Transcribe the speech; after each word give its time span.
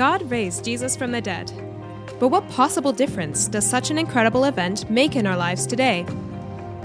God 0.00 0.30
raised 0.30 0.64
Jesus 0.64 0.96
from 0.96 1.12
the 1.12 1.20
dead. 1.20 1.52
But 2.18 2.28
what 2.28 2.48
possible 2.48 2.90
difference 2.90 3.48
does 3.48 3.68
such 3.68 3.90
an 3.90 3.98
incredible 3.98 4.46
event 4.46 4.90
make 4.90 5.14
in 5.14 5.26
our 5.26 5.36
lives 5.36 5.66
today? 5.66 6.06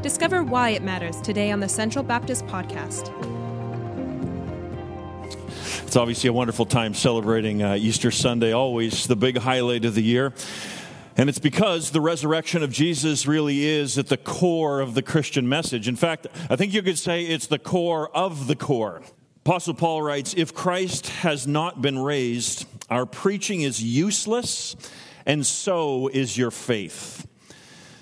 Discover 0.02 0.44
why 0.44 0.72
it 0.72 0.84
matters 0.84 1.22
today 1.22 1.50
on 1.50 1.62
the 1.62 1.70
Central 1.70 2.04
Baptist 2.04 2.46
Podcast. 2.48 3.08
It's 5.88 5.96
obviously 5.96 6.28
a 6.28 6.34
wonderful 6.34 6.66
time 6.66 6.94
celebrating 6.94 7.64
uh, 7.64 7.76
Easter 7.76 8.12
Sunday, 8.12 8.52
always 8.52 9.08
the 9.08 9.16
big 9.16 9.38
highlight 9.38 9.86
of 9.86 9.96
the 9.96 10.04
year. 10.04 10.34
And 11.16 11.30
it's 11.30 11.40
because 11.40 11.92
the 11.92 12.02
resurrection 12.02 12.64
of 12.64 12.72
Jesus 12.74 13.26
really 13.26 13.64
is 13.64 13.98
at 13.98 14.08
the 14.08 14.18
core 14.18 14.82
of 14.82 14.94
the 14.94 15.02
Christian 15.02 15.48
message. 15.48 15.88
In 15.88 15.96
fact, 15.96 16.28
I 16.50 16.58
think 16.58 16.74
you 16.74 16.82
could 16.82 17.00
say 17.00 17.24
it's 17.24 17.48
the 17.48 17.60
core 17.60 18.14
of 18.14 18.48
the 18.48 18.58
core. 18.58 19.04
Apostle 19.46 19.76
Paul 19.76 20.02
writes 20.02 20.34
If 20.36 20.54
Christ 20.54 21.08
has 21.08 21.46
not 21.46 21.82
been 21.82 22.00
raised, 22.00 22.66
our 22.90 23.06
preaching 23.06 23.62
is 23.62 23.82
useless, 23.82 24.76
and 25.26 25.46
so 25.46 26.08
is 26.08 26.38
your 26.38 26.52
faith. 26.52 27.28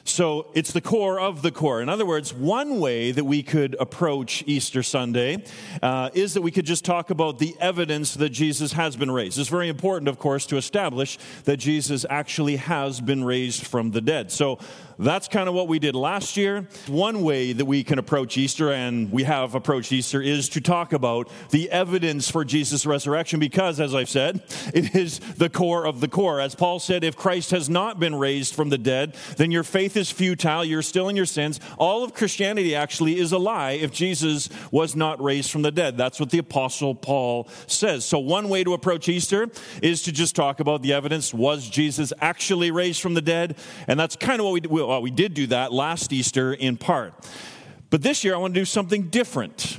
So 0.05 0.51
it's 0.53 0.73
the 0.73 0.81
core 0.81 1.17
of 1.17 1.41
the 1.41 1.51
core. 1.51 1.81
In 1.81 1.87
other 1.87 2.05
words, 2.05 2.33
one 2.33 2.81
way 2.81 3.11
that 3.11 3.23
we 3.23 3.41
could 3.41 3.75
approach 3.79 4.43
Easter 4.45 4.83
Sunday 4.83 5.43
uh, 5.81 6.09
is 6.13 6.33
that 6.33 6.41
we 6.41 6.51
could 6.51 6.65
just 6.65 6.83
talk 6.83 7.09
about 7.09 7.39
the 7.39 7.55
evidence 7.59 8.13
that 8.15 8.29
Jesus 8.29 8.73
has 8.73 8.97
been 8.97 9.09
raised. 9.09 9.39
It's 9.39 9.47
very 9.47 9.69
important, 9.69 10.09
of 10.09 10.19
course, 10.19 10.45
to 10.47 10.57
establish 10.57 11.17
that 11.45 11.57
Jesus 11.57 12.05
actually 12.09 12.57
has 12.57 12.99
been 12.99 13.23
raised 13.23 13.65
from 13.65 13.91
the 13.91 14.01
dead. 14.01 14.29
So 14.29 14.59
that's 14.99 15.27
kind 15.27 15.49
of 15.49 15.55
what 15.55 15.67
we 15.67 15.79
did 15.79 15.95
last 15.95 16.37
year. 16.37 16.67
One 16.87 17.23
way 17.23 17.53
that 17.53 17.65
we 17.65 17.83
can 17.83 17.99
approach 17.99 18.37
Easter, 18.37 18.71
and 18.71 19.11
we 19.11 19.23
have 19.23 19.55
approached 19.55 19.91
Easter, 19.91 20.21
is 20.21 20.49
to 20.49 20.61
talk 20.61 20.93
about 20.93 21.29
the 21.49 21.71
evidence 21.71 22.29
for 22.29 22.45
Jesus' 22.45 22.85
resurrection 22.85 23.39
because, 23.39 23.79
as 23.79 23.95
I've 23.95 24.09
said, 24.09 24.43
it 24.73 24.95
is 24.95 25.19
the 25.19 25.49
core 25.49 25.85
of 25.85 25.99
the 25.99 26.07
core. 26.07 26.39
As 26.39 26.55
Paul 26.55 26.79
said, 26.79 27.03
if 27.03 27.15
Christ 27.15 27.51
has 27.51 27.69
not 27.69 27.99
been 27.99 28.15
raised 28.15 28.53
from 28.53 28.69
the 28.69 28.77
dead, 28.77 29.15
then 29.37 29.51
your 29.51 29.63
faith 29.63 29.97
is 29.97 30.11
futile, 30.11 30.63
you're 30.63 30.81
still 30.81 31.09
in 31.09 31.15
your 31.15 31.25
sins. 31.25 31.59
All 31.77 32.03
of 32.03 32.13
Christianity 32.13 32.75
actually 32.75 33.19
is 33.19 33.31
a 33.31 33.37
lie 33.37 33.71
if 33.71 33.91
Jesus 33.91 34.49
was 34.71 34.95
not 34.95 35.21
raised 35.21 35.51
from 35.51 35.63
the 35.63 35.71
dead. 35.71 35.97
That's 35.97 36.19
what 36.19 36.29
the 36.29 36.39
Apostle 36.39 36.95
Paul 36.95 37.47
says. 37.67 38.05
So, 38.05 38.19
one 38.19 38.49
way 38.49 38.63
to 38.63 38.73
approach 38.73 39.09
Easter 39.09 39.49
is 39.81 40.03
to 40.03 40.11
just 40.11 40.35
talk 40.35 40.59
about 40.59 40.81
the 40.81 40.93
evidence. 40.93 41.33
Was 41.33 41.67
Jesus 41.67 42.13
actually 42.21 42.71
raised 42.71 43.01
from 43.01 43.13
the 43.13 43.21
dead? 43.21 43.57
And 43.87 43.99
that's 43.99 44.15
kind 44.15 44.39
of 44.39 44.45
what 44.45 44.69
we 44.69 44.82
well, 44.87 45.01
we 45.01 45.11
did 45.11 45.33
do 45.33 45.47
that 45.47 45.71
last 45.71 46.13
Easter 46.13 46.53
in 46.53 46.77
part. 46.77 47.13
But 47.89 48.01
this 48.01 48.23
year, 48.23 48.35
I 48.35 48.37
want 48.37 48.53
to 48.53 48.59
do 48.59 48.65
something 48.65 49.09
different. 49.09 49.77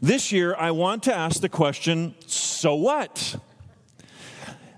This 0.00 0.32
year, 0.32 0.54
I 0.56 0.72
want 0.72 1.04
to 1.04 1.14
ask 1.14 1.40
the 1.40 1.48
question 1.48 2.14
so 2.26 2.74
what? 2.74 3.36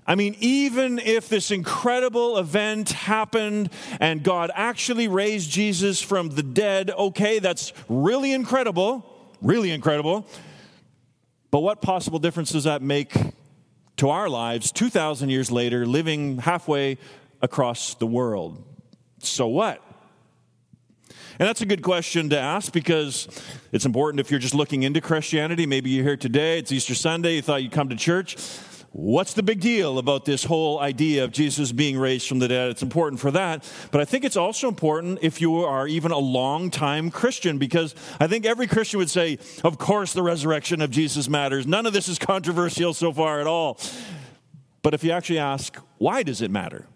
I 0.07 0.13
mean, 0.13 0.35
even 0.39 0.99
if 0.99 1.29
this 1.29 1.49
incredible 1.49 2.37
event 2.37 2.91
happened 2.91 3.71
and 3.99 4.21
God 4.21 4.51
actually 4.53 5.07
raised 5.07 5.49
Jesus 5.49 5.99
from 5.99 6.29
the 6.29 6.43
dead, 6.43 6.91
okay, 6.91 7.39
that's 7.39 7.73
really 7.89 8.33
incredible, 8.33 9.03
really 9.41 9.71
incredible. 9.71 10.27
But 11.49 11.61
what 11.61 11.81
possible 11.81 12.19
difference 12.19 12.51
does 12.51 12.65
that 12.65 12.83
make 12.83 13.15
to 13.97 14.09
our 14.09 14.29
lives 14.29 14.71
2,000 14.71 15.29
years 15.29 15.51
later, 15.51 15.87
living 15.87 16.37
halfway 16.37 16.99
across 17.41 17.95
the 17.95 18.05
world? 18.05 18.63
So 19.19 19.47
what? 19.47 19.81
And 21.37 21.47
that's 21.47 21.61
a 21.61 21.65
good 21.65 21.81
question 21.81 22.29
to 22.29 22.39
ask 22.39 22.71
because 22.71 23.27
it's 23.71 23.85
important 23.85 24.21
if 24.21 24.31
you're 24.31 24.39
just 24.39 24.55
looking 24.55 24.83
into 24.83 25.01
Christianity. 25.01 25.65
Maybe 25.65 25.89
you're 25.89 26.03
here 26.03 26.17
today, 26.17 26.59
it's 26.59 26.71
Easter 26.71 26.95
Sunday, 26.95 27.35
you 27.35 27.41
thought 27.41 27.61
you'd 27.61 27.73
come 27.73 27.89
to 27.89 27.95
church. 27.95 28.37
What's 28.97 29.33
the 29.33 29.43
big 29.43 29.59
deal 29.59 29.97
about 29.97 30.23
this 30.23 30.45
whole 30.45 30.79
idea 30.79 31.25
of 31.25 31.33
Jesus 31.33 31.73
being 31.73 31.97
raised 31.99 32.29
from 32.29 32.39
the 32.39 32.47
dead? 32.47 32.69
It's 32.69 32.81
important 32.81 33.19
for 33.19 33.29
that. 33.31 33.69
But 33.91 33.99
I 33.99 34.05
think 34.05 34.23
it's 34.23 34.37
also 34.37 34.69
important 34.69 35.19
if 35.21 35.41
you 35.41 35.65
are 35.65 35.85
even 35.85 36.13
a 36.13 36.17
long 36.17 36.69
time 36.69 37.11
Christian 37.11 37.57
because 37.57 37.93
I 38.21 38.27
think 38.27 38.45
every 38.45 38.67
Christian 38.67 38.99
would 38.99 39.09
say, 39.09 39.37
of 39.65 39.77
course, 39.77 40.13
the 40.13 40.23
resurrection 40.23 40.79
of 40.79 40.91
Jesus 40.91 41.27
matters. 41.27 41.67
None 41.67 41.85
of 41.85 41.91
this 41.91 42.07
is 42.07 42.17
controversial 42.17 42.93
so 42.93 43.11
far 43.11 43.41
at 43.41 43.47
all. 43.47 43.77
But 44.81 44.93
if 44.93 45.03
you 45.03 45.11
actually 45.11 45.39
ask, 45.39 45.75
why 45.97 46.23
does 46.23 46.41
it 46.41 46.49
matter? 46.49 46.87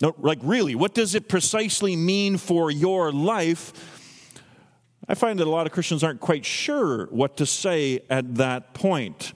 No, 0.00 0.14
like, 0.18 0.38
really, 0.42 0.74
what 0.74 0.94
does 0.94 1.14
it 1.14 1.28
precisely 1.28 1.94
mean 1.94 2.38
for 2.38 2.70
your 2.70 3.12
life? 3.12 3.98
I 5.06 5.14
find 5.14 5.38
that 5.40 5.46
a 5.46 5.50
lot 5.50 5.66
of 5.66 5.72
Christians 5.72 6.02
aren't 6.02 6.20
quite 6.20 6.44
sure 6.44 7.06
what 7.06 7.36
to 7.38 7.46
say 7.46 8.00
at 8.08 8.36
that 8.36 8.72
point. 8.72 9.34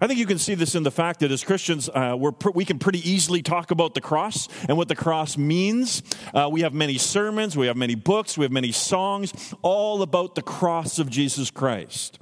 I 0.00 0.06
think 0.06 0.18
you 0.18 0.26
can 0.26 0.38
see 0.38 0.54
this 0.54 0.74
in 0.74 0.82
the 0.82 0.90
fact 0.90 1.20
that 1.20 1.30
as 1.32 1.42
Christians, 1.42 1.88
uh, 1.88 2.16
pr- 2.38 2.50
we 2.50 2.64
can 2.64 2.78
pretty 2.78 3.08
easily 3.10 3.42
talk 3.42 3.70
about 3.70 3.94
the 3.94 4.00
cross 4.00 4.46
and 4.68 4.76
what 4.76 4.88
the 4.88 4.94
cross 4.94 5.38
means. 5.38 6.02
Uh, 6.34 6.48
we 6.52 6.60
have 6.60 6.74
many 6.74 6.98
sermons, 6.98 7.56
we 7.56 7.66
have 7.66 7.76
many 7.76 7.94
books, 7.94 8.36
we 8.36 8.44
have 8.44 8.52
many 8.52 8.72
songs, 8.72 9.54
all 9.62 10.02
about 10.02 10.34
the 10.34 10.42
cross 10.42 10.98
of 10.98 11.08
Jesus 11.10 11.50
Christ. 11.50 12.18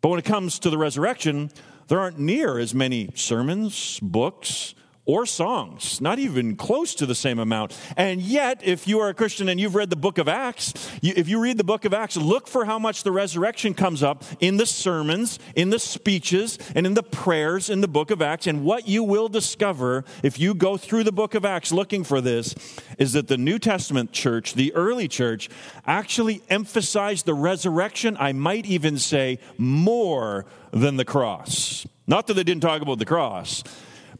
But 0.00 0.10
when 0.10 0.18
it 0.18 0.26
comes 0.26 0.58
to 0.60 0.70
the 0.70 0.76
resurrection, 0.76 1.50
there 1.88 1.98
aren't 1.98 2.18
near 2.18 2.58
as 2.58 2.74
many 2.74 3.10
sermons, 3.14 3.98
books, 4.00 4.74
or 5.06 5.26
songs, 5.26 6.00
not 6.00 6.18
even 6.18 6.56
close 6.56 6.94
to 6.94 7.04
the 7.04 7.14
same 7.14 7.38
amount. 7.38 7.76
And 7.96 8.22
yet, 8.22 8.60
if 8.64 8.88
you 8.88 9.00
are 9.00 9.08
a 9.08 9.14
Christian 9.14 9.48
and 9.50 9.60
you've 9.60 9.74
read 9.74 9.90
the 9.90 9.96
book 9.96 10.16
of 10.16 10.28
Acts, 10.28 10.72
you, 11.02 11.12
if 11.14 11.28
you 11.28 11.38
read 11.40 11.58
the 11.58 11.64
book 11.64 11.84
of 11.84 11.92
Acts, 11.92 12.16
look 12.16 12.48
for 12.48 12.64
how 12.64 12.78
much 12.78 13.02
the 13.02 13.12
resurrection 13.12 13.74
comes 13.74 14.02
up 14.02 14.24
in 14.40 14.56
the 14.56 14.64
sermons, 14.64 15.38
in 15.54 15.68
the 15.68 15.78
speeches, 15.78 16.58
and 16.74 16.86
in 16.86 16.94
the 16.94 17.02
prayers 17.02 17.68
in 17.68 17.82
the 17.82 17.88
book 17.88 18.10
of 18.10 18.22
Acts. 18.22 18.46
And 18.46 18.64
what 18.64 18.88
you 18.88 19.04
will 19.04 19.28
discover 19.28 20.04
if 20.22 20.38
you 20.38 20.54
go 20.54 20.78
through 20.78 21.04
the 21.04 21.12
book 21.12 21.34
of 21.34 21.44
Acts 21.44 21.70
looking 21.70 22.02
for 22.02 22.22
this 22.22 22.54
is 22.98 23.12
that 23.12 23.28
the 23.28 23.36
New 23.36 23.58
Testament 23.58 24.12
church, 24.12 24.54
the 24.54 24.74
early 24.74 25.06
church, 25.06 25.50
actually 25.86 26.42
emphasized 26.48 27.26
the 27.26 27.34
resurrection, 27.34 28.16
I 28.18 28.32
might 28.32 28.64
even 28.64 28.98
say, 28.98 29.38
more 29.58 30.46
than 30.70 30.96
the 30.96 31.04
cross. 31.04 31.86
Not 32.06 32.26
that 32.26 32.34
they 32.34 32.42
didn't 32.42 32.62
talk 32.62 32.80
about 32.80 32.98
the 32.98 33.04
cross 33.04 33.62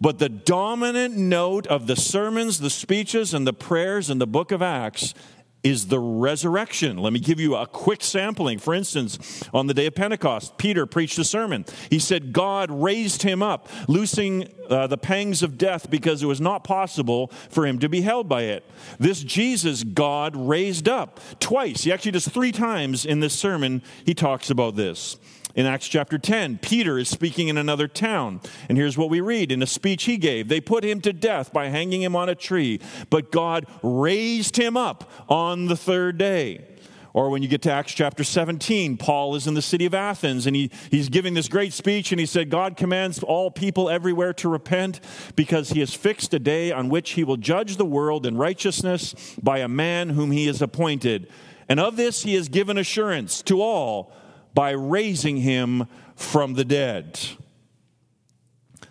but 0.04 0.18
the 0.18 0.28
dominant 0.28 1.16
note 1.16 1.66
of 1.66 1.86
the 1.86 1.96
sermons, 1.96 2.60
the 2.60 2.68
speeches, 2.68 3.32
and 3.32 3.46
the 3.46 3.54
prayers 3.54 4.10
in 4.10 4.18
the 4.18 4.26
book 4.26 4.52
of 4.52 4.60
Acts 4.60 5.14
is 5.62 5.86
the 5.86 5.98
resurrection. 5.98 6.98
Let 6.98 7.14
me 7.14 7.20
give 7.20 7.40
you 7.40 7.56
a 7.56 7.66
quick 7.66 8.02
sampling. 8.02 8.58
For 8.58 8.74
instance, 8.74 9.42
on 9.54 9.66
the 9.66 9.72
day 9.72 9.86
of 9.86 9.94
Pentecost, 9.94 10.58
Peter 10.58 10.84
preached 10.84 11.18
a 11.18 11.24
sermon. 11.24 11.64
He 11.88 11.98
said, 11.98 12.34
God 12.34 12.70
raised 12.70 13.22
him 13.22 13.42
up, 13.42 13.70
loosing 13.88 14.52
uh, 14.68 14.88
the 14.88 14.98
pangs 14.98 15.42
of 15.42 15.56
death 15.56 15.88
because 15.88 16.22
it 16.22 16.26
was 16.26 16.38
not 16.38 16.64
possible 16.64 17.28
for 17.48 17.66
him 17.66 17.78
to 17.78 17.88
be 17.88 18.02
held 18.02 18.28
by 18.28 18.42
it. 18.42 18.62
This 18.98 19.24
Jesus, 19.24 19.84
God 19.84 20.36
raised 20.36 20.86
up 20.86 21.18
twice. 21.40 21.84
He 21.84 21.92
actually 21.92 22.12
does 22.12 22.28
three 22.28 22.52
times 22.52 23.06
in 23.06 23.20
this 23.20 23.32
sermon, 23.32 23.82
he 24.04 24.12
talks 24.12 24.50
about 24.50 24.76
this. 24.76 25.16
In 25.54 25.66
Acts 25.66 25.86
chapter 25.86 26.18
10, 26.18 26.58
Peter 26.58 26.98
is 26.98 27.08
speaking 27.08 27.46
in 27.46 27.56
another 27.56 27.86
town. 27.86 28.40
And 28.68 28.76
here's 28.76 28.98
what 28.98 29.08
we 29.08 29.20
read 29.20 29.52
in 29.52 29.62
a 29.62 29.66
speech 29.66 30.04
he 30.04 30.16
gave 30.16 30.48
They 30.48 30.60
put 30.60 30.84
him 30.84 31.00
to 31.02 31.12
death 31.12 31.52
by 31.52 31.68
hanging 31.68 32.02
him 32.02 32.16
on 32.16 32.28
a 32.28 32.34
tree, 32.34 32.80
but 33.08 33.30
God 33.30 33.66
raised 33.82 34.56
him 34.56 34.76
up 34.76 35.08
on 35.28 35.66
the 35.66 35.76
third 35.76 36.18
day. 36.18 36.64
Or 37.12 37.30
when 37.30 37.42
you 37.42 37.48
get 37.48 37.62
to 37.62 37.70
Acts 37.70 37.92
chapter 37.92 38.24
17, 38.24 38.96
Paul 38.96 39.36
is 39.36 39.46
in 39.46 39.54
the 39.54 39.62
city 39.62 39.86
of 39.86 39.94
Athens 39.94 40.48
and 40.48 40.56
he, 40.56 40.72
he's 40.90 41.08
giving 41.08 41.34
this 41.34 41.46
great 41.46 41.72
speech 41.72 42.10
and 42.10 42.18
he 42.18 42.26
said, 42.26 42.50
God 42.50 42.76
commands 42.76 43.22
all 43.22 43.52
people 43.52 43.88
everywhere 43.88 44.32
to 44.34 44.48
repent 44.48 44.98
because 45.36 45.70
he 45.70 45.78
has 45.78 45.94
fixed 45.94 46.34
a 46.34 46.40
day 46.40 46.72
on 46.72 46.88
which 46.88 47.10
he 47.10 47.22
will 47.22 47.36
judge 47.36 47.76
the 47.76 47.84
world 47.84 48.26
in 48.26 48.36
righteousness 48.36 49.14
by 49.40 49.58
a 49.58 49.68
man 49.68 50.10
whom 50.10 50.32
he 50.32 50.48
has 50.48 50.60
appointed. 50.60 51.28
And 51.68 51.78
of 51.78 51.94
this 51.94 52.24
he 52.24 52.34
has 52.34 52.48
given 52.48 52.76
assurance 52.76 53.42
to 53.42 53.62
all 53.62 54.12
by 54.54 54.70
raising 54.70 55.38
him 55.38 55.86
from 56.16 56.54
the 56.54 56.64
dead. 56.64 57.18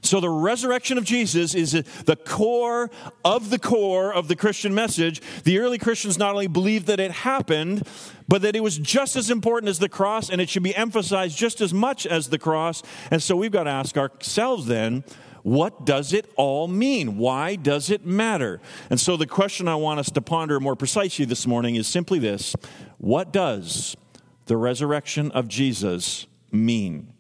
So, 0.03 0.19
the 0.19 0.29
resurrection 0.29 0.97
of 0.97 1.05
Jesus 1.05 1.55
is 1.55 1.71
the 1.71 2.17
core 2.17 2.91
of 3.23 3.49
the 3.49 3.57
core 3.57 4.13
of 4.13 4.27
the 4.27 4.35
Christian 4.35 4.75
message. 4.75 5.21
The 5.45 5.59
early 5.59 5.77
Christians 5.77 6.17
not 6.17 6.33
only 6.33 6.47
believed 6.47 6.87
that 6.87 6.99
it 6.99 7.11
happened, 7.11 7.87
but 8.27 8.41
that 8.41 8.53
it 8.53 8.61
was 8.61 8.77
just 8.77 9.15
as 9.15 9.29
important 9.29 9.69
as 9.69 9.79
the 9.79 9.87
cross 9.87 10.29
and 10.29 10.41
it 10.41 10.49
should 10.49 10.61
be 10.61 10.75
emphasized 10.75 11.37
just 11.37 11.61
as 11.61 11.73
much 11.73 12.05
as 12.05 12.27
the 12.29 12.37
cross. 12.37 12.83
And 13.11 13.23
so, 13.23 13.37
we've 13.37 13.51
got 13.51 13.63
to 13.63 13.69
ask 13.69 13.97
ourselves 13.97 14.65
then 14.65 15.05
what 15.43 15.85
does 15.85 16.13
it 16.13 16.31
all 16.37 16.69
mean? 16.69 17.17
Why 17.17 17.55
does 17.55 17.89
it 17.89 18.05
matter? 18.05 18.61
And 18.89 18.99
so, 18.99 19.15
the 19.15 19.27
question 19.27 19.69
I 19.69 19.75
want 19.75 19.99
us 19.99 20.09
to 20.11 20.21
ponder 20.21 20.59
more 20.59 20.75
precisely 20.75 21.25
this 21.25 21.47
morning 21.47 21.75
is 21.75 21.87
simply 21.87 22.19
this 22.19 22.55
What 22.97 23.31
does 23.31 23.95
the 24.45 24.57
resurrection 24.57 25.31
of 25.31 25.47
Jesus 25.47 26.27
mean? 26.51 27.13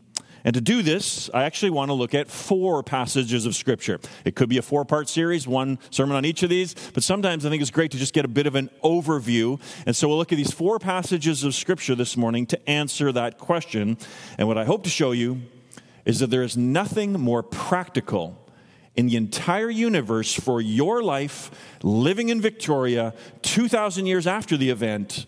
And 0.45 0.53
to 0.55 0.61
do 0.61 0.81
this, 0.81 1.29
I 1.33 1.43
actually 1.43 1.69
want 1.69 1.89
to 1.89 1.93
look 1.93 2.13
at 2.13 2.29
four 2.29 2.83
passages 2.83 3.45
of 3.45 3.55
Scripture. 3.55 3.99
It 4.25 4.35
could 4.35 4.49
be 4.49 4.57
a 4.57 4.61
four 4.61 4.83
part 4.83 5.07
series, 5.07 5.47
one 5.47 5.79
sermon 5.89 6.17
on 6.17 6.25
each 6.25 6.43
of 6.43 6.49
these, 6.49 6.75
but 6.93 7.03
sometimes 7.03 7.45
I 7.45 7.49
think 7.49 7.61
it's 7.61 7.71
great 7.71 7.91
to 7.91 7.97
just 7.97 8.13
get 8.13 8.25
a 8.25 8.29
bit 8.29 8.45
of 8.45 8.55
an 8.55 8.69
overview. 8.83 9.61
And 9.85 9.95
so 9.95 10.07
we'll 10.07 10.17
look 10.17 10.33
at 10.33 10.37
these 10.37 10.51
four 10.51 10.79
passages 10.79 11.43
of 11.43 11.55
Scripture 11.55 11.95
this 11.95 12.17
morning 12.17 12.45
to 12.47 12.69
answer 12.69 13.11
that 13.13 13.37
question. 13.37 13.97
And 14.37 14.47
what 14.47 14.57
I 14.57 14.65
hope 14.65 14.83
to 14.83 14.89
show 14.89 15.11
you 15.11 15.41
is 16.03 16.19
that 16.19 16.29
there 16.29 16.43
is 16.43 16.57
nothing 16.57 17.13
more 17.13 17.41
practical 17.41 18.37
in 18.95 19.07
the 19.07 19.15
entire 19.15 19.69
universe 19.69 20.33
for 20.33 20.61
your 20.61 21.01
life 21.01 21.51
living 21.81 22.29
in 22.29 22.41
Victoria 22.41 23.13
2,000 23.41 24.05
years 24.05 24.27
after 24.27 24.57
the 24.57 24.69
event 24.69 25.25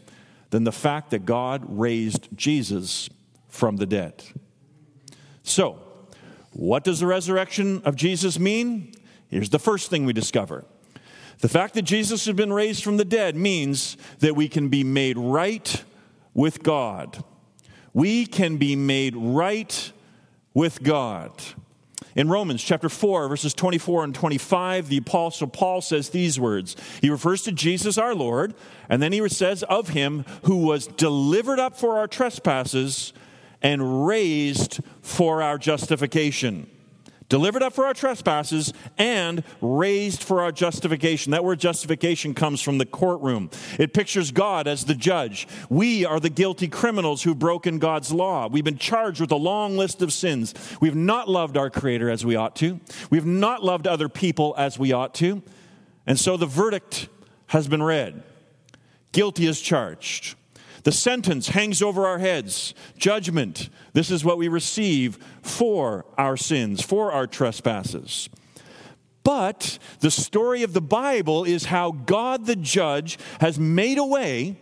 than 0.55 0.63
the 0.63 0.71
fact 0.71 1.11
that 1.11 1.25
God 1.25 1.65
raised 1.67 2.29
Jesus 2.33 3.09
from 3.49 3.75
the 3.75 3.85
dead. 3.85 4.23
So, 5.43 5.81
what 6.53 6.85
does 6.85 7.01
the 7.01 7.07
resurrection 7.07 7.81
of 7.83 7.97
Jesus 7.97 8.39
mean? 8.39 8.93
Here's 9.27 9.49
the 9.49 9.59
first 9.59 9.89
thing 9.89 10.05
we 10.05 10.13
discover. 10.13 10.63
The 11.39 11.49
fact 11.49 11.73
that 11.73 11.81
Jesus 11.81 12.25
has 12.25 12.35
been 12.37 12.53
raised 12.53 12.85
from 12.85 12.95
the 12.95 13.03
dead 13.03 13.35
means 13.35 13.97
that 14.19 14.37
we 14.37 14.47
can 14.47 14.69
be 14.69 14.81
made 14.85 15.17
right 15.17 15.83
with 16.33 16.63
God. 16.63 17.21
We 17.91 18.25
can 18.25 18.55
be 18.55 18.77
made 18.77 19.13
right 19.17 19.91
with 20.53 20.81
God. 20.81 21.33
In 22.15 22.29
Romans 22.29 22.63
chapter 22.63 22.87
4, 22.87 23.27
verses 23.27 23.53
24 23.53 24.05
and 24.05 24.15
25, 24.15 24.87
the 24.87 24.97
Apostle 24.97 25.47
Paul 25.47 25.81
says 25.81 26.09
these 26.09 26.39
words. 26.39 26.77
He 27.01 27.09
refers 27.09 27.41
to 27.43 27.51
Jesus 27.51 27.97
our 27.97 28.15
Lord, 28.15 28.53
and 28.87 29.03
then 29.03 29.11
he 29.11 29.27
says 29.27 29.63
of 29.63 29.89
him 29.89 30.23
who 30.43 30.57
was 30.57 30.87
delivered 30.87 31.59
up 31.59 31.77
for 31.77 31.97
our 31.97 32.07
trespasses 32.07 33.11
and 33.61 34.07
raised 34.07 34.79
for 35.01 35.41
our 35.41 35.57
justification 35.57 36.67
delivered 37.29 37.63
up 37.63 37.73
for 37.73 37.85
our 37.85 37.93
trespasses, 37.93 38.73
and 38.97 39.43
raised 39.61 40.23
for 40.23 40.41
our 40.41 40.51
justification. 40.51 41.31
That 41.31 41.43
word 41.43 41.59
justification 41.59 42.33
comes 42.33 42.61
from 42.61 42.77
the 42.77 42.85
courtroom. 42.85 43.49
It 43.79 43.93
pictures 43.93 44.31
God 44.31 44.67
as 44.67 44.85
the 44.85 44.95
judge. 44.95 45.47
We 45.69 46.05
are 46.05 46.19
the 46.19 46.29
guilty 46.29 46.67
criminals 46.67 47.23
who've 47.23 47.37
broken 47.37 47.79
God's 47.79 48.11
law. 48.11 48.47
We've 48.47 48.63
been 48.63 48.77
charged 48.77 49.21
with 49.21 49.31
a 49.31 49.37
long 49.37 49.77
list 49.77 50.01
of 50.01 50.13
sins. 50.13 50.53
We've 50.79 50.95
not 50.95 51.29
loved 51.29 51.57
our 51.57 51.69
Creator 51.69 52.09
as 52.09 52.25
we 52.25 52.35
ought 52.35 52.55
to, 52.57 52.79
we've 53.09 53.25
not 53.25 53.63
loved 53.63 53.87
other 53.87 54.09
people 54.09 54.53
as 54.57 54.77
we 54.77 54.91
ought 54.91 55.13
to. 55.15 55.41
And 56.07 56.19
so 56.19 56.37
the 56.37 56.45
verdict 56.45 57.09
has 57.47 57.67
been 57.67 57.81
read. 57.81 58.23
Guilty 59.11 59.47
is 59.47 59.61
charged. 59.61 60.35
The 60.85 60.91
sentence 60.91 61.49
hangs 61.49 61.81
over 61.81 62.05
our 62.05 62.19
heads 62.19 62.75
judgment. 62.95 63.69
This 63.93 64.11
is 64.11 64.23
what 64.23 64.37
we 64.37 64.47
receive 64.47 65.17
for 65.41 66.05
our 66.15 66.37
sins, 66.37 66.83
for 66.83 67.11
our 67.11 67.25
trespasses. 67.25 68.29
But 69.23 69.79
the 70.01 70.11
story 70.11 70.61
of 70.61 70.73
the 70.73 70.81
Bible 70.81 71.43
is 71.43 71.65
how 71.65 71.89
God 71.89 72.45
the 72.45 72.55
judge 72.55 73.17
has 73.39 73.57
made 73.57 73.97
a 73.97 74.05
way 74.05 74.57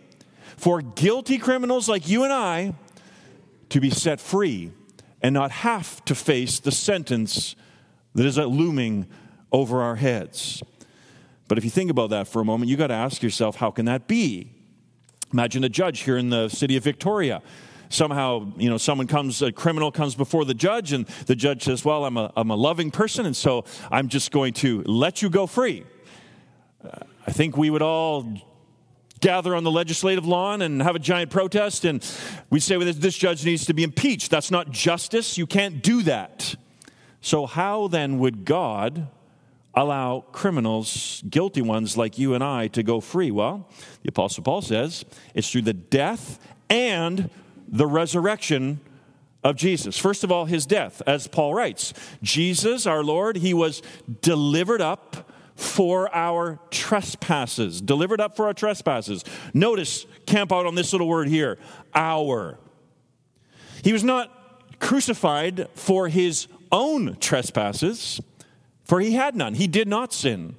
for 0.56 0.80
guilty 0.80 1.36
criminals 1.36 1.90
like 1.90 2.08
you 2.08 2.24
and 2.24 2.32
I 2.32 2.74
to 3.68 3.78
be 3.78 3.90
set 3.90 4.18
free 4.18 4.72
and 5.20 5.34
not 5.34 5.50
have 5.50 6.02
to 6.06 6.14
face 6.14 6.58
the 6.58 6.72
sentence 6.72 7.54
that 8.14 8.24
is 8.24 8.38
looming 8.38 9.08
over 9.52 9.82
our 9.82 9.96
heads. 9.96 10.62
But 11.48 11.58
if 11.58 11.64
you 11.64 11.70
think 11.70 11.90
about 11.90 12.08
that 12.10 12.28
for 12.28 12.40
a 12.40 12.46
moment, 12.46 12.70
you 12.70 12.78
got 12.78 12.86
to 12.86 12.94
ask 12.94 13.22
yourself, 13.22 13.56
how 13.56 13.70
can 13.70 13.84
that 13.84 14.08
be? 14.08 14.53
Imagine 15.34 15.64
a 15.64 15.68
judge 15.68 16.02
here 16.02 16.16
in 16.16 16.30
the 16.30 16.48
city 16.48 16.76
of 16.76 16.84
Victoria. 16.84 17.42
Somehow, 17.88 18.52
you 18.56 18.70
know, 18.70 18.76
someone 18.76 19.08
comes, 19.08 19.42
a 19.42 19.50
criminal 19.50 19.90
comes 19.90 20.14
before 20.14 20.44
the 20.44 20.54
judge, 20.54 20.92
and 20.92 21.06
the 21.26 21.34
judge 21.34 21.64
says, 21.64 21.84
Well, 21.84 22.04
I'm 22.04 22.16
a, 22.16 22.32
I'm 22.36 22.50
a 22.50 22.54
loving 22.54 22.92
person, 22.92 23.26
and 23.26 23.36
so 23.36 23.64
I'm 23.90 24.06
just 24.06 24.30
going 24.30 24.52
to 24.54 24.84
let 24.84 25.22
you 25.22 25.28
go 25.28 25.48
free. 25.48 25.82
Uh, 26.84 27.00
I 27.26 27.32
think 27.32 27.56
we 27.56 27.68
would 27.68 27.82
all 27.82 28.32
gather 29.18 29.56
on 29.56 29.64
the 29.64 29.72
legislative 29.72 30.24
lawn 30.24 30.62
and 30.62 30.80
have 30.80 30.94
a 30.94 31.00
giant 31.00 31.32
protest, 31.32 31.84
and 31.84 32.00
we 32.48 32.60
say, 32.60 32.76
well, 32.76 32.92
This 32.92 33.18
judge 33.18 33.44
needs 33.44 33.66
to 33.66 33.74
be 33.74 33.82
impeached. 33.82 34.30
That's 34.30 34.52
not 34.52 34.70
justice. 34.70 35.36
You 35.36 35.48
can't 35.48 35.82
do 35.82 36.02
that. 36.02 36.54
So, 37.22 37.46
how 37.46 37.88
then 37.88 38.20
would 38.20 38.44
God 38.44 39.08
allow 39.76 40.24
criminals, 40.32 41.22
guilty 41.28 41.62
ones 41.62 41.96
like 41.96 42.18
you 42.18 42.34
and 42.34 42.42
I, 42.42 42.68
to 42.68 42.82
go 42.82 43.00
free? 43.00 43.30
Well, 43.30 43.68
the 44.02 44.08
Apostle 44.08 44.44
Paul 44.44 44.62
says 44.62 45.04
it's 45.34 45.50
through 45.50 45.62
the 45.62 45.72
death 45.72 46.38
and 46.70 47.30
the 47.68 47.86
resurrection 47.86 48.80
of 49.42 49.56
Jesus. 49.56 49.98
First 49.98 50.24
of 50.24 50.32
all, 50.32 50.46
his 50.46 50.64
death, 50.66 51.02
as 51.06 51.26
Paul 51.26 51.54
writes 51.54 51.92
Jesus, 52.22 52.86
our 52.86 53.02
Lord, 53.02 53.36
he 53.36 53.52
was 53.52 53.82
delivered 54.22 54.80
up 54.80 55.30
for 55.54 56.12
our 56.14 56.58
trespasses. 56.70 57.80
Delivered 57.80 58.20
up 58.20 58.36
for 58.36 58.46
our 58.46 58.54
trespasses. 58.54 59.24
Notice, 59.52 60.06
camp 60.26 60.52
out 60.52 60.66
on 60.66 60.74
this 60.74 60.92
little 60.92 61.08
word 61.08 61.28
here 61.28 61.58
our. 61.94 62.58
He 63.82 63.92
was 63.92 64.02
not 64.02 64.80
crucified 64.80 65.68
for 65.74 66.08
his 66.08 66.48
own 66.72 67.16
trespasses 67.20 68.20
for 68.84 69.00
he 69.00 69.12
had 69.12 69.34
none. 69.34 69.54
He 69.54 69.66
did 69.66 69.88
not 69.88 70.12
sin. 70.12 70.56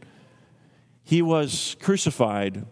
He 1.03 1.21
was 1.21 1.75
crucified 1.79 2.65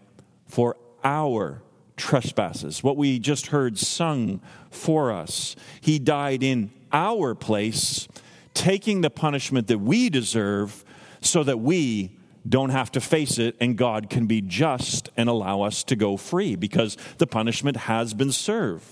for 0.46 0.76
our 1.02 1.62
trespasses, 1.96 2.82
what 2.82 2.96
we 2.96 3.18
just 3.18 3.48
heard 3.48 3.78
sung 3.78 4.40
for 4.70 5.12
us. 5.12 5.54
He 5.80 5.98
died 5.98 6.42
in 6.42 6.70
our 6.92 7.34
place, 7.34 8.08
taking 8.52 9.00
the 9.00 9.10
punishment 9.10 9.68
that 9.68 9.78
we 9.78 10.10
deserve 10.10 10.84
so 11.20 11.44
that 11.44 11.60
we 11.60 12.16
don't 12.46 12.70
have 12.70 12.92
to 12.92 13.00
face 13.00 13.38
it 13.38 13.56
and 13.60 13.76
God 13.76 14.10
can 14.10 14.26
be 14.26 14.40
just 14.42 15.08
and 15.16 15.28
allow 15.28 15.62
us 15.62 15.82
to 15.84 15.96
go 15.96 16.16
free 16.16 16.56
because 16.56 16.96
the 17.18 17.26
punishment 17.26 17.76
has 17.76 18.12
been 18.12 18.32
served. 18.32 18.84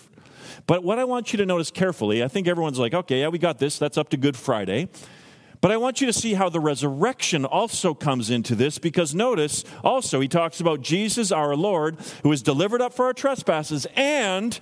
But 0.67 0.85
what 0.85 0.99
I 0.99 1.05
want 1.05 1.33
you 1.33 1.37
to 1.39 1.47
notice 1.47 1.71
carefully, 1.71 2.23
I 2.23 2.29
think 2.29 2.47
everyone's 2.47 2.79
like, 2.79 2.95
okay, 2.95 3.21
yeah, 3.21 3.29
we 3.29 3.39
got 3.39 3.59
this. 3.59 3.79
That's 3.79 3.99
up 3.99 4.09
to 4.11 4.17
Good 4.17 4.37
Friday. 4.37 4.89
But 5.63 5.71
I 5.71 5.77
want 5.77 6.01
you 6.01 6.09
to 6.09 6.13
see 6.13 6.35
how 6.35 6.49
the 6.49 6.59
resurrection 6.59 7.45
also 7.45 7.95
comes 7.95 8.31
into 8.31 8.57
this 8.57 8.79
because 8.79 9.15
notice 9.15 9.65
also 9.85 10.19
he 10.19 10.27
talks 10.27 10.59
about 10.59 10.83
Jesus 10.83 11.31
our 11.31 11.55
Lord 11.55 11.97
who 12.25 12.31
was 12.31 12.43
delivered 12.43 12.83
up 12.83 12.93
for 12.93 13.05
our 13.07 13.15
trespasses 13.15 13.87
and 13.95 14.59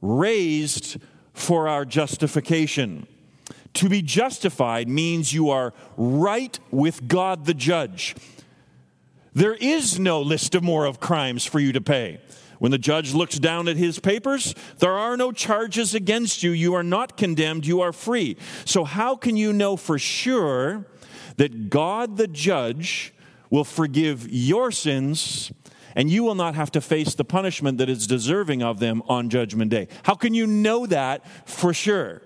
raised 0.00 0.96
for 1.34 1.68
our 1.68 1.84
justification. 1.84 3.06
To 3.74 3.90
be 3.90 4.00
justified 4.00 4.88
means 4.88 5.34
you 5.34 5.50
are 5.50 5.74
right 5.98 6.58
with 6.70 7.06
God 7.06 7.44
the 7.44 7.54
judge. 7.54 8.16
There 9.34 9.54
is 9.54 9.98
no 10.00 10.22
list 10.22 10.54
of 10.54 10.62
more 10.62 10.86
of 10.86 11.00
crimes 11.00 11.44
for 11.44 11.60
you 11.60 11.70
to 11.72 11.82
pay. 11.82 12.18
When 12.62 12.70
the 12.70 12.78
judge 12.78 13.12
looks 13.12 13.40
down 13.40 13.66
at 13.66 13.76
his 13.76 13.98
papers, 13.98 14.54
there 14.78 14.92
are 14.92 15.16
no 15.16 15.32
charges 15.32 15.96
against 15.96 16.44
you. 16.44 16.52
You 16.52 16.74
are 16.74 16.84
not 16.84 17.16
condemned. 17.16 17.66
You 17.66 17.80
are 17.80 17.92
free. 17.92 18.36
So, 18.64 18.84
how 18.84 19.16
can 19.16 19.36
you 19.36 19.52
know 19.52 19.76
for 19.76 19.98
sure 19.98 20.86
that 21.38 21.70
God, 21.70 22.18
the 22.18 22.28
judge, 22.28 23.14
will 23.50 23.64
forgive 23.64 24.28
your 24.30 24.70
sins 24.70 25.50
and 25.96 26.08
you 26.08 26.22
will 26.22 26.36
not 26.36 26.54
have 26.54 26.70
to 26.70 26.80
face 26.80 27.16
the 27.16 27.24
punishment 27.24 27.78
that 27.78 27.88
is 27.88 28.06
deserving 28.06 28.62
of 28.62 28.78
them 28.78 29.02
on 29.08 29.28
Judgment 29.28 29.72
Day? 29.72 29.88
How 30.04 30.14
can 30.14 30.32
you 30.32 30.46
know 30.46 30.86
that 30.86 31.26
for 31.48 31.74
sure? 31.74 32.22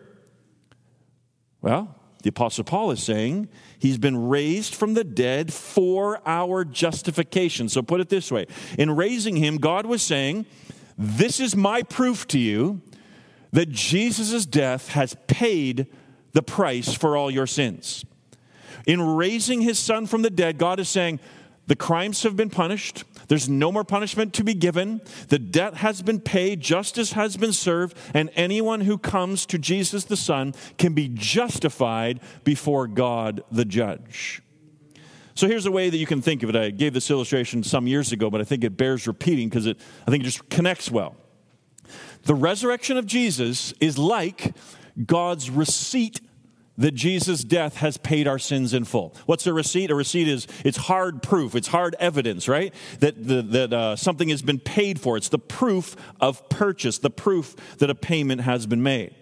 Well, 1.63 1.96
the 2.27 2.31
Apostle 2.31 2.65
Paul 2.65 2.91
is 2.91 3.05
saying 3.05 3.49
he's 3.79 3.99
been 3.99 4.29
raised 4.29 4.75
from 4.75 4.95
the 4.95 5.05
dead 5.05 5.53
for 5.53 6.21
our 6.27 6.65
justification. 6.65 7.69
So 7.69 7.83
put 7.83 8.01
it 8.01 8.09
this 8.09 8.33
way 8.33 8.49
in 8.77 8.97
raising 8.97 9.37
him, 9.37 9.59
God 9.59 9.87
was 9.87 10.03
saying, 10.03 10.45
This 10.99 11.39
is 11.39 11.55
my 11.55 11.85
proof 11.85 12.27
to 12.29 12.41
you 12.41 12.83
that 13.53 13.71
Jesus' 13.71 14.45
death 14.45 14.89
has 14.89 15.17
paid 15.29 15.87
the 16.33 16.43
price 16.43 16.93
for 16.93 17.17
all 17.17 17.31
your 17.31 17.47
sins. 17.47 18.05
In 18.89 19.01
raising 19.01 19.61
his 19.61 19.79
son 19.79 20.09
from 20.09 20.23
the 20.23 20.31
dead, 20.31 20.59
God 20.59 20.81
is 20.81 20.89
saying, 20.89 21.21
The 21.67 21.77
crimes 21.77 22.23
have 22.23 22.37
been 22.37 22.51
punished. 22.51 23.05
There's 23.29 23.49
no 23.49 23.73
more 23.73 23.85
punishment 23.85 24.33
to 24.35 24.45
be 24.45 24.55
given. 24.55 25.01
The 25.29 25.39
debt 25.39 25.75
has 25.75 26.01
been 26.01 26.21
paid, 26.21 26.61
justice 26.61 27.13
has 27.13 27.37
been 27.37 27.53
served, 27.53 27.97
and 28.15 28.31
anyone 28.35 28.83
who 28.83 28.99
comes 28.99 29.47
to 29.47 29.59
Jesus 29.59 30.05
the 30.05 30.17
Son 30.17 30.55
can 30.79 30.93
be 30.93 31.09
justified 31.13 32.21
before 32.45 32.87
God 32.87 33.43
the 33.51 33.65
judge. 33.65 34.43
So 35.35 35.47
here's 35.47 35.67
a 35.67 35.71
way 35.71 35.91
that 35.91 35.99
you 35.99 36.07
can 36.07 36.23
think 36.23 36.43
of 36.43 36.49
it. 36.49 36.57
I 36.57 36.71
gave 36.71 36.95
this 36.95 37.11
illustration 37.11 37.63
some 37.63 37.87
years 37.87 38.11
ago, 38.13 38.31
but 38.31 38.41
I 38.41 38.45
think 38.45 38.65
it 38.65 38.77
bears 38.77 39.07
repeating 39.07 39.49
because 39.49 39.67
it 39.67 39.79
I 40.07 40.11
think 40.11 40.23
it 40.23 40.27
just 40.27 40.49
connects 40.49 40.91
well. 40.91 41.15
The 42.23 42.35
resurrection 42.35 42.97
of 42.97 43.07
Jesus 43.07 43.75
is 43.81 43.99
like 43.99 44.55
God's 45.05 45.51
receipt 45.51 46.21
that 46.79 46.93
Jesus' 46.93 47.43
death 47.43 47.77
has 47.77 47.97
paid 47.97 48.29
our 48.29 48.39
sins 48.39 48.75
in 48.75 48.85
full. 48.85 49.15
What's 49.27 49.47
a 49.47 49.53
receipt? 49.53 49.91
A 49.91 49.95
receipt 49.95 50.29
is 50.29 50.47
it's 50.65 50.77
hard 50.77 51.23
proof, 51.23 51.55
it's 51.55 51.69
hard 51.69 51.97
evidence, 51.99 52.49
right? 52.49 52.75
That 53.01 53.27
the, 53.27 53.43
that 53.43 53.73
uh, 53.73 53.97
something 53.97 54.29
has 54.29 54.43
been 54.43 54.59
paid 54.59 55.01
for. 55.01 55.17
It's 55.17 55.29
the 55.29 55.39
proof 55.39 55.97
of 56.21 56.49
purchase, 56.49 56.99
the 56.99 57.11
proof 57.11 57.57
that 57.79 57.91
a 57.91 57.95
payment 57.95 58.43
has 58.43 58.67
been 58.67 58.83
made. 58.83 59.15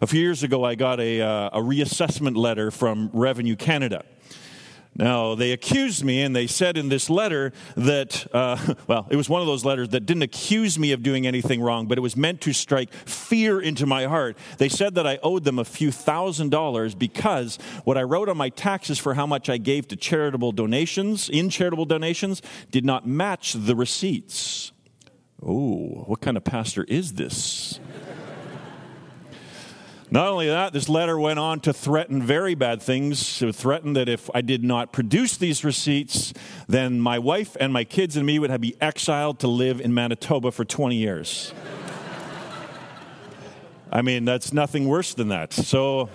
A 0.00 0.06
few 0.06 0.20
years 0.20 0.42
ago, 0.42 0.64
I 0.64 0.74
got 0.74 1.00
a, 1.00 1.20
uh, 1.20 1.50
a 1.52 1.60
reassessment 1.60 2.36
letter 2.36 2.70
from 2.70 3.10
Revenue 3.12 3.56
Canada. 3.56 4.04
Now, 4.96 5.34
they 5.34 5.50
accused 5.50 6.04
me, 6.04 6.22
and 6.22 6.36
they 6.36 6.46
said 6.46 6.76
in 6.76 6.88
this 6.88 7.10
letter 7.10 7.52
that, 7.76 8.26
uh, 8.32 8.74
well, 8.86 9.08
it 9.10 9.16
was 9.16 9.28
one 9.28 9.40
of 9.40 9.46
those 9.46 9.64
letters 9.64 9.88
that 9.88 10.06
didn't 10.06 10.22
accuse 10.22 10.78
me 10.78 10.92
of 10.92 11.02
doing 11.02 11.26
anything 11.26 11.60
wrong, 11.60 11.86
but 11.86 11.98
it 11.98 12.00
was 12.00 12.16
meant 12.16 12.40
to 12.42 12.52
strike 12.52 12.92
fear 12.92 13.60
into 13.60 13.86
my 13.86 14.04
heart. 14.04 14.36
They 14.58 14.68
said 14.68 14.94
that 14.94 15.06
I 15.06 15.18
owed 15.22 15.44
them 15.44 15.58
a 15.58 15.64
few 15.64 15.90
thousand 15.90 16.50
dollars 16.50 16.94
because 16.94 17.58
what 17.82 17.98
I 17.98 18.02
wrote 18.02 18.28
on 18.28 18.36
my 18.36 18.50
taxes 18.50 18.98
for 18.98 19.14
how 19.14 19.26
much 19.26 19.48
I 19.48 19.58
gave 19.58 19.88
to 19.88 19.96
charitable 19.96 20.52
donations, 20.52 21.28
in 21.28 21.50
charitable 21.50 21.86
donations, 21.86 22.40
did 22.70 22.84
not 22.84 23.06
match 23.06 23.54
the 23.54 23.74
receipts. 23.74 24.72
Oh, 25.42 26.04
what 26.06 26.20
kind 26.20 26.36
of 26.36 26.44
pastor 26.44 26.84
is 26.84 27.14
this? 27.14 27.80
Not 30.10 30.28
only 30.28 30.46
that, 30.48 30.72
this 30.72 30.88
letter 30.88 31.18
went 31.18 31.38
on 31.38 31.60
to 31.60 31.72
threaten 31.72 32.22
very 32.22 32.54
bad 32.54 32.82
things. 32.82 33.42
It 33.42 33.54
threatened 33.54 33.96
that 33.96 34.08
if 34.08 34.30
I 34.34 34.42
did 34.42 34.62
not 34.62 34.92
produce 34.92 35.36
these 35.36 35.64
receipts, 35.64 36.32
then 36.68 37.00
my 37.00 37.18
wife 37.18 37.56
and 37.58 37.72
my 37.72 37.84
kids 37.84 38.16
and 38.16 38.26
me 38.26 38.38
would 38.38 38.50
have 38.50 38.60
be 38.60 38.76
exiled 38.80 39.38
to 39.40 39.48
live 39.48 39.80
in 39.80 39.94
Manitoba 39.94 40.52
for 40.52 40.64
20 40.64 40.94
years. 40.94 41.54
I 43.92 44.02
mean, 44.02 44.24
that's 44.24 44.52
nothing 44.52 44.88
worse 44.88 45.14
than 45.14 45.28
that. 45.28 45.52
So 45.52 46.10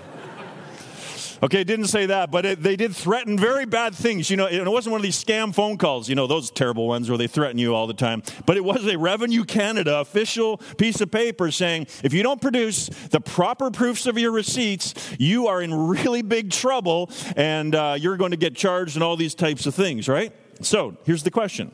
Okay, 1.42 1.64
didn't 1.64 1.88
say 1.88 2.06
that, 2.08 2.32
but 2.32 2.46
it, 2.46 2.62
they 2.62 2.76
did 2.76 2.94
threaten 2.94 3.38
very 3.38 3.66
bad 3.66 3.96
things. 3.96 4.30
You 4.30 4.36
know, 4.36 4.48
it 4.48 4.68
wasn't 4.68 4.92
one 4.92 5.00
of 5.00 5.04
these 5.04 5.22
scam 5.24 5.54
phone 5.56 5.78
calls, 5.78 6.10
you 6.10 6.16
know, 6.16 6.28
those 6.28 6.52
terrible 6.52 6.88
ones 6.88 7.10
where 7.10 7.18
they 7.18 7.28
threaten 7.28 7.58
you 7.58 7.74
all 7.74 7.88
the 7.88 7.94
time. 7.94 8.24
But 8.46 8.58
it 8.58 8.64
was 8.64 8.86
a 8.88 8.98
Revenue 8.98 9.46
Canada 9.46 10.00
official 10.00 10.58
piece 10.78 11.00
of 11.00 11.12
paper 11.12 11.50
saying 11.52 11.88
if 12.04 12.14
you 12.14 12.24
don't 12.24 12.42
produce 12.42 12.88
the 12.88 13.22
proper 13.22 13.72
proofs 13.72 14.06
of 14.06 14.18
your 14.18 14.32
receipts, 14.32 14.94
you 15.18 15.48
are 15.48 15.62
in 15.62 15.74
really 15.74 16.22
big 16.22 16.52
trouble 16.52 17.10
and 17.38 17.74
uh, 17.74 17.96
you're 17.98 18.18
going 18.18 18.32
to 18.32 18.38
get 18.38 18.56
charged 18.56 18.96
and 18.96 19.04
all 19.04 19.16
these 19.16 19.36
types 19.36 19.66
of 19.66 19.74
things, 19.74 20.10
right? 20.10 20.34
So 20.62 20.98
here's 21.06 21.24
the 21.24 21.32
question 21.32 21.72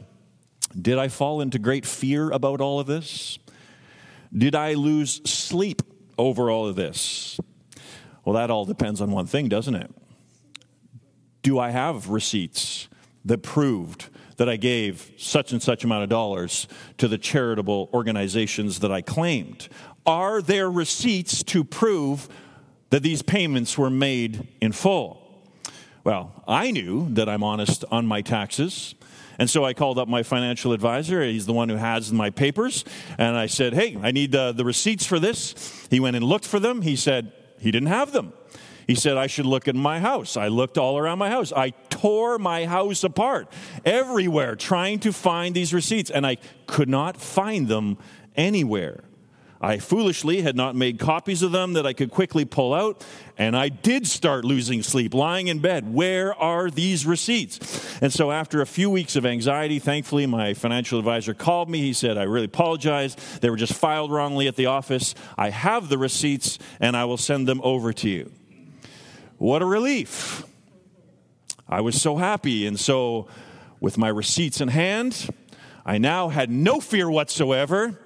Did 0.79 0.99
I 0.99 1.07
fall 1.07 1.41
into 1.41 1.57
great 1.57 1.85
fear 1.85 2.29
about 2.29 2.61
all 2.61 2.79
of 2.79 2.85
this? 2.85 3.39
Did 4.35 4.53
I 4.53 4.73
lose 4.73 5.21
sleep 5.29 5.81
over 6.17 6.51
all 6.51 6.67
of 6.67 6.75
this? 6.75 7.39
Well, 8.25 8.33
that 8.33 8.49
all 8.49 8.65
depends 8.65 9.01
on 9.01 9.11
one 9.11 9.27
thing, 9.27 9.47
doesn't 9.47 9.75
it? 9.75 9.91
Do 11.43 11.59
I 11.59 11.69
have 11.69 12.09
receipts 12.09 12.89
that 13.23 13.43
proved 13.43 14.09
that 14.37 14.49
I 14.49 14.57
gave 14.57 15.11
such 15.17 15.51
and 15.51 15.61
such 15.61 15.83
amount 15.83 16.03
of 16.03 16.09
dollars 16.09 16.67
to 16.97 17.07
the 17.07 17.19
charitable 17.19 17.89
organizations 17.93 18.79
that 18.79 18.91
I 18.91 19.01
claimed? 19.01 19.69
Are 20.05 20.41
there 20.41 20.69
receipts 20.69 21.43
to 21.43 21.63
prove 21.63 22.27
that 22.89 23.03
these 23.03 23.21
payments 23.21 23.77
were 23.77 23.91
made 23.91 24.47
in 24.59 24.71
full? 24.71 25.21
Well, 26.03 26.43
I 26.47 26.71
knew 26.71 27.07
that 27.13 27.29
I'm 27.29 27.43
honest 27.43 27.85
on 27.91 28.05
my 28.05 28.21
taxes. 28.21 28.95
And 29.37 29.49
so 29.49 29.65
I 29.65 29.73
called 29.73 29.99
up 29.99 30.07
my 30.07 30.23
financial 30.23 30.71
advisor. 30.71 31.23
He's 31.23 31.45
the 31.45 31.53
one 31.53 31.69
who 31.69 31.75
has 31.75 32.11
my 32.11 32.29
papers. 32.29 32.85
And 33.17 33.35
I 33.35 33.47
said, 33.47 33.73
Hey, 33.73 33.97
I 34.01 34.11
need 34.11 34.35
uh, 34.35 34.51
the 34.51 34.63
receipts 34.63 35.05
for 35.05 35.19
this. 35.19 35.87
He 35.89 35.99
went 35.99 36.15
and 36.15 36.23
looked 36.23 36.45
for 36.47 36.59
them. 36.59 36.81
He 36.83 36.95
said, 36.95 37.31
he 37.59 37.71
didn't 37.71 37.89
have 37.89 38.11
them. 38.11 38.33
He 38.87 38.95
said, 38.95 39.17
I 39.17 39.27
should 39.27 39.47
look 39.47 39.67
at 39.67 39.75
my 39.75 39.99
house. 39.99 40.37
I 40.37 40.47
looked 40.47 40.77
all 40.77 40.97
around 40.97 41.17
my 41.17 41.29
house. 41.29 41.51
I 41.51 41.71
tore 41.89 42.37
my 42.37 42.65
house 42.65 43.03
apart 43.03 43.51
everywhere 43.83 44.55
trying 44.55 44.99
to 44.99 45.11
find 45.11 45.55
these 45.55 45.73
receipts, 45.73 46.11
and 46.11 46.25
I 46.25 46.37
could 46.67 46.89
not 46.89 47.17
find 47.17 47.67
them 47.67 47.97
anywhere. 48.35 49.03
I 49.65 49.79
foolishly 49.79 50.43
had 50.43 50.55
not 50.55 50.75
made 50.75 50.99
copies 50.99 51.41
of 51.41 51.51
them 51.51 51.73
that 51.73 51.87
I 51.87 51.93
could 51.93 52.11
quickly 52.11 52.45
pull 52.45 52.71
out, 52.71 53.03
and 53.35 53.57
I 53.57 53.69
did 53.69 54.05
start 54.05 54.45
losing 54.45 54.83
sleep, 54.83 55.15
lying 55.15 55.47
in 55.47 55.57
bed. 55.57 55.91
Where 55.91 56.35
are 56.35 56.69
these 56.69 57.03
receipts? 57.03 57.99
And 57.99 58.13
so, 58.13 58.31
after 58.31 58.61
a 58.61 58.67
few 58.67 58.91
weeks 58.91 59.15
of 59.15 59.25
anxiety, 59.25 59.79
thankfully, 59.79 60.27
my 60.27 60.53
financial 60.53 60.99
advisor 60.99 61.33
called 61.33 61.67
me. 61.67 61.79
He 61.79 61.93
said, 61.93 62.15
I 62.15 62.23
really 62.23 62.45
apologize. 62.45 63.15
They 63.41 63.49
were 63.49 63.57
just 63.57 63.73
filed 63.73 64.11
wrongly 64.11 64.47
at 64.47 64.55
the 64.55 64.67
office. 64.67 65.15
I 65.35 65.49
have 65.49 65.89
the 65.89 65.97
receipts, 65.97 66.59
and 66.79 66.95
I 66.95 67.05
will 67.05 67.17
send 67.17 67.47
them 67.47 67.59
over 67.63 67.91
to 67.91 68.07
you. 68.07 68.31
What 69.39 69.63
a 69.63 69.65
relief! 69.65 70.45
I 71.67 71.81
was 71.81 71.99
so 71.99 72.17
happy. 72.17 72.67
And 72.67 72.79
so, 72.79 73.27
with 73.79 73.97
my 73.97 74.09
receipts 74.09 74.61
in 74.61 74.67
hand, 74.67 75.27
I 75.85 75.97
now 75.97 76.29
had 76.29 76.49
no 76.49 76.79
fear 76.79 77.09
whatsoever 77.09 77.99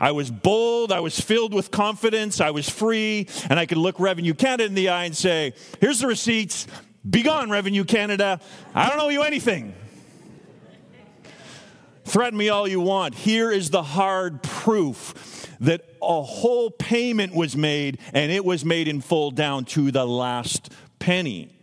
I 0.00 0.12
was 0.12 0.30
bold, 0.30 0.92
I 0.92 1.00
was 1.00 1.20
filled 1.20 1.54
with 1.54 1.70
confidence, 1.70 2.40
I 2.40 2.50
was 2.50 2.68
free, 2.68 3.28
and 3.48 3.58
I 3.58 3.66
could 3.66 3.78
look 3.78 3.98
Revenue 4.00 4.34
Canada 4.34 4.64
in 4.64 4.74
the 4.74 4.88
eye 4.88 5.04
and 5.04 5.16
say, 5.16 5.54
Here's 5.80 6.00
the 6.00 6.06
receipts, 6.06 6.66
be 7.08 7.22
gone, 7.22 7.50
Revenue 7.50 7.84
Canada. 7.84 8.40
I 8.74 8.88
don't 8.88 9.00
owe 9.00 9.08
you 9.08 9.22
anything. 9.22 9.74
Threaten 12.04 12.38
me 12.38 12.48
all 12.50 12.68
you 12.68 12.80
want. 12.80 13.14
Here 13.14 13.50
is 13.50 13.70
the 13.70 13.82
hard 13.82 14.42
proof 14.42 15.48
that 15.60 15.88
a 16.02 16.22
whole 16.22 16.70
payment 16.70 17.34
was 17.34 17.56
made, 17.56 17.98
and 18.12 18.30
it 18.30 18.44
was 18.44 18.64
made 18.64 18.88
in 18.88 19.00
full 19.00 19.30
down 19.30 19.64
to 19.64 19.90
the 19.90 20.06
last 20.06 20.70
penny. 20.98 21.56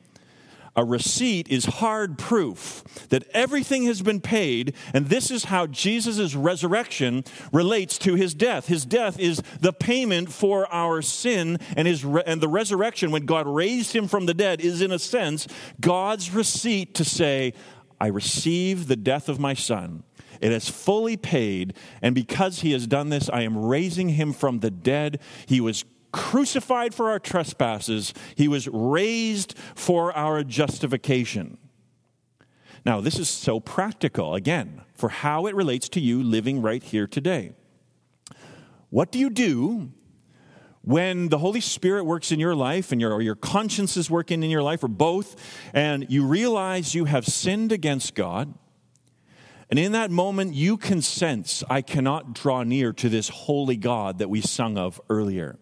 A 0.73 0.85
receipt 0.85 1.49
is 1.49 1.65
hard 1.65 2.17
proof 2.17 2.83
that 3.09 3.25
everything 3.33 3.83
has 3.85 4.01
been 4.01 4.21
paid, 4.21 4.73
and 4.93 5.07
this 5.07 5.29
is 5.29 5.45
how 5.45 5.67
Jesus' 5.67 6.33
resurrection 6.33 7.25
relates 7.51 7.97
to 7.99 8.15
his 8.15 8.33
death. 8.33 8.67
His 8.67 8.85
death 8.85 9.19
is 9.19 9.41
the 9.59 9.73
payment 9.73 10.31
for 10.31 10.71
our 10.73 11.01
sin, 11.01 11.59
and, 11.75 11.89
his 11.89 12.05
re- 12.05 12.23
and 12.25 12.39
the 12.39 12.47
resurrection, 12.47 13.11
when 13.11 13.25
God 13.25 13.47
raised 13.47 13.93
him 13.93 14.07
from 14.07 14.27
the 14.27 14.33
dead, 14.33 14.61
is 14.61 14.81
in 14.81 14.91
a 14.91 14.99
sense 14.99 15.45
God's 15.81 16.33
receipt 16.33 16.95
to 16.95 17.03
say, 17.03 17.53
I 17.99 18.07
receive 18.07 18.87
the 18.87 18.95
death 18.95 19.27
of 19.27 19.39
my 19.39 19.53
son. 19.53 20.03
It 20.39 20.51
is 20.51 20.69
fully 20.69 21.17
paid, 21.17 21.75
and 22.01 22.15
because 22.15 22.61
he 22.61 22.71
has 22.71 22.87
done 22.87 23.09
this, 23.09 23.29
I 23.29 23.41
am 23.41 23.57
raising 23.57 24.09
him 24.09 24.33
from 24.33 24.59
the 24.59 24.71
dead. 24.71 25.19
He 25.45 25.61
was 25.61 25.83
crucified 26.11 26.93
for 26.93 27.09
our 27.09 27.19
trespasses, 27.19 28.13
he 28.35 28.47
was 28.47 28.67
raised 28.67 29.57
for 29.75 30.15
our 30.15 30.43
justification. 30.43 31.57
Now, 32.85 32.99
this 32.99 33.19
is 33.19 33.29
so 33.29 33.59
practical, 33.59 34.33
again, 34.33 34.81
for 34.95 35.09
how 35.09 35.45
it 35.45 35.55
relates 35.55 35.87
to 35.89 35.99
you 35.99 36.23
living 36.23 36.61
right 36.61 36.81
here 36.81 37.07
today. 37.07 37.53
What 38.89 39.11
do 39.11 39.19
you 39.19 39.29
do 39.29 39.91
when 40.81 41.29
the 41.29 41.37
Holy 41.37 41.61
Spirit 41.61 42.05
works 42.05 42.31
in 42.31 42.39
your 42.39 42.55
life 42.55 42.91
and 42.91 42.99
your, 42.99 43.13
or 43.13 43.21
your 43.21 43.35
conscience 43.35 43.95
is 43.97 44.09
working 44.09 44.41
in 44.41 44.49
your 44.49 44.63
life, 44.63 44.83
or 44.83 44.87
both, 44.87 45.35
and 45.73 46.07
you 46.09 46.25
realize 46.25 46.95
you 46.95 47.05
have 47.05 47.25
sinned 47.25 47.71
against 47.71 48.15
God? 48.15 48.53
And 49.69 49.79
in 49.79 49.93
that 49.93 50.11
moment, 50.11 50.53
you 50.53 50.75
can 50.75 51.01
sense, 51.01 51.63
I 51.69 51.81
cannot 51.81 52.33
draw 52.33 52.63
near 52.63 52.91
to 52.93 53.07
this 53.07 53.29
holy 53.29 53.77
God 53.77 54.17
that 54.17 54.29
we 54.29 54.41
sung 54.41 54.77
of 54.77 54.99
earlier. 55.07 55.59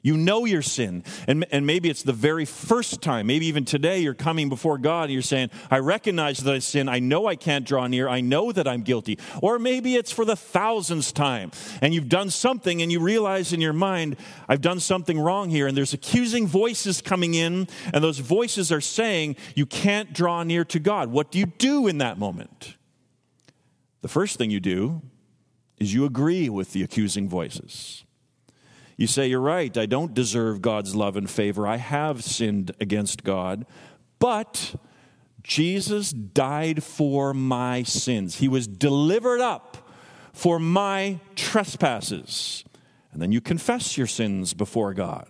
You 0.00 0.16
know 0.16 0.44
your 0.44 0.62
sin. 0.62 1.02
And, 1.26 1.44
and 1.50 1.66
maybe 1.66 1.90
it's 1.90 2.04
the 2.04 2.12
very 2.12 2.44
first 2.44 3.02
time, 3.02 3.26
maybe 3.26 3.46
even 3.46 3.64
today, 3.64 3.98
you're 3.98 4.14
coming 4.14 4.48
before 4.48 4.78
God 4.78 5.04
and 5.04 5.12
you're 5.12 5.22
saying, 5.22 5.50
I 5.70 5.78
recognize 5.78 6.38
that 6.38 6.54
I 6.54 6.60
sin. 6.60 6.88
I 6.88 7.00
know 7.00 7.26
I 7.26 7.34
can't 7.34 7.66
draw 7.66 7.86
near. 7.88 8.08
I 8.08 8.20
know 8.20 8.52
that 8.52 8.68
I'm 8.68 8.82
guilty. 8.82 9.18
Or 9.42 9.58
maybe 9.58 9.96
it's 9.96 10.12
for 10.12 10.24
the 10.24 10.36
thousandth 10.36 11.14
time 11.14 11.50
and 11.82 11.92
you've 11.92 12.08
done 12.08 12.30
something 12.30 12.80
and 12.80 12.92
you 12.92 13.00
realize 13.00 13.52
in 13.52 13.60
your 13.60 13.72
mind, 13.72 14.16
I've 14.48 14.60
done 14.60 14.78
something 14.78 15.18
wrong 15.18 15.50
here. 15.50 15.66
And 15.66 15.76
there's 15.76 15.94
accusing 15.94 16.46
voices 16.46 17.02
coming 17.02 17.34
in, 17.34 17.68
and 17.92 18.02
those 18.02 18.18
voices 18.18 18.70
are 18.70 18.80
saying, 18.80 19.36
You 19.54 19.66
can't 19.66 20.12
draw 20.12 20.42
near 20.42 20.64
to 20.66 20.78
God. 20.78 21.10
What 21.10 21.30
do 21.30 21.38
you 21.38 21.46
do 21.46 21.86
in 21.86 21.98
that 21.98 22.18
moment? 22.18 22.76
The 24.00 24.08
first 24.08 24.38
thing 24.38 24.50
you 24.50 24.60
do 24.60 25.02
is 25.78 25.92
you 25.92 26.04
agree 26.04 26.48
with 26.48 26.72
the 26.72 26.82
accusing 26.82 27.28
voices. 27.28 28.04
You 28.98 29.06
say, 29.06 29.28
You're 29.28 29.40
right, 29.40 29.74
I 29.78 29.86
don't 29.86 30.12
deserve 30.12 30.60
God's 30.60 30.94
love 30.94 31.16
and 31.16 31.30
favor. 31.30 31.66
I 31.66 31.76
have 31.76 32.22
sinned 32.22 32.72
against 32.80 33.24
God. 33.24 33.64
But 34.18 34.74
Jesus 35.42 36.10
died 36.10 36.82
for 36.82 37.32
my 37.32 37.84
sins, 37.84 38.36
He 38.36 38.48
was 38.48 38.66
delivered 38.66 39.40
up 39.40 39.88
for 40.34 40.58
my 40.58 41.20
trespasses. 41.36 42.64
And 43.12 43.22
then 43.22 43.32
you 43.32 43.40
confess 43.40 43.96
your 43.96 44.06
sins 44.06 44.52
before 44.52 44.92
God. 44.92 45.28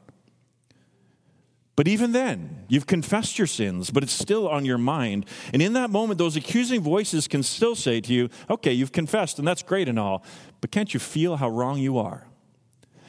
But 1.77 1.87
even 1.87 2.11
then, 2.11 2.65
you've 2.69 2.89
confessed 2.89 3.39
your 3.39 3.47
sins, 3.47 3.91
but 3.91 4.03
it's 4.03 4.13
still 4.13 4.49
on 4.49 4.65
your 4.65 4.79
mind. 4.79 5.27
And 5.53 5.63
in 5.63 5.75
that 5.75 5.91
moment, 5.91 6.19
those 6.19 6.37
accusing 6.37 6.81
voices 6.81 7.29
can 7.29 7.45
still 7.45 7.77
say 7.77 8.01
to 8.01 8.13
you, 8.13 8.31
okay, 8.51 8.73
you've 8.73 8.91
confessed, 8.91 9.39
and 9.39 9.47
that's 9.47 9.63
great 9.63 9.89
and 9.89 9.99
all, 9.99 10.25
but 10.61 10.73
can't 10.73 10.93
you 10.93 10.99
feel 10.99 11.37
how 11.37 11.49
wrong 11.49 11.79
you 11.79 11.97
are? 11.97 12.28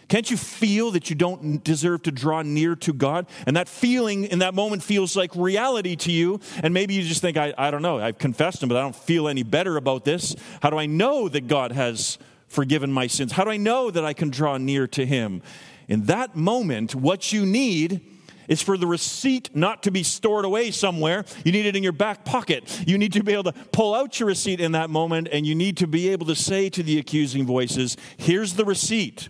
Can't 0.10 0.30
you 0.32 0.38
feel 0.38 0.90
that 0.92 1.12
you 1.12 1.16
don't 1.16 1.64
deserve 1.64 2.02
to 2.04 2.12
draw 2.12 2.42
near 2.42 2.76
to 2.78 2.94
God? 2.94 3.28
And 3.46 3.56
that 3.56 3.70
feeling 3.70 4.26
in 4.26 4.40
that 4.40 4.56
moment 4.56 4.82
feels 4.82 5.16
like 5.16 5.36
reality 5.36 5.96
to 5.98 6.12
you. 6.12 6.40
And 6.64 6.74
maybe 6.74 6.96
you 6.96 7.04
just 7.04 7.22
think, 7.22 7.38
I, 7.38 7.54
I 7.58 7.70
don't 7.70 7.84
know, 7.84 8.00
I've 8.00 8.18
confessed 8.18 8.62
Him, 8.62 8.70
but 8.70 8.78
I 8.78 8.82
don't 8.82 8.96
feel 8.96 9.28
any 9.28 9.44
better 9.44 9.78
about 9.78 10.06
this. 10.06 10.36
How 10.64 10.72
do 10.72 10.78
I 10.78 10.88
know 10.88 11.30
that 11.30 11.48
God 11.48 11.72
has 11.72 12.18
forgiven 12.48 12.92
my 12.92 13.06
sins? 13.06 13.32
How 13.32 13.44
do 13.44 13.52
I 13.52 13.58
know 13.58 13.92
that 13.92 14.04
I 14.04 14.14
can 14.14 14.32
draw 14.32 14.58
near 14.58 14.88
to 14.88 15.06
Him? 15.06 15.44
In 15.88 16.06
that 16.06 16.36
moment, 16.36 16.96
what 16.96 17.32
you 17.32 17.46
need 17.46 18.02
is 18.48 18.64
for 18.64 18.78
the 18.78 18.88
receipt 18.88 19.56
not 19.56 19.84
to 19.84 19.92
be 19.92 20.02
stored 20.02 20.44
away 20.44 20.72
somewhere. 20.72 21.24
You 21.46 21.52
need 21.52 21.68
it 21.68 21.76
in 21.76 21.84
your 21.84 21.92
back 21.92 22.26
pocket. 22.26 22.84
You 22.88 22.98
need 22.98 23.14
to 23.14 23.24
be 23.24 23.34
able 23.34 23.44
to 23.44 23.54
pull 23.72 23.94
out 23.94 24.20
your 24.20 24.26
receipt 24.26 24.60
in 24.60 24.72
that 24.72 24.90
moment, 24.90 25.30
and 25.32 25.46
you 25.46 25.54
need 25.54 25.78
to 25.78 25.88
be 25.88 26.10
able 26.10 26.26
to 26.26 26.36
say 26.36 26.68
to 26.70 26.82
the 26.82 26.98
accusing 26.98 27.46
voices, 27.46 27.96
Here's 28.18 28.56
the 28.56 28.66
receipt. 28.66 29.30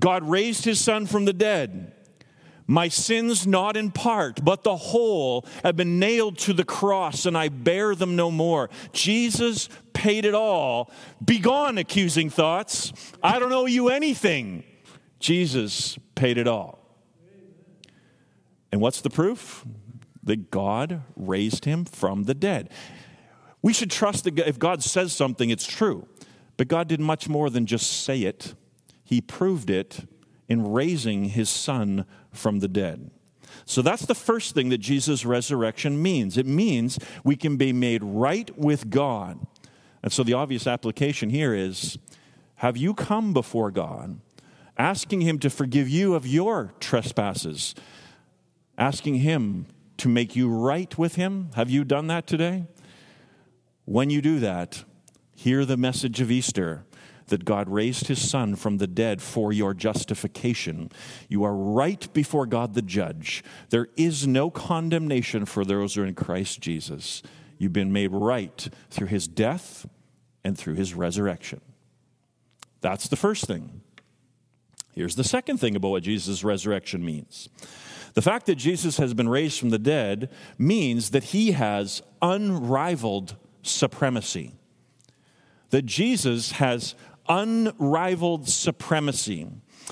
God 0.00 0.28
raised 0.28 0.64
his 0.64 0.80
son 0.80 1.06
from 1.06 1.24
the 1.24 1.32
dead. 1.32 1.92
My 2.70 2.88
sins, 2.88 3.46
not 3.46 3.78
in 3.78 3.90
part, 3.90 4.44
but 4.44 4.62
the 4.62 4.76
whole, 4.76 5.46
have 5.64 5.74
been 5.74 5.98
nailed 5.98 6.36
to 6.40 6.52
the 6.52 6.64
cross, 6.64 7.24
and 7.24 7.36
I 7.36 7.48
bear 7.48 7.94
them 7.94 8.14
no 8.14 8.30
more. 8.30 8.68
Jesus 8.92 9.70
paid 9.94 10.26
it 10.26 10.34
all. 10.34 10.90
Begone, 11.24 11.78
accusing 11.78 12.28
thoughts. 12.28 12.92
I 13.22 13.38
don't 13.38 13.52
owe 13.52 13.64
you 13.64 13.88
anything. 13.88 14.64
Jesus 15.18 15.98
paid 16.14 16.36
it 16.36 16.46
all. 16.46 16.78
And 18.70 18.82
what's 18.82 19.00
the 19.00 19.10
proof? 19.10 19.64
That 20.22 20.50
God 20.50 21.02
raised 21.16 21.64
him 21.64 21.86
from 21.86 22.24
the 22.24 22.34
dead. 22.34 22.70
We 23.62 23.72
should 23.72 23.90
trust 23.90 24.24
that 24.24 24.38
if 24.38 24.58
God 24.58 24.82
says 24.82 25.14
something, 25.14 25.48
it's 25.48 25.66
true. 25.66 26.06
But 26.58 26.68
God 26.68 26.86
did 26.86 27.00
much 27.00 27.30
more 27.30 27.48
than 27.48 27.64
just 27.64 28.02
say 28.04 28.22
it, 28.22 28.54
He 29.08 29.22
proved 29.22 29.70
it 29.70 30.06
in 30.48 30.70
raising 30.70 31.30
His 31.30 31.48
Son 31.48 32.04
from 32.30 32.58
the 32.58 32.68
dead. 32.68 33.10
So 33.64 33.80
that's 33.80 34.04
the 34.04 34.14
first 34.14 34.54
thing 34.54 34.68
that 34.68 34.82
Jesus' 34.82 35.24
resurrection 35.24 36.02
means. 36.02 36.36
It 36.36 36.44
means 36.44 36.98
we 37.24 37.34
can 37.34 37.56
be 37.56 37.72
made 37.72 38.02
right 38.04 38.50
with 38.58 38.90
God. 38.90 39.46
And 40.02 40.12
so 40.12 40.22
the 40.22 40.34
obvious 40.34 40.66
application 40.66 41.30
here 41.30 41.54
is 41.54 41.96
have 42.56 42.76
you 42.76 42.92
come 42.92 43.32
before 43.32 43.70
God, 43.70 44.20
asking 44.76 45.22
Him 45.22 45.38
to 45.38 45.48
forgive 45.48 45.88
you 45.88 46.14
of 46.14 46.26
your 46.26 46.74
trespasses, 46.78 47.74
asking 48.76 49.14
Him 49.14 49.68
to 49.96 50.10
make 50.10 50.36
you 50.36 50.50
right 50.50 50.98
with 50.98 51.14
Him? 51.14 51.48
Have 51.54 51.70
you 51.70 51.82
done 51.82 52.08
that 52.08 52.26
today? 52.26 52.66
When 53.86 54.10
you 54.10 54.20
do 54.20 54.38
that, 54.40 54.84
hear 55.34 55.64
the 55.64 55.78
message 55.78 56.20
of 56.20 56.30
Easter 56.30 56.84
that 57.28 57.44
God 57.44 57.68
raised 57.68 58.08
his 58.08 58.28
son 58.28 58.56
from 58.56 58.78
the 58.78 58.86
dead 58.86 59.22
for 59.22 59.52
your 59.52 59.74
justification. 59.74 60.90
You 61.28 61.44
are 61.44 61.54
right 61.54 62.12
before 62.12 62.46
God 62.46 62.74
the 62.74 62.82
judge. 62.82 63.42
There 63.70 63.88
is 63.96 64.26
no 64.26 64.50
condemnation 64.50 65.44
for 65.44 65.64
those 65.64 65.94
who 65.94 66.02
are 66.02 66.06
in 66.06 66.14
Christ 66.14 66.60
Jesus. 66.60 67.22
You've 67.58 67.72
been 67.72 67.92
made 67.92 68.12
right 68.12 68.68
through 68.90 69.08
his 69.08 69.26
death 69.28 69.86
and 70.44 70.56
through 70.56 70.74
his 70.74 70.94
resurrection. 70.94 71.60
That's 72.80 73.08
the 73.08 73.16
first 73.16 73.46
thing. 73.46 73.82
Here's 74.92 75.16
the 75.16 75.24
second 75.24 75.58
thing 75.58 75.76
about 75.76 75.90
what 75.90 76.02
Jesus' 76.02 76.42
resurrection 76.42 77.04
means. 77.04 77.48
The 78.14 78.22
fact 78.22 78.46
that 78.46 78.56
Jesus 78.56 78.96
has 78.96 79.14
been 79.14 79.28
raised 79.28 79.60
from 79.60 79.70
the 79.70 79.78
dead 79.78 80.30
means 80.58 81.10
that 81.10 81.24
he 81.24 81.52
has 81.52 82.02
unrivaled 82.20 83.36
supremacy. 83.62 84.54
That 85.70 85.86
Jesus 85.86 86.52
has 86.52 86.94
unrivaled 87.28 88.48
supremacy. 88.48 89.46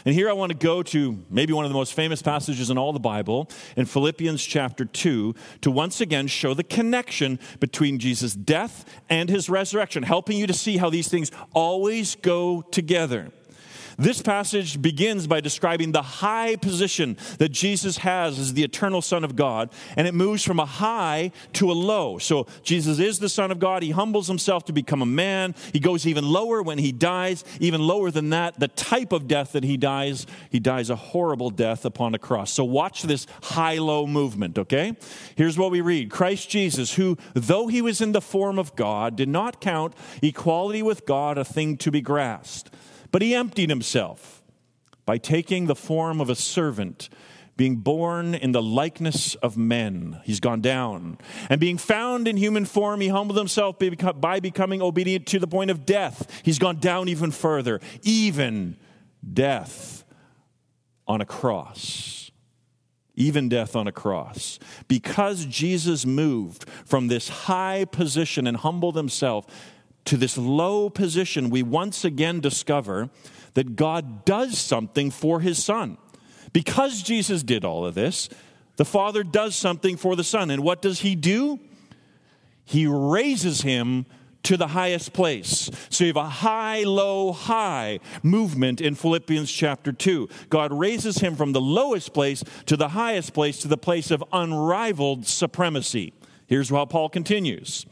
And 0.05 0.15
here 0.15 0.29
I 0.29 0.35
want 0.35 0.53
to 0.53 0.59
go 0.59 0.83
to 0.83 1.25
maybe 1.31 1.53
one 1.53 1.65
of 1.65 1.71
the 1.71 1.77
most 1.77 1.95
famous 1.95 2.21
passages 2.21 2.69
in 2.69 2.77
all 2.77 2.93
the 2.93 3.01
Bible, 3.01 3.49
in 3.77 3.87
Philippians 3.87 4.45
chapter 4.45 4.85
2, 4.85 5.35
to 5.63 5.71
once 5.71 6.01
again 6.01 6.27
show 6.27 6.53
the 6.53 6.65
connection 6.65 7.39
between 7.61 7.99
Jesus' 7.99 8.35
death 8.35 8.85
and 9.09 9.31
his 9.31 9.49
resurrection, 9.49 10.03
helping 10.03 10.37
you 10.37 10.47
to 10.47 10.53
see 10.53 10.77
how 10.77 10.91
these 10.91 11.09
things 11.09 11.31
always 11.55 12.15
go 12.17 12.63
together. 12.63 13.31
This 13.99 14.21
passage 14.21 14.83
begins 14.83 15.27
by 15.27 15.41
describing 15.41 15.93
the 15.93 16.03
high 16.03 16.57
position 16.57 17.17
that 17.39 17.49
Jesus 17.49 17.99
has 17.99 18.39
as 18.39 18.53
the 18.53 18.63
eternal 18.63 19.01
Son 19.01 19.25
of 19.25 19.37
God, 19.37 19.71
and 19.97 20.07
it 20.07 20.13
moves 20.13 20.45
from 20.45 20.61
a 20.61 20.67
high 20.67 21.33
to 21.55 21.71
a 21.71 21.73
low. 21.73 22.19
So 22.19 22.47
Jesus 22.63 22.99
is 22.99 23.19
the 23.19 23.31
Son 23.31 23.51
of 23.51 23.59
God. 23.59 23.83
He 23.83 23.91
humbles 23.91 24.29
himself 24.29 24.67
to 24.67 24.73
become 24.73 25.01
a 25.01 25.07
man. 25.07 25.55
He 25.73 25.81
goes 25.81 26.07
even 26.07 26.29
lower 26.29 26.63
when 26.63 26.77
he 26.77 26.93
dies, 26.93 27.43
even 27.59 27.81
lower 27.81 28.11
than 28.11 28.31
that. 28.31 28.61
The 28.61 28.69
type 28.69 29.13
of 29.13 29.27
death 29.27 29.53
that 29.53 29.65
he 29.65 29.79
dies, 29.79 30.27
he 30.51 30.61
dies 30.61 30.91
a 30.91 30.97
horrible 30.97 31.51
death 31.51 31.87
upon 31.87 32.15
a 32.15 32.19
cross. 32.19 32.51
So 32.51 32.65
watch 32.65 33.03
this 33.03 33.27
high 33.43 33.79
low 33.79 34.07
movement, 34.07 34.59
okay? 34.59 34.95
Here's 35.37 35.57
what 35.57 35.71
we 35.71 35.81
read 35.81 36.11
Christ 36.11 36.51
Jesus, 36.51 36.95
who, 36.95 37.17
though 37.33 37.67
he 37.67 37.81
was 37.81 38.03
in 38.03 38.13
the 38.13 38.21
form 38.21 38.59
of 38.59 38.77
God, 38.77 39.17
did 39.17 39.29
not 39.29 39.61
count 39.61 39.95
equality 40.21 40.83
with 40.83 41.07
God 41.07 41.39
a 41.39 41.45
thing 41.45 41.79
to 41.79 41.91
be 41.91 42.03
grasped 42.03 42.71
but 43.17 43.23
he 43.23 43.35
emptied 43.35 43.71
himself 43.71 44.43
by 45.07 45.17
taking 45.17 45.65
the 45.65 45.75
form 45.75 46.21
of 46.21 46.29
a 46.29 46.35
servant, 46.35 47.09
being 47.57 47.77
born 47.77 48.35
in 48.35 48.53
the 48.53 48.61
likeness 48.61 49.35
of 49.37 49.57
men. 49.57 50.21
He's 50.23 50.39
gone 50.39 50.61
down. 50.61 51.17
And 51.49 51.59
being 51.59 51.79
found 51.79 52.29
in 52.29 52.37
human 52.37 52.67
form, 52.67 53.01
he 53.01 53.09
humbled 53.09 53.39
himself 53.39 53.77
by 54.21 54.39
becoming 54.39 54.83
obedient 54.83 55.27
to 55.29 55.39
the 55.39 55.47
point 55.47 55.71
of 55.71 55.87
death. 55.87 56.43
He's 56.45 56.59
gone 56.59 56.77
down 56.77 57.09
even 57.09 57.31
further, 57.31 57.81
even 58.03 58.77
death 59.33 60.05
on 61.09 61.23
a 61.23 61.25
cross. 61.25 62.31
Even 63.15 63.49
death 63.49 63.75
on 63.75 63.87
a 63.87 63.93
cross. 63.93 64.59
Because 64.89 65.47
Jesus 65.47 66.05
moved 66.05 66.69
from 66.85 67.09
this 67.09 67.31
high 67.31 67.87
position 67.87 68.47
and 68.47 68.59
humbled 68.59 68.95
himself 68.95 69.47
to 70.07 70.17
this 70.17 70.39
low 70.39 70.89
position, 70.91 71.51
we 71.51 71.63
once 71.63 72.05
again 72.05 72.41
discover 72.41 73.11
that 73.55 73.77
God 73.77 74.25
does 74.25 74.59
something 74.59 75.11
for 75.11 75.41
his 75.41 75.63
son. 75.63 75.99
Because 76.53 77.03
Jesus 77.03 77.43
did 77.43 77.65
all 77.65 77.85
of 77.85 77.95
this, 77.95 78.29
the 78.77 78.85
Father 78.85 79.23
does 79.23 79.57
something 79.57 79.97
for 79.97 80.17
the 80.17 80.25
Son. 80.25 80.51
And 80.51 80.63
what 80.63 80.83
does 80.83 81.01
he 81.01 81.15
do? 81.15 81.59
He 82.65 82.87
raises 82.87 83.63
him 83.63 84.07
to 84.43 84.57
the 84.57 84.69
highest 84.69 85.13
place. 85.13 85.71
So 85.91 86.05
you 86.05 86.09
have 86.09 86.17
a 86.17 86.29
high, 86.29 86.85
low, 86.85 87.33
high 87.33 87.99
movement 88.23 88.81
in 88.81 88.95
Philippians 88.95 89.51
chapter 89.51 89.93
2. 89.93 90.29
God 90.51 90.73
raises 90.73 91.19
him 91.19 91.35
from 91.35 91.53
the 91.53 91.61
lowest 91.61 92.15
place 92.15 92.45
to 92.67 92.77
the 92.77 92.89
highest 92.89 93.35
place, 93.35 93.59
to 93.61 93.69
the 93.69 93.77
place 93.77 94.11
of 94.11 94.23
unrivaled 94.33 95.27
supremacy. 95.27 96.13
Here's 96.47 96.71
how 96.71 96.85
Paul 96.85 97.09
continues 97.09 97.87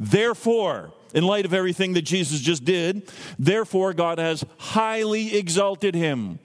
Therefore, 0.00 0.92
in 1.14 1.24
light 1.24 1.44
of 1.44 1.54
everything 1.54 1.94
that 1.94 2.02
Jesus 2.02 2.40
just 2.40 2.64
did. 2.64 3.10
Therefore, 3.38 3.92
God 3.92 4.18
has 4.18 4.44
highly 4.58 5.36
exalted 5.36 5.94
him 5.94 6.38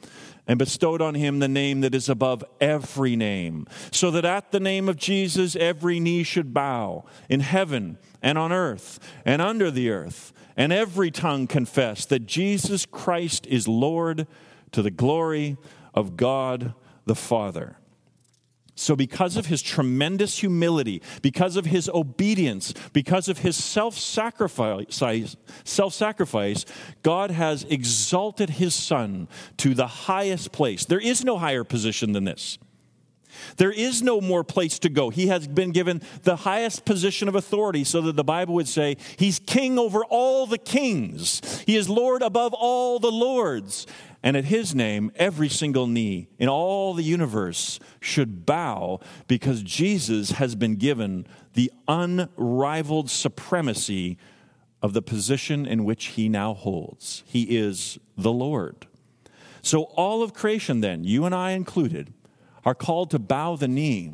and 0.47 0.59
bestowed 0.59 1.01
on 1.01 1.15
him 1.15 1.39
the 1.39 1.47
name 1.47 1.81
that 1.81 1.95
is 1.95 2.07
above 2.07 2.43
every 2.61 3.15
name, 3.15 3.67
so 3.91 4.11
that 4.11 4.25
at 4.25 4.51
the 4.51 4.59
name 4.59 4.87
of 4.87 4.97
Jesus 4.97 5.55
every 5.55 5.99
knee 5.99 6.23
should 6.23 6.53
bow 6.53 7.05
in 7.29 7.39
heaven 7.39 7.97
and 8.21 8.37
on 8.37 8.51
earth 8.51 8.99
and 9.25 9.41
under 9.41 9.71
the 9.71 9.89
earth, 9.89 10.33
and 10.55 10.71
every 10.71 11.09
tongue 11.11 11.47
confess 11.47 12.05
that 12.05 12.27
Jesus 12.27 12.85
Christ 12.85 13.47
is 13.47 13.67
Lord 13.67 14.27
to 14.71 14.81
the 14.81 14.91
glory 14.91 15.57
of 15.93 16.15
God 16.15 16.73
the 17.05 17.15
Father. 17.15 17.77
So, 18.77 18.95
because 18.95 19.37
of 19.37 19.45
his 19.45 19.61
tremendous 19.61 20.39
humility, 20.39 21.01
because 21.21 21.55
of 21.55 21.65
his 21.65 21.87
obedience, 21.89 22.73
because 22.91 23.29
of 23.29 23.37
his 23.39 23.55
self 23.55 23.95
sacrifice, 23.95 24.95
God 27.01 27.31
has 27.31 27.63
exalted 27.63 28.49
his 28.51 28.75
son 28.75 29.29
to 29.57 29.73
the 29.73 29.87
highest 29.87 30.51
place. 30.51 30.83
There 30.83 30.99
is 30.99 31.23
no 31.23 31.37
higher 31.37 31.63
position 31.63 32.11
than 32.11 32.25
this. 32.25 32.57
There 33.57 33.71
is 33.71 34.01
no 34.01 34.21
more 34.21 34.43
place 34.43 34.79
to 34.79 34.89
go. 34.89 35.09
He 35.09 35.27
has 35.27 35.47
been 35.47 35.71
given 35.71 36.01
the 36.23 36.37
highest 36.37 36.85
position 36.85 37.27
of 37.27 37.35
authority 37.35 37.83
so 37.83 38.01
that 38.01 38.15
the 38.15 38.23
Bible 38.23 38.55
would 38.55 38.67
say 38.67 38.97
he's 39.17 39.39
king 39.39 39.77
over 39.77 40.03
all 40.05 40.45
the 40.45 40.57
kings. 40.57 41.63
He 41.65 41.75
is 41.75 41.89
Lord 41.89 42.21
above 42.21 42.53
all 42.53 42.99
the 42.99 43.11
lords. 43.11 43.87
And 44.25 44.35
at 44.35 44.45
his 44.45 44.73
name, 44.73 45.11
every 45.15 45.49
single 45.49 45.85
knee 45.85 46.29
in 46.39 46.49
all 46.49 46.95
the 46.95 47.03
universe 47.03 47.79
should 47.99 48.43
bow 48.43 48.99
because 49.27 49.61
Jesus 49.61 50.31
has 50.31 50.55
been 50.55 50.77
given 50.77 51.27
the 51.53 51.71
unrivaled 51.87 53.11
supremacy 53.11 54.17
of 54.81 54.93
the 54.93 55.03
position 55.03 55.67
in 55.67 55.85
which 55.85 56.05
he 56.07 56.27
now 56.27 56.55
holds. 56.55 57.21
He 57.27 57.55
is 57.55 57.99
the 58.17 58.31
Lord. 58.31 58.87
So, 59.61 59.83
all 59.95 60.23
of 60.23 60.33
creation, 60.33 60.81
then, 60.81 61.03
you 61.03 61.25
and 61.25 61.35
I 61.35 61.51
included, 61.51 62.11
are 62.65 62.75
called 62.75 63.11
to 63.11 63.19
bow 63.19 63.55
the 63.55 63.67
knee 63.67 64.13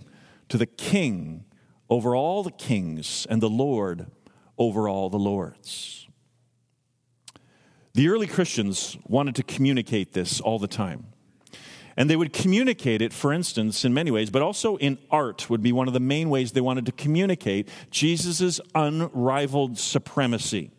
to 0.50 0.58
the 0.58 0.66
King 0.66 1.46
over 1.90 2.18
all 2.18 2.44
the 2.44 2.52
kings 2.52 3.26
and 3.30 3.42
the 3.42 3.50
Lord 3.50 4.08
over 4.58 4.90
all 4.90 5.10
the 5.10 5.18
lords. 5.18 6.01
The 7.94 8.08
early 8.08 8.28
Christians 8.28 8.98
wanted 9.06 9.36
to 9.36 9.44
communicate 9.44 10.14
this 10.14 10.40
all 10.40 10.60
the 10.60 10.68
time. 10.68 11.08
And 11.98 12.10
they 12.10 12.16
would 12.16 12.32
communicate 12.32 13.02
it, 13.02 13.12
for 13.12 13.34
instance, 13.34 13.84
in 13.84 13.94
many 13.94 14.12
ways, 14.12 14.30
but 14.30 14.42
also 14.42 14.78
in 14.78 14.98
art 15.10 15.50
would 15.50 15.62
be 15.62 15.74
one 15.74 15.88
of 15.88 15.94
the 15.94 16.00
main 16.00 16.30
ways 16.30 16.54
they 16.54 16.62
wanted 16.62 16.86
to 16.86 16.94
communicate 16.94 17.68
Jesus' 17.90 18.62
unrivaled 18.74 19.78
supremacy. 19.78 20.72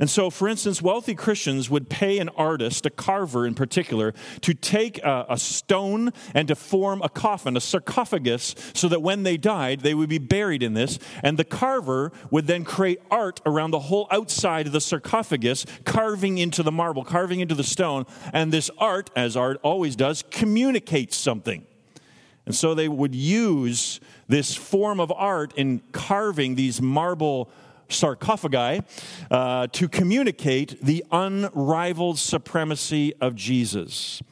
And 0.00 0.08
so, 0.08 0.30
for 0.30 0.48
instance, 0.48 0.80
wealthy 0.80 1.14
Christians 1.14 1.68
would 1.68 1.90
pay 1.90 2.18
an 2.18 2.30
artist, 2.30 2.86
a 2.86 2.90
carver 2.90 3.46
in 3.46 3.54
particular, 3.54 4.14
to 4.40 4.54
take 4.54 4.96
a, 5.04 5.26
a, 5.28 5.36
stone 5.36 6.14
and 6.32 6.48
to 6.48 6.54
form 6.54 7.02
a 7.02 7.10
coffin, 7.10 7.54
a 7.54 7.60
sarcophagus, 7.60 8.54
so 8.72 8.88
that 8.88 9.02
when 9.02 9.24
they 9.24 9.36
died, 9.36 9.80
they 9.80 9.92
would 9.92 10.08
be 10.08 10.16
buried 10.16 10.62
in 10.62 10.72
this. 10.72 10.98
And 11.22 11.38
the 11.38 11.44
carver 11.44 12.12
would 12.30 12.46
then 12.46 12.64
create 12.64 13.02
art 13.10 13.42
around 13.44 13.72
the 13.72 13.78
whole 13.78 14.08
outside 14.10 14.66
of 14.66 14.72
the 14.72 14.80
sarcophagus, 14.80 15.66
carving 15.84 16.38
into 16.38 16.62
the 16.62 16.72
marble, 16.72 17.04
carving 17.04 17.40
into 17.40 17.54
the 17.54 17.62
stone. 17.62 18.06
And 18.32 18.50
this 18.50 18.70
art, 18.78 19.10
as 19.14 19.36
art 19.36 19.60
always 19.62 19.96
does, 19.96 20.24
communicates 20.30 21.14
something. 21.14 21.66
And 22.46 22.54
so 22.54 22.74
they 22.74 22.88
would 22.88 23.14
use 23.14 24.00
this 24.28 24.54
form 24.54 24.98
of 24.98 25.12
art 25.12 25.52
in 25.56 25.82
carving 25.92 26.54
these 26.54 26.80
marble 26.80 27.50
sarcophagi 27.92 28.82
uh, 29.30 29.66
to 29.68 29.88
communicate 29.88 30.80
the 30.82 31.04
unrivaled 31.10 32.18
supremacy 32.18 33.14
of 33.20 33.34
Jesus. 33.34 34.22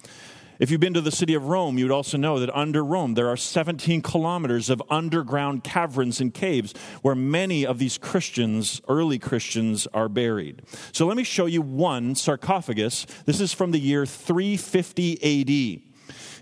If 0.59 0.73
you've 0.73 0.81
been 0.81 0.95
to 0.95 1.01
the 1.01 1.13
city 1.13 1.35
of 1.35 1.47
Rome, 1.47 1.79
you 1.79 1.85
would 1.85 1.93
also 1.93 2.17
know 2.17 2.41
that 2.41 2.51
under 2.51 2.85
Rome 2.85 3.15
there 3.15 3.29
are 3.29 3.37
17 3.37 4.03
kilometers 4.03 4.71
of 4.71 4.83
underground 4.91 5.63
caverns 5.63 6.21
and 6.21 6.35
caves 6.35 6.75
where 7.03 7.15
many 7.15 7.65
of 7.65 7.79
these 7.79 7.97
Christians, 7.97 8.81
early 8.89 9.21
Christians, 9.21 9.87
are 9.95 10.09
buried. 10.09 10.63
So 10.93 11.07
let 11.07 11.17
me 11.17 11.23
show 11.23 11.47
you 11.47 11.63
one 11.63 12.17
sarcophagus. 12.17 13.07
This 13.25 13.41
is 13.41 13.53
from 13.53 13.71
the 13.71 13.79
year 13.79 14.05
350 14.05 15.79
AD. 15.79 15.88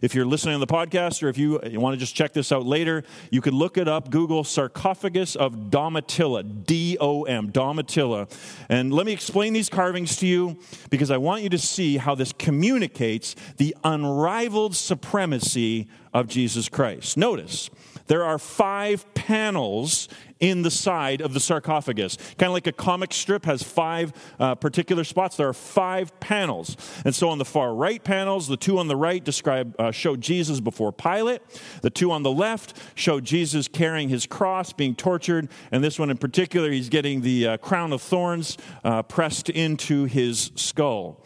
If 0.03 0.15
you're 0.15 0.27
listening 0.27 0.55
on 0.55 0.61
the 0.61 0.67
podcast 0.67 1.23
or 1.23 1.29
if 1.29 1.39
you, 1.39 1.61
you 1.69 1.81
want 1.81 1.95
to 1.95 1.99
just 1.99 2.15
check 2.15 2.33
this 2.33 2.53
out 2.53 2.67
later, 2.67 3.05
you 3.31 3.41
could 3.41 3.55
look 3.55 3.79
it 3.79 3.89
up. 3.89 4.11
Google 4.11 4.45
sarcophagus 4.45 5.37
of 5.37 5.71
Domitilla, 5.71 6.43
D 6.65 6.97
O 7.01 7.25
M, 7.25 7.51
Domitilla. 7.51 8.31
And 8.69 8.93
let 8.93 9.07
me 9.07 9.13
explain 9.13 9.53
these 9.53 9.69
carvings 9.69 10.17
to 10.17 10.27
you 10.27 10.59
because 10.91 11.11
I 11.11 11.17
want 11.17 11.43
you 11.43 11.49
to 11.51 11.59
see 11.59 11.97
how 11.97 12.15
this 12.15 12.33
communicates 12.33 13.35
the 13.57 13.77
unrivaled 13.85 14.75
supremacy 14.77 15.89
of 16.13 16.29
Jesus 16.29 16.69
Christ. 16.69 17.17
Notice, 17.17 17.71
there 18.07 18.25
are 18.25 18.39
five 18.39 19.13
panels 19.15 20.09
in 20.39 20.63
the 20.63 20.71
side 20.71 21.21
of 21.21 21.33
the 21.33 21.41
sarcophagus. 21.41 22.17
Kind 22.17 22.49
of 22.49 22.53
like 22.53 22.67
a 22.67 22.73
comic 22.73 23.13
strip 23.13 23.45
has 23.47 23.63
five 23.63 24.13
uh, 24.39 24.55
particular 24.55 25.05
spots. 25.05 25.37
There 25.37 25.49
are 25.49 25.55
five 25.55 26.19
panels. 26.21 26.77
And 27.05 27.15
so 27.15 27.29
on 27.31 27.39
the 27.39 27.45
far 27.45 27.75
right 27.75 28.03
panels, 28.03 28.47
the 28.47 28.57
two 28.57 28.79
on 28.79 28.89
the 28.89 28.97
right 28.97 29.25
describe, 29.25 29.75
uh, 29.79 29.91
show 29.91 30.17
Jesus 30.17 30.61
before 30.61 30.93
Pilate. 30.93 31.41
The 31.81 31.91
two 31.91 32.13
on 32.13 32.23
the 32.23 32.33
left 32.33 32.79
show 32.95 33.21
Jesus 33.21 33.67
carrying 33.69 34.09
his 34.09 34.27
cross, 34.27 34.73
being 34.73 34.95
tortured. 34.95 35.49
And 35.73 35.83
this 35.83 35.99
one 35.99 36.11
in 36.11 36.19
particular, 36.19 36.71
he's 36.71 36.89
getting 36.89 37.23
the 37.23 37.47
uh, 37.47 37.57
crown 37.57 37.93
of 37.93 38.03
thorns 38.03 38.59
uh, 38.85 39.03
pressed 39.05 39.49
into 39.49 40.05
his 40.05 40.51
skull. 40.55 41.25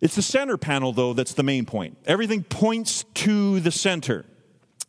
It's 0.00 0.14
the 0.14 0.22
center 0.22 0.56
panel, 0.56 0.92
though, 0.92 1.14
that's 1.14 1.34
the 1.34 1.42
main 1.42 1.64
point. 1.64 1.96
Everything 2.06 2.42
points 2.42 3.04
to 3.14 3.60
the 3.60 3.70
center. 3.70 4.24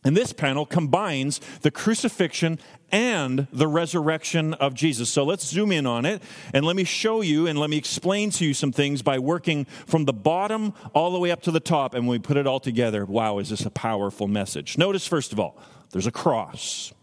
And 0.03 0.15
this 0.15 0.31
panel 0.31 0.65
combines 0.65 1.41
the 1.61 1.71
crucifixion 1.71 2.59
and 2.91 3.47
the 3.51 3.67
resurrection 3.67 4.53
of 4.53 4.73
Jesus. 4.73 5.09
So 5.09 5.23
let's 5.25 5.45
zoom 5.45 5.71
in 5.71 5.85
on 5.85 6.05
it 6.05 6.21
and 6.53 6.65
let 6.65 6.75
me 6.75 6.83
show 6.83 7.21
you 7.21 7.47
and 7.47 7.59
let 7.59 7.69
me 7.69 7.77
explain 7.77 8.29
to 8.31 8.45
you 8.45 8.53
some 8.53 8.71
things 8.71 9.01
by 9.01 9.19
working 9.19 9.65
from 9.85 10.05
the 10.05 10.13
bottom 10.13 10.73
all 10.93 11.11
the 11.11 11.19
way 11.19 11.31
up 11.31 11.41
to 11.43 11.51
the 11.51 11.59
top. 11.59 11.93
And 11.93 12.07
when 12.07 12.19
we 12.19 12.19
put 12.19 12.37
it 12.37 12.47
all 12.47 12.59
together, 12.59 13.05
wow, 13.05 13.39
is 13.39 13.49
this 13.49 13.65
a 13.65 13.69
powerful 13.69 14.27
message? 14.27 14.77
Notice, 14.77 15.05
first 15.05 15.33
of 15.33 15.39
all, 15.39 15.57
there's 15.91 16.07
a 16.07 16.11
cross. 16.11 16.93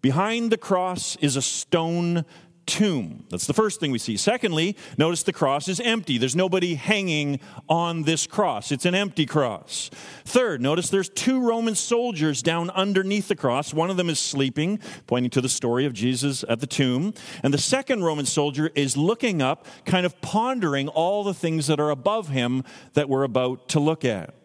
Behind 0.00 0.52
the 0.52 0.58
cross 0.58 1.16
is 1.16 1.34
a 1.34 1.42
stone 1.42 2.24
tomb. 2.68 3.24
That's 3.30 3.46
the 3.46 3.54
first 3.54 3.80
thing 3.80 3.90
we 3.90 3.98
see. 3.98 4.16
Secondly, 4.16 4.76
notice 4.98 5.22
the 5.22 5.32
cross 5.32 5.68
is 5.68 5.80
empty. 5.80 6.18
There's 6.18 6.36
nobody 6.36 6.74
hanging 6.74 7.40
on 7.68 8.02
this 8.02 8.26
cross. 8.26 8.70
It's 8.70 8.84
an 8.84 8.94
empty 8.94 9.24
cross. 9.24 9.90
Third, 10.24 10.60
notice 10.60 10.90
there's 10.90 11.08
two 11.08 11.40
Roman 11.40 11.74
soldiers 11.74 12.42
down 12.42 12.70
underneath 12.70 13.28
the 13.28 13.34
cross. 13.34 13.72
One 13.72 13.90
of 13.90 13.96
them 13.96 14.10
is 14.10 14.18
sleeping, 14.18 14.78
pointing 15.06 15.30
to 15.30 15.40
the 15.40 15.48
story 15.48 15.86
of 15.86 15.94
Jesus 15.94 16.44
at 16.48 16.60
the 16.60 16.66
tomb. 16.66 17.14
And 17.42 17.52
the 17.52 17.58
second 17.58 18.04
Roman 18.04 18.26
soldier 18.26 18.70
is 18.74 18.96
looking 18.96 19.40
up, 19.40 19.66
kind 19.86 20.04
of 20.04 20.20
pondering 20.20 20.88
all 20.88 21.24
the 21.24 21.34
things 21.34 21.66
that 21.68 21.80
are 21.80 21.90
above 21.90 22.28
him 22.28 22.64
that 22.92 23.08
we're 23.08 23.24
about 23.24 23.68
to 23.70 23.80
look 23.80 24.04
at. 24.04 24.37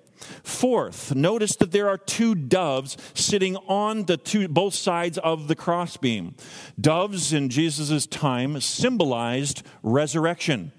Fourth, 0.43 1.15
notice 1.15 1.55
that 1.57 1.71
there 1.71 1.87
are 1.87 1.97
two 1.97 2.35
doves 2.35 2.97
sitting 3.13 3.55
on 3.67 4.03
the 4.03 4.17
two, 4.17 4.47
both 4.47 4.73
sides 4.73 5.17
of 5.19 5.47
the 5.47 5.55
crossbeam. 5.55 6.35
Doves 6.79 7.33
in 7.33 7.49
Jesus' 7.49 8.07
time 8.07 8.59
symbolized 8.61 9.63
resurrection. 9.81 10.71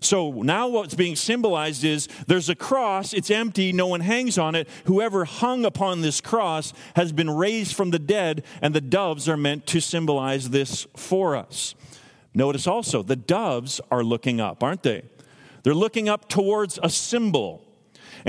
So 0.00 0.30
now 0.42 0.68
what's 0.68 0.94
being 0.94 1.16
symbolized 1.16 1.84
is 1.84 2.08
there's 2.26 2.48
a 2.48 2.54
cross, 2.54 3.12
it's 3.12 3.30
empty, 3.30 3.72
no 3.72 3.86
one 3.86 4.00
hangs 4.00 4.38
on 4.38 4.54
it. 4.54 4.68
Whoever 4.84 5.24
hung 5.24 5.64
upon 5.64 6.02
this 6.02 6.20
cross 6.20 6.72
has 6.94 7.12
been 7.12 7.30
raised 7.30 7.74
from 7.74 7.90
the 7.90 7.98
dead, 7.98 8.44
and 8.62 8.74
the 8.74 8.80
doves 8.80 9.28
are 9.28 9.36
meant 9.36 9.66
to 9.66 9.80
symbolize 9.80 10.50
this 10.50 10.86
for 10.96 11.34
us. 11.34 11.74
Notice 12.34 12.66
also, 12.66 13.02
the 13.02 13.16
doves 13.16 13.80
are 13.90 14.04
looking 14.04 14.40
up, 14.40 14.62
aren't 14.62 14.84
they? 14.84 15.02
They're 15.64 15.74
looking 15.74 16.08
up 16.08 16.28
towards 16.28 16.78
a 16.82 16.90
symbol. 16.90 17.64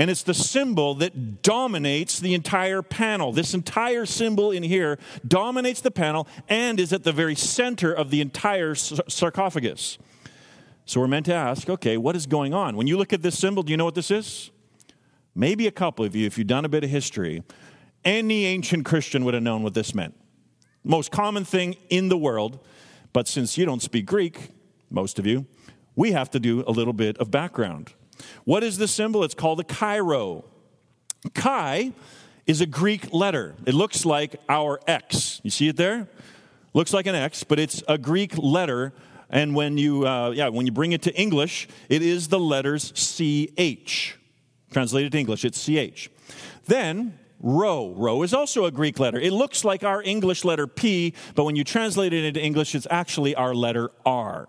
And 0.00 0.10
it's 0.10 0.22
the 0.22 0.32
symbol 0.32 0.94
that 0.94 1.42
dominates 1.42 2.20
the 2.20 2.32
entire 2.32 2.80
panel. 2.80 3.32
This 3.32 3.52
entire 3.52 4.06
symbol 4.06 4.50
in 4.50 4.62
here 4.62 4.98
dominates 5.28 5.82
the 5.82 5.90
panel 5.90 6.26
and 6.48 6.80
is 6.80 6.94
at 6.94 7.04
the 7.04 7.12
very 7.12 7.34
center 7.34 7.92
of 7.92 8.08
the 8.08 8.22
entire 8.22 8.74
sarcophagus. 8.74 9.98
So 10.86 11.02
we're 11.02 11.06
meant 11.06 11.26
to 11.26 11.34
ask 11.34 11.68
okay, 11.68 11.98
what 11.98 12.16
is 12.16 12.24
going 12.24 12.54
on? 12.54 12.76
When 12.76 12.86
you 12.86 12.96
look 12.96 13.12
at 13.12 13.20
this 13.20 13.38
symbol, 13.38 13.62
do 13.62 13.72
you 13.72 13.76
know 13.76 13.84
what 13.84 13.94
this 13.94 14.10
is? 14.10 14.50
Maybe 15.34 15.66
a 15.66 15.70
couple 15.70 16.06
of 16.06 16.16
you, 16.16 16.26
if 16.26 16.38
you've 16.38 16.46
done 16.46 16.64
a 16.64 16.70
bit 16.70 16.82
of 16.82 16.88
history, 16.88 17.42
any 18.02 18.46
ancient 18.46 18.86
Christian 18.86 19.26
would 19.26 19.34
have 19.34 19.42
known 19.42 19.62
what 19.62 19.74
this 19.74 19.94
meant. 19.94 20.14
Most 20.82 21.10
common 21.10 21.44
thing 21.44 21.76
in 21.90 22.08
the 22.08 22.16
world, 22.16 22.58
but 23.12 23.28
since 23.28 23.58
you 23.58 23.66
don't 23.66 23.82
speak 23.82 24.06
Greek, 24.06 24.48
most 24.88 25.18
of 25.18 25.26
you, 25.26 25.44
we 25.94 26.12
have 26.12 26.30
to 26.30 26.40
do 26.40 26.64
a 26.66 26.72
little 26.72 26.94
bit 26.94 27.18
of 27.18 27.30
background. 27.30 27.92
What 28.44 28.62
is 28.62 28.78
this 28.78 28.90
symbol? 28.90 29.24
It's 29.24 29.34
called 29.34 29.60
a 29.60 29.64
chi-rho. 29.64 30.44
Chi 31.34 31.92
is 32.46 32.60
a 32.60 32.66
Greek 32.66 33.12
letter. 33.12 33.54
It 33.66 33.74
looks 33.74 34.04
like 34.04 34.36
our 34.48 34.80
X. 34.86 35.40
You 35.42 35.50
see 35.50 35.68
it 35.68 35.76
there? 35.76 36.08
Looks 36.72 36.92
like 36.92 37.06
an 37.06 37.14
X, 37.14 37.44
but 37.44 37.58
it's 37.58 37.82
a 37.88 37.98
Greek 37.98 38.36
letter. 38.38 38.92
And 39.28 39.54
when 39.54 39.78
you, 39.78 40.06
uh, 40.06 40.30
yeah, 40.30 40.48
when 40.48 40.66
you 40.66 40.72
bring 40.72 40.92
it 40.92 41.02
to 41.02 41.14
English, 41.14 41.68
it 41.88 42.02
is 42.02 42.28
the 42.28 42.40
letters 42.40 42.92
CH. 42.92 44.16
Translated 44.72 45.12
to 45.12 45.18
English, 45.18 45.44
it's 45.44 45.64
CH. 45.64 46.10
Then 46.66 47.18
Rho. 47.42 47.94
Rho 47.96 48.22
is 48.22 48.34
also 48.34 48.66
a 48.66 48.70
Greek 48.70 48.98
letter. 48.98 49.18
It 49.18 49.32
looks 49.32 49.64
like 49.64 49.82
our 49.82 50.02
English 50.02 50.44
letter 50.44 50.66
P, 50.66 51.14
but 51.34 51.44
when 51.44 51.56
you 51.56 51.64
translate 51.64 52.12
it 52.12 52.24
into 52.24 52.40
English, 52.40 52.74
it's 52.74 52.86
actually 52.90 53.34
our 53.34 53.54
letter 53.54 53.90
R. 54.04 54.48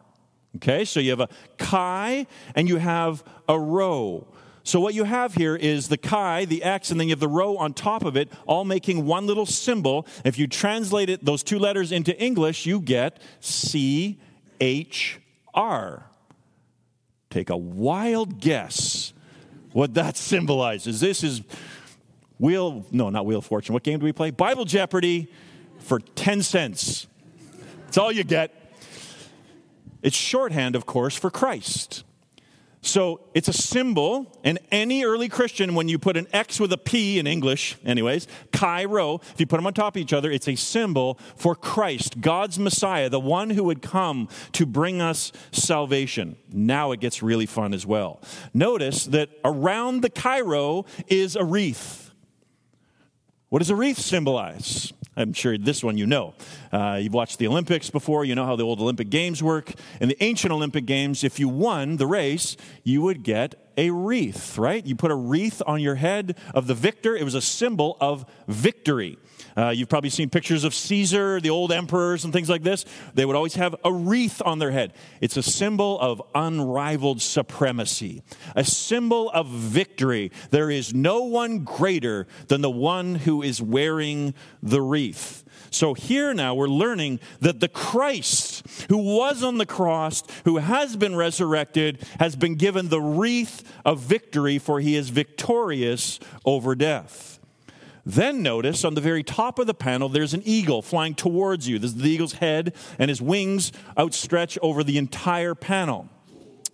Okay, 0.57 0.83
so 0.85 0.99
you 0.99 1.11
have 1.11 1.21
a 1.21 1.29
chi 1.57 2.27
and 2.55 2.67
you 2.67 2.77
have 2.77 3.23
a 3.47 3.57
rho. 3.59 4.27
So 4.63 4.79
what 4.79 4.93
you 4.93 5.05
have 5.05 5.33
here 5.33 5.55
is 5.55 5.87
the 5.87 5.97
chi, 5.97 6.45
the 6.45 6.63
x, 6.63 6.91
and 6.91 6.99
then 6.99 7.07
you 7.07 7.13
have 7.13 7.19
the 7.19 7.27
rho 7.27 7.57
on 7.57 7.73
top 7.73 8.03
of 8.03 8.15
it, 8.15 8.31
all 8.45 8.63
making 8.63 9.05
one 9.05 9.25
little 9.25 9.45
symbol. 9.45 10.05
If 10.23 10.37
you 10.37 10.47
translate 10.47 11.09
it, 11.09 11.25
those 11.25 11.41
two 11.41 11.57
letters 11.57 11.91
into 11.91 12.17
English, 12.21 12.65
you 12.65 12.79
get 12.79 13.19
C 13.39 14.19
H 14.59 15.19
R. 15.53 16.05
Take 17.29 17.49
a 17.49 17.57
wild 17.57 18.39
guess 18.39 19.13
what 19.71 19.93
that 19.95 20.17
symbolizes. 20.17 20.99
This 20.99 21.23
is 21.23 21.41
Wheel, 22.39 22.85
no, 22.91 23.09
not 23.09 23.25
Wheel 23.25 23.39
of 23.39 23.45
Fortune. 23.45 23.73
What 23.73 23.83
game 23.83 23.99
do 23.99 24.05
we 24.05 24.11
play? 24.11 24.31
Bible 24.31 24.65
Jeopardy 24.65 25.31
for 25.79 25.99
10 25.99 26.41
cents. 26.41 27.07
That's 27.85 27.97
all 27.99 28.11
you 28.11 28.23
get. 28.23 28.60
It's 30.01 30.15
shorthand, 30.15 30.75
of 30.75 30.85
course, 30.85 31.15
for 31.15 31.29
Christ. 31.29 32.03
So 32.83 33.21
it's 33.35 33.47
a 33.47 33.53
symbol, 33.53 34.39
and 34.43 34.57
any 34.71 35.03
early 35.03 35.29
Christian, 35.29 35.75
when 35.75 35.87
you 35.87 35.99
put 35.99 36.17
an 36.17 36.25
X 36.33 36.59
with 36.59 36.73
a 36.73 36.79
P 36.79 37.19
in 37.19 37.27
English, 37.27 37.77
anyways, 37.85 38.27
chi-rho, 38.51 39.21
if 39.33 39.39
you 39.39 39.45
put 39.45 39.57
them 39.57 39.67
on 39.67 39.75
top 39.75 39.95
of 39.95 40.01
each 40.01 40.13
other, 40.13 40.31
it's 40.31 40.47
a 40.47 40.55
symbol 40.55 41.19
for 41.35 41.53
Christ, 41.53 42.21
God's 42.21 42.57
Messiah, 42.57 43.07
the 43.07 43.19
one 43.19 43.51
who 43.51 43.63
would 43.65 43.83
come 43.83 44.27
to 44.53 44.65
bring 44.65 44.99
us 44.99 45.31
salvation. 45.51 46.37
Now 46.51 46.91
it 46.91 46.99
gets 46.99 47.21
really 47.21 47.45
fun 47.45 47.75
as 47.75 47.85
well. 47.85 48.19
Notice 48.51 49.05
that 49.05 49.29
around 49.45 50.01
the 50.01 50.09
chi-rho 50.09 50.87
is 51.07 51.35
a 51.35 51.43
wreath. 51.43 52.09
What 53.49 53.59
does 53.59 53.69
a 53.69 53.75
wreath 53.75 53.99
symbolize? 53.99 54.91
I'm 55.15 55.33
sure 55.33 55.57
this 55.57 55.83
one 55.83 55.97
you 55.97 56.07
know. 56.07 56.33
Uh, 56.71 56.99
you've 57.01 57.13
watched 57.13 57.37
the 57.37 57.47
Olympics 57.47 57.89
before, 57.89 58.23
you 58.23 58.33
know 58.33 58.45
how 58.45 58.55
the 58.55 58.63
old 58.63 58.79
Olympic 58.79 59.09
Games 59.09 59.43
work. 59.43 59.73
In 59.99 60.07
the 60.07 60.23
ancient 60.23 60.53
Olympic 60.53 60.85
Games, 60.85 61.23
if 61.23 61.39
you 61.39 61.49
won 61.49 61.97
the 61.97 62.07
race, 62.07 62.55
you 62.83 63.01
would 63.01 63.23
get 63.23 63.55
a 63.77 63.89
wreath, 63.89 64.57
right? 64.57 64.85
You 64.85 64.95
put 64.95 65.11
a 65.11 65.15
wreath 65.15 65.61
on 65.67 65.81
your 65.81 65.95
head 65.95 66.37
of 66.53 66.67
the 66.67 66.73
victor. 66.73 67.15
It 67.15 67.23
was 67.23 67.35
a 67.35 67.41
symbol 67.41 67.97
of 67.99 68.25
victory. 68.47 69.17
Uh, 69.57 69.69
you've 69.69 69.89
probably 69.89 70.09
seen 70.09 70.29
pictures 70.29 70.63
of 70.63 70.73
Caesar, 70.73 71.39
the 71.41 71.49
old 71.49 71.71
emperors, 71.71 72.23
and 72.23 72.33
things 72.33 72.49
like 72.49 72.63
this. 72.63 72.85
They 73.13 73.25
would 73.25 73.35
always 73.35 73.55
have 73.55 73.75
a 73.83 73.91
wreath 73.91 74.41
on 74.45 74.59
their 74.59 74.71
head. 74.71 74.93
It's 75.19 75.37
a 75.37 75.43
symbol 75.43 75.99
of 75.99 76.21
unrivaled 76.33 77.21
supremacy, 77.21 78.23
a 78.55 78.63
symbol 78.63 79.29
of 79.31 79.47
victory. 79.47 80.31
There 80.49 80.69
is 80.69 80.93
no 80.93 81.23
one 81.23 81.63
greater 81.63 82.27
than 82.47 82.61
the 82.61 82.69
one 82.69 83.15
who 83.15 83.41
is 83.41 83.61
wearing 83.61 84.33
the 84.61 84.81
wreath. 84.81 85.43
So 85.69 85.93
here 85.93 86.33
now 86.33 86.53
we're 86.53 86.67
learning 86.67 87.21
that 87.39 87.61
the 87.61 87.69
Christ 87.69 88.65
who 88.89 88.97
was 88.97 89.43
on 89.43 89.57
the 89.57 89.65
cross, 89.65 90.23
who 90.43 90.57
has 90.57 90.97
been 90.97 91.15
resurrected, 91.15 92.03
has 92.19 92.35
been 92.35 92.55
given 92.55 92.89
the 92.89 93.01
wreath 93.01 93.63
of 93.85 93.99
victory, 93.99 94.59
for 94.59 94.79
he 94.79 94.95
is 94.95 95.09
victorious 95.09 96.19
over 96.45 96.75
death. 96.75 97.39
Then 98.05 98.41
notice 98.41 98.83
on 98.83 98.95
the 98.95 99.01
very 99.01 99.23
top 99.23 99.59
of 99.59 99.67
the 99.67 99.73
panel, 99.73 100.09
there's 100.09 100.33
an 100.33 100.41
eagle 100.43 100.81
flying 100.81 101.13
towards 101.13 101.67
you. 101.67 101.79
This 101.79 101.91
is 101.91 101.97
the 101.97 102.09
eagle's 102.09 102.33
head, 102.33 102.73
and 102.97 103.09
his 103.09 103.21
wings 103.21 103.71
outstretch 103.97 104.57
over 104.61 104.83
the 104.83 104.97
entire 104.97 105.55
panel. 105.55 106.09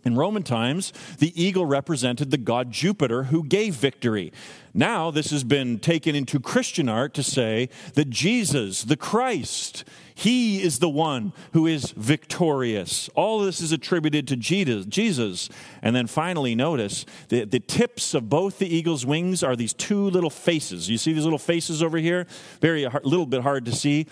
In 0.08 0.16
Roman 0.16 0.42
times, 0.42 0.94
the 1.20 1.34
eagle 1.36 1.66
represented 1.66 2.32
the 2.32 2.38
god 2.38 2.72
Jupiter 2.72 3.24
who 3.24 3.44
gave 3.44 3.76
victory. 3.76 4.32
Now, 4.74 5.12
this 5.12 5.32
has 5.32 5.44
been 5.44 5.80
taken 5.80 6.16
into 6.16 6.40
Christian 6.40 6.88
art 6.88 7.14
to 7.16 7.24
say 7.24 7.68
that 7.96 8.10
Jesus, 8.10 8.84
the 8.84 8.96
Christ, 8.96 9.84
he 10.16 10.64
is 10.64 10.80
the 10.80 10.88
one 10.88 11.34
who 11.52 11.68
is 11.68 11.92
victorious. 11.92 13.10
All 13.16 13.40
this 13.40 13.60
is 13.60 13.74
attributed 13.74 14.30
to 14.30 14.38
Jesus. 14.38 15.50
And 15.82 15.94
then 15.94 16.08
finally, 16.08 16.56
notice 16.56 17.06
the, 17.28 17.44
the 17.44 17.60
tips 17.60 18.14
of 18.14 18.30
both 18.30 18.60
the 18.60 18.74
eagle's 18.74 19.06
wings 19.06 19.44
are 19.44 19.58
these 19.58 19.74
two 19.74 20.10
little 20.10 20.30
faces. 20.30 20.90
You 20.90 20.98
see 20.98 21.12
these 21.12 21.26
little 21.26 21.38
faces 21.38 21.84
over 21.84 21.98
here? 21.98 22.28
Very 22.62 22.86
a 22.86 23.02
little 23.04 23.26
bit 23.26 23.42
hard 23.42 23.66
to 23.66 23.74
see. 23.74 24.08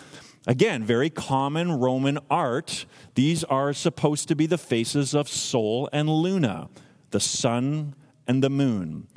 Again, 0.47 0.83
very 0.83 1.09
common 1.09 1.71
Roman 1.71 2.19
art. 2.29 2.85
These 3.15 3.43
are 3.45 3.73
supposed 3.73 4.27
to 4.27 4.35
be 4.35 4.45
the 4.45 4.57
faces 4.57 5.15
of 5.15 5.27
Sol 5.27 5.89
and 5.91 6.07
Luna, 6.07 6.69
the 7.11 7.19
sun 7.19 7.95
and 8.27 8.43
the 8.43 8.49
moon. 8.49 9.07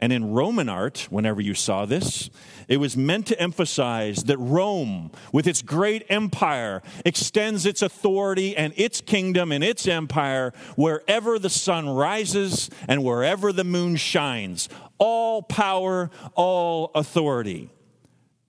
And 0.00 0.12
in 0.12 0.32
Roman 0.32 0.68
art, 0.68 1.06
whenever 1.10 1.40
you 1.40 1.54
saw 1.54 1.86
this, 1.86 2.28
it 2.66 2.78
was 2.78 2.96
meant 2.96 3.28
to 3.28 3.40
emphasize 3.40 4.24
that 4.24 4.36
Rome, 4.36 5.12
with 5.32 5.46
its 5.46 5.62
great 5.62 6.04
empire, 6.08 6.82
extends 7.06 7.64
its 7.64 7.82
authority 7.82 8.56
and 8.56 8.72
its 8.76 9.00
kingdom 9.00 9.52
and 9.52 9.62
its 9.62 9.86
empire 9.86 10.52
wherever 10.74 11.38
the 11.38 11.48
sun 11.48 11.88
rises 11.88 12.68
and 12.88 13.04
wherever 13.04 13.52
the 13.52 13.62
moon 13.62 13.94
shines. 13.94 14.68
All 14.98 15.40
power, 15.40 16.10
all 16.34 16.90
authority. 16.96 17.70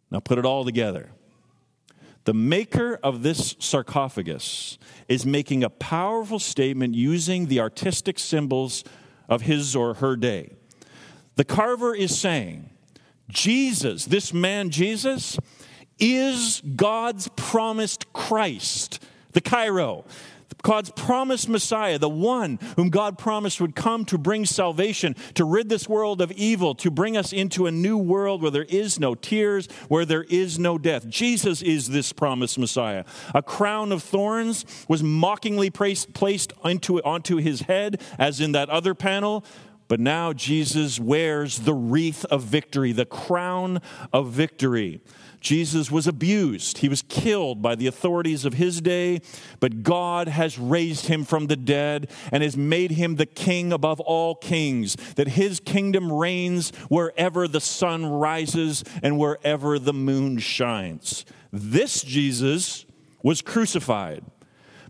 Now 0.10 0.22
put 0.22 0.40
it 0.40 0.46
all 0.46 0.66
together. 0.66 1.12
The 2.26 2.34
maker 2.34 3.00
of 3.04 3.22
this 3.24 3.56
sarcophagus 3.60 4.78
is 5.10 5.26
making 5.26 5.64
a 5.64 5.70
powerful 5.70 6.40
statement 6.40 6.96
using 6.96 7.48
the 7.48 7.60
artistic 7.60 8.18
symbols 8.18 8.84
of 9.28 9.42
his 9.42 9.76
or 9.76 9.96
her 9.96 10.16
day. 10.16 10.52
The 11.36 11.44
carver 11.44 11.96
is 11.96 12.18
saying, 12.18 12.70
Jesus, 13.30 14.06
this 14.06 14.34
man 14.34 14.70
Jesus, 14.70 15.38
is 16.00 16.62
God's 16.76 17.28
promised 17.36 18.12
Christ, 18.14 19.04
the 19.32 19.42
chi-rho, 19.42 20.06
God's 20.62 20.92
promised 20.92 21.50
Messiah, 21.50 21.98
the 21.98 22.10
one 22.10 22.60
whom 22.76 22.90
God 22.90 23.18
promised 23.18 23.60
would 23.60 23.76
come 23.76 24.06
to 24.06 24.18
bring 24.18 24.46
salvation, 24.46 25.16
to 25.34 25.44
rid 25.46 25.70
this 25.70 25.90
world 25.90 26.22
of 26.22 26.32
evil, 26.34 26.76
to 26.76 26.92
bring 26.92 27.18
us 27.18 27.34
into 27.34 27.66
a 27.66 27.72
new 27.72 27.98
world 27.98 28.42
where 28.42 28.52
there 28.52 28.64
is 28.64 29.00
no 29.00 29.16
tears, 29.16 29.68
where 29.88 30.06
there 30.06 30.24
is 30.24 30.60
no 30.60 30.78
death. 30.78 31.08
Jesus 31.10 31.62
is 31.62 31.90
this 31.90 32.14
promised 32.14 32.60
Messiah. 32.60 33.04
A 33.34 33.42
crown 33.42 33.92
of 33.92 34.04
thorns 34.04 34.66
was 34.88 35.02
mockingly 35.02 35.70
placed 35.70 36.54
onto 36.64 37.38
his 37.38 37.62
head, 37.62 38.02
as 38.20 38.40
in 38.40 38.52
that 38.52 38.70
other 38.70 38.94
panel. 38.94 39.44
But 39.90 40.00
now 40.00 40.34
Jesus 40.34 41.00
wears 41.00 41.60
the 41.60 41.74
wreath 41.74 42.26
of 42.26 42.42
victory, 42.42 42.94
the 42.94 43.06
crown 43.06 43.82
of 44.12 44.32
victory. 44.32 45.02
Jesus 45.44 45.92
was 45.92 46.08
abused. 46.08 46.80
He 46.80 46.90
was 46.90 47.04
killed 47.04 47.62
by 47.62 47.76
the 47.76 47.86
authorities 47.86 48.46
of 48.46 48.54
his 48.54 48.82
day, 48.82 49.22
but 49.60 49.84
God 49.84 50.30
has 50.30 50.58
raised 50.58 51.08
him 51.08 51.26
from 51.26 51.48
the 51.48 51.58
dead 51.58 52.10
and 52.32 52.42
has 52.42 52.58
made 52.58 52.92
him 52.92 53.18
the 53.18 53.26
king 53.26 53.74
above 53.74 54.00
all 54.00 54.36
kings, 54.36 54.96
that 55.16 55.28
his 55.28 55.60
kingdom 55.60 56.12
reigns 56.12 56.72
wherever 56.88 57.48
the 57.48 57.62
sun 57.62 58.06
rises 58.06 58.84
and 59.04 59.20
wherever 59.20 59.78
the 59.78 59.94
moon 59.94 60.40
shines. 60.40 61.26
This 61.52 62.02
Jesus 62.02 62.86
was 63.22 63.42
crucified. 63.42 64.24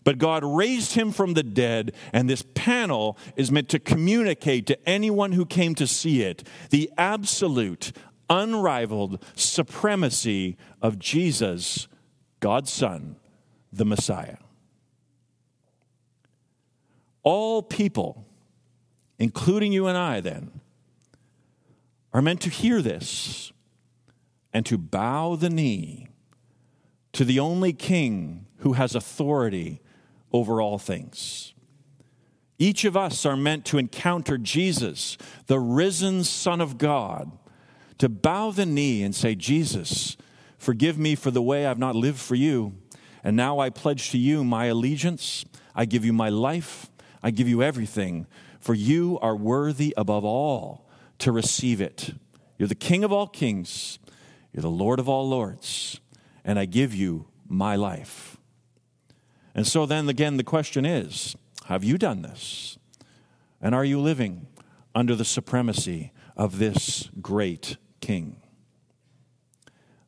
But 0.04 0.18
God 0.18 0.44
raised 0.44 0.94
him 0.94 1.12
from 1.12 1.34
the 1.34 1.44
dead, 1.44 1.94
and 2.12 2.30
this 2.30 2.44
panel 2.54 3.18
is 3.36 3.52
meant 3.52 3.70
to 3.70 3.80
communicate 3.80 4.68
to 4.68 4.90
anyone 4.90 5.32
who 5.32 5.46
came 5.46 5.76
to 5.76 5.88
see 5.88 6.22
it 6.24 6.48
the 6.72 6.92
absolute, 6.98 7.94
unrivaled 8.30 9.24
supremacy 9.36 10.58
of 10.82 11.00
Jesus, 11.00 11.88
God's 12.40 12.72
Son, 12.72 13.18
the 13.72 13.86
Messiah. 13.86 14.38
All 17.24 17.62
people, 17.62 18.26
including 19.18 19.72
you 19.72 19.88
and 19.88 19.98
I, 19.98 20.20
then, 20.20 20.62
are 22.14 22.22
meant 22.22 22.42
to 22.42 22.50
hear 22.50 22.82
this 22.82 23.52
and 24.54 24.66
to 24.66 24.78
bow 24.78 25.36
the 25.36 25.50
knee 25.50 26.08
to 27.14 27.26
the 27.26 27.40
only 27.40 27.74
king 27.74 28.46
who 28.58 28.74
has 28.74 28.96
authority 28.96 29.82
over 30.32 30.62
all 30.62 30.78
things. 30.78 31.54
Each 32.60 32.86
of 32.86 32.96
us 32.96 33.26
are 33.26 33.38
meant 33.38 33.66
to 33.66 33.78
encounter 33.78 34.38
Jesus, 34.38 35.18
the 35.48 35.60
risen 35.60 36.24
Son 36.24 36.62
of 36.62 36.78
God 36.78 37.32
to 37.98 38.10
bow 38.10 38.52
the 38.52 38.66
knee 38.66 39.04
and 39.04 39.16
say, 39.16 39.36
Jesus, 39.36 40.18
forgive 40.58 40.98
me 40.98 41.16
for 41.16 41.32
the 41.32 41.42
way 41.42 41.66
I've 41.66 41.80
not 41.80 41.96
lived 41.96 42.20
for 42.20 42.36
you. 42.36 42.74
And 43.24 43.36
now 43.36 43.60
I 43.60 43.70
pledge 43.70 44.12
to 44.12 44.18
you 44.18 44.44
my 44.44 44.66
allegiance. 44.66 45.46
I 45.76 45.86
give 45.86 46.04
you 46.04 46.14
my 46.14 46.30
life. 46.30 46.90
I 47.22 47.32
give 47.32 47.48
you 47.48 47.64
everything. 47.64 48.28
For 48.60 48.74
you 48.74 49.18
are 49.22 49.36
worthy 49.36 49.94
above 49.96 50.26
all 50.26 50.90
to 51.20 51.32
receive 51.32 51.80
it. 51.82 52.14
You're 52.58 52.68
the 52.68 52.76
King 52.76 53.04
of 53.04 53.12
all 53.12 53.28
kings. 53.28 54.00
You're 54.52 54.62
the 54.62 54.70
Lord 54.70 55.00
of 55.00 55.10
all 55.10 55.28
lords. 55.28 56.00
And 56.46 56.60
I 56.60 56.66
give 56.66 56.94
you 56.94 57.28
my 57.48 57.76
life. 57.76 58.38
And 59.56 59.68
so 59.68 59.86
then 59.86 60.10
again, 60.10 60.38
the 60.38 60.44
question 60.44 60.86
is 60.86 61.36
have 61.66 61.84
you 61.84 61.98
done 61.98 62.22
this? 62.22 62.78
And 63.62 63.74
are 63.74 63.86
you 63.86 64.00
living 64.00 64.48
under 64.94 65.16
the 65.16 65.26
supremacy 65.26 66.12
of 66.36 66.60
this 66.60 67.10
great 67.22 67.78
king. 68.02 68.38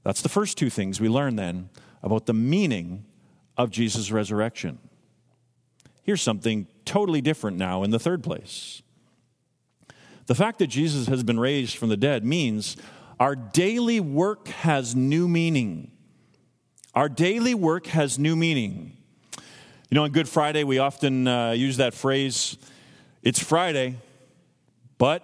That's 0.03 0.21
the 0.21 0.29
first 0.29 0.57
two 0.57 0.69
things 0.69 1.01
we 1.01 1.09
learn 1.09 1.35
then 1.35 1.69
about 2.03 2.25
the 2.25 2.33
meaning 2.33 3.05
of 3.57 3.71
Jesus' 3.71 4.11
resurrection. 4.11 4.77
Here's 6.03 6.21
something 6.21 6.67
totally 6.85 7.21
different 7.21 7.57
now 7.57 7.83
in 7.83 7.89
the 7.89 7.99
third 7.99 8.23
place. 8.23 8.83
The 10.27 10.35
fact 10.35 10.59
that 10.59 10.67
Jesus 10.67 11.07
has 11.07 11.23
been 11.23 11.39
raised 11.39 11.77
from 11.77 11.89
the 11.89 11.97
dead 11.97 12.23
means 12.23 12.77
our 13.19 13.35
daily 13.35 13.99
work 13.99 14.47
has 14.49 14.95
new 14.95 15.27
meaning. 15.27 15.91
Our 16.93 17.09
daily 17.09 17.53
work 17.53 17.87
has 17.87 18.19
new 18.19 18.35
meaning. 18.35 18.95
You 19.89 19.95
know, 19.95 20.03
on 20.03 20.11
Good 20.11 20.29
Friday, 20.29 20.63
we 20.63 20.79
often 20.79 21.27
uh, 21.27 21.51
use 21.51 21.77
that 21.77 21.93
phrase, 21.93 22.57
it's 23.23 23.41
Friday, 23.41 23.97
but 24.97 25.23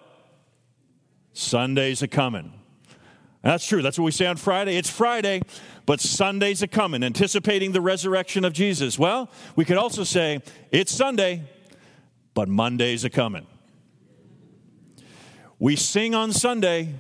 Sunday's 1.34 2.02
a 2.02 2.08
coming. 2.08 2.54
That's 3.42 3.66
true. 3.66 3.82
That's 3.82 3.98
what 3.98 4.06
we 4.06 4.12
say 4.12 4.28
on 4.28 4.38
Friday. 4.38 4.78
It's 4.78 4.90
Friday, 4.90 5.42
but 5.86 6.00
Sunday's 6.00 6.62
a 6.62 6.68
coming, 6.68 7.04
anticipating 7.04 7.72
the 7.72 7.82
resurrection 7.82 8.46
of 8.46 8.54
Jesus. 8.54 9.00
Well, 9.00 9.32
we 9.56 9.66
could 9.66 9.78
also 9.78 10.04
say 10.04 10.42
it's 10.72 10.92
Sunday, 10.92 11.44
but 12.34 12.48
Monday's 12.48 13.04
a 13.04 13.10
coming. 13.10 13.48
We 15.58 15.76
sing 15.76 16.14
on 16.14 16.34
Sunday, 16.34 16.94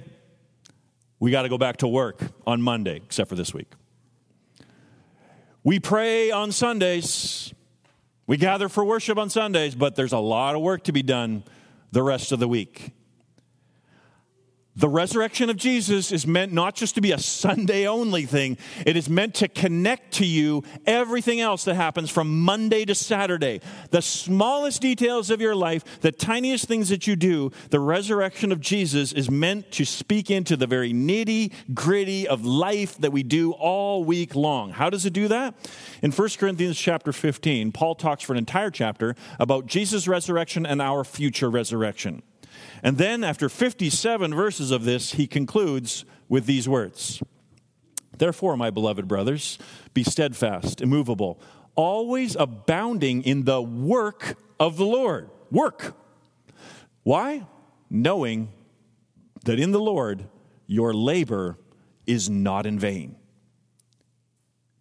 we 1.19 1.31
got 1.31 1.43
to 1.43 1.49
go 1.49 1.57
back 1.57 1.77
to 1.77 1.87
work 1.87 2.21
on 2.47 2.61
Monday, 2.61 2.97
except 2.97 3.29
for 3.29 3.35
this 3.35 3.53
week. 3.53 3.71
We 5.63 5.79
pray 5.79 6.31
on 6.31 6.51
Sundays, 6.51 7.53
we 8.25 8.37
gather 8.37 8.67
for 8.67 8.83
worship 8.83 9.19
on 9.19 9.29
Sundays, 9.29 9.75
but 9.75 9.95
there's 9.95 10.13
a 10.13 10.19
lot 10.19 10.55
of 10.55 10.61
work 10.61 10.83
to 10.85 10.91
be 10.91 11.03
done 11.03 11.43
the 11.91 12.01
rest 12.01 12.31
of 12.31 12.39
the 12.39 12.47
week. 12.47 12.93
The 14.81 14.89
resurrection 14.89 15.51
of 15.51 15.57
Jesus 15.57 16.11
is 16.11 16.25
meant 16.25 16.51
not 16.51 16.73
just 16.73 16.95
to 16.95 17.01
be 17.01 17.11
a 17.11 17.19
Sunday 17.19 17.85
only 17.85 18.25
thing, 18.25 18.57
it 18.83 18.97
is 18.97 19.07
meant 19.07 19.35
to 19.35 19.47
connect 19.47 20.13
to 20.13 20.25
you 20.25 20.63
everything 20.87 21.39
else 21.39 21.65
that 21.65 21.75
happens 21.75 22.09
from 22.09 22.41
Monday 22.41 22.83
to 22.85 22.95
Saturday. 22.95 23.61
The 23.91 24.01
smallest 24.01 24.81
details 24.81 25.29
of 25.29 25.39
your 25.39 25.53
life, 25.53 26.01
the 26.01 26.11
tiniest 26.11 26.67
things 26.67 26.89
that 26.89 27.05
you 27.05 27.15
do, 27.15 27.51
the 27.69 27.79
resurrection 27.79 28.51
of 28.51 28.59
Jesus 28.59 29.13
is 29.13 29.29
meant 29.29 29.71
to 29.73 29.85
speak 29.85 30.31
into 30.31 30.57
the 30.57 30.65
very 30.65 30.93
nitty 30.93 31.53
gritty 31.75 32.27
of 32.27 32.43
life 32.43 32.97
that 32.97 33.11
we 33.11 33.21
do 33.21 33.51
all 33.51 34.03
week 34.03 34.33
long. 34.33 34.71
How 34.71 34.89
does 34.89 35.05
it 35.05 35.13
do 35.13 35.27
that? 35.27 35.53
In 36.01 36.11
1 36.11 36.29
Corinthians 36.39 36.79
chapter 36.79 37.13
15, 37.13 37.71
Paul 37.71 37.93
talks 37.93 38.23
for 38.23 38.33
an 38.33 38.39
entire 38.39 38.71
chapter 38.71 39.15
about 39.37 39.67
Jesus' 39.67 40.07
resurrection 40.07 40.65
and 40.65 40.81
our 40.81 41.03
future 41.03 41.51
resurrection. 41.51 42.23
And 42.83 42.97
then, 42.97 43.23
after 43.23 43.49
57 43.49 44.33
verses 44.33 44.71
of 44.71 44.85
this, 44.85 45.13
he 45.13 45.27
concludes 45.27 46.05
with 46.27 46.45
these 46.45 46.67
words 46.67 47.21
Therefore, 48.17 48.57
my 48.57 48.69
beloved 48.69 49.07
brothers, 49.07 49.57
be 49.93 50.03
steadfast, 50.03 50.81
immovable, 50.81 51.39
always 51.75 52.35
abounding 52.35 53.23
in 53.23 53.45
the 53.45 53.61
work 53.61 54.37
of 54.59 54.77
the 54.77 54.85
Lord. 54.85 55.29
Work. 55.51 55.95
Why? 57.03 57.45
Knowing 57.89 58.49
that 59.45 59.59
in 59.59 59.71
the 59.71 59.79
Lord 59.79 60.25
your 60.67 60.93
labor 60.93 61.57
is 62.05 62.29
not 62.29 62.65
in 62.65 62.79
vain 62.79 63.15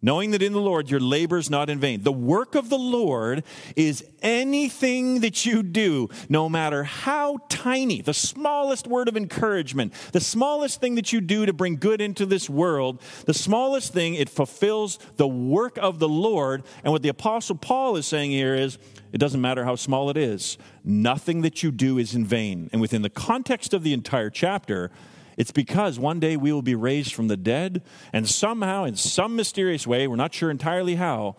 knowing 0.01 0.31
that 0.31 0.41
in 0.41 0.53
the 0.53 0.59
Lord 0.59 0.89
your 0.89 0.99
labor 0.99 1.37
is 1.37 1.49
not 1.49 1.69
in 1.69 1.79
vain. 1.79 2.03
The 2.03 2.11
work 2.11 2.55
of 2.55 2.69
the 2.69 2.77
Lord 2.77 3.43
is 3.75 4.03
anything 4.21 5.21
that 5.21 5.45
you 5.45 5.63
do, 5.63 6.09
no 6.29 6.49
matter 6.49 6.83
how 6.83 7.39
tiny, 7.49 8.01
the 8.01 8.13
smallest 8.13 8.87
word 8.87 9.07
of 9.07 9.17
encouragement, 9.17 9.93
the 10.11 10.19
smallest 10.19 10.81
thing 10.81 10.95
that 10.95 11.13
you 11.13 11.21
do 11.21 11.45
to 11.45 11.53
bring 11.53 11.75
good 11.75 12.01
into 12.01 12.25
this 12.25 12.49
world, 12.49 13.01
the 13.25 13.33
smallest 13.33 13.93
thing, 13.93 14.15
it 14.15 14.29
fulfills 14.29 14.99
the 15.17 15.27
work 15.27 15.77
of 15.77 15.99
the 15.99 16.09
Lord. 16.09 16.63
And 16.83 16.91
what 16.91 17.01
the 17.01 17.09
Apostle 17.09 17.55
Paul 17.55 17.95
is 17.95 18.05
saying 18.05 18.31
here 18.31 18.55
is, 18.55 18.77
it 19.11 19.17
doesn't 19.17 19.41
matter 19.41 19.65
how 19.65 19.75
small 19.75 20.09
it 20.09 20.17
is, 20.17 20.57
nothing 20.83 21.41
that 21.41 21.63
you 21.63 21.71
do 21.71 21.97
is 21.97 22.15
in 22.15 22.25
vain. 22.25 22.69
And 22.71 22.81
within 22.81 23.01
the 23.01 23.09
context 23.09 23.73
of 23.73 23.83
the 23.83 23.93
entire 23.93 24.29
chapter, 24.29 24.89
it's 25.37 25.51
because 25.51 25.99
one 25.99 26.19
day 26.19 26.37
we 26.37 26.51
will 26.51 26.61
be 26.61 26.75
raised 26.75 27.13
from 27.13 27.27
the 27.27 27.37
dead, 27.37 27.83
and 28.13 28.27
somehow, 28.27 28.83
in 28.83 28.95
some 28.95 29.35
mysterious 29.35 29.87
way, 29.87 30.07
we're 30.07 30.15
not 30.15 30.33
sure 30.33 30.51
entirely 30.51 30.95
how, 30.95 31.35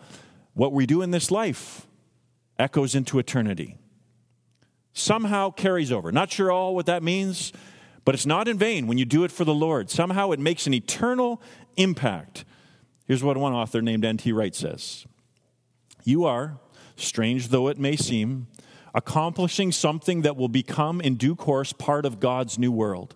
what 0.53 0.73
we 0.73 0.85
do 0.85 1.01
in 1.01 1.11
this 1.11 1.31
life 1.31 1.87
echoes 2.57 2.95
into 2.95 3.19
eternity. 3.19 3.77
Somehow 4.93 5.49
carries 5.49 5.91
over. 5.91 6.11
Not 6.11 6.31
sure 6.31 6.51
all 6.51 6.75
what 6.75 6.85
that 6.85 7.01
means, 7.01 7.51
but 8.05 8.13
it's 8.13 8.25
not 8.25 8.47
in 8.47 8.57
vain 8.57 8.85
when 8.87 8.97
you 8.97 9.05
do 9.05 9.23
it 9.23 9.31
for 9.31 9.43
the 9.43 9.53
Lord. 9.53 9.89
Somehow 9.89 10.31
it 10.31 10.39
makes 10.39 10.67
an 10.67 10.73
eternal 10.73 11.41
impact. 11.77 12.45
Here's 13.07 13.23
what 13.23 13.37
one 13.37 13.53
author 13.53 13.81
named 13.81 14.05
N.T. 14.05 14.31
Wright 14.31 14.53
says 14.53 15.05
You 16.03 16.25
are, 16.25 16.59
strange 16.95 17.49
though 17.49 17.67
it 17.67 17.79
may 17.79 17.95
seem, 17.95 18.47
accomplishing 18.93 19.71
something 19.71 20.21
that 20.21 20.37
will 20.37 20.47
become 20.47 21.01
in 21.01 21.15
due 21.15 21.35
course 21.35 21.73
part 21.73 22.05
of 22.05 22.19
God's 22.19 22.59
new 22.59 22.71
world. 22.71 23.15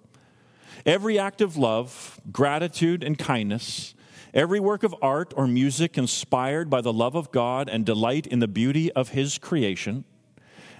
Every 0.87 1.19
act 1.19 1.41
of 1.41 1.57
love, 1.57 2.17
gratitude, 2.31 3.03
and 3.03 3.17
kindness, 3.17 3.93
every 4.33 4.61
work 4.61 4.83
of 4.83 4.95
art 5.01 5.33
or 5.35 5.45
music 5.45 5.97
inspired 5.97 6.69
by 6.69 6.79
the 6.79 6.93
love 6.93 7.13
of 7.13 7.29
God 7.33 7.67
and 7.67 7.85
delight 7.85 8.25
in 8.25 8.39
the 8.39 8.47
beauty 8.47 8.89
of 8.93 9.09
His 9.09 9.37
creation, 9.37 10.05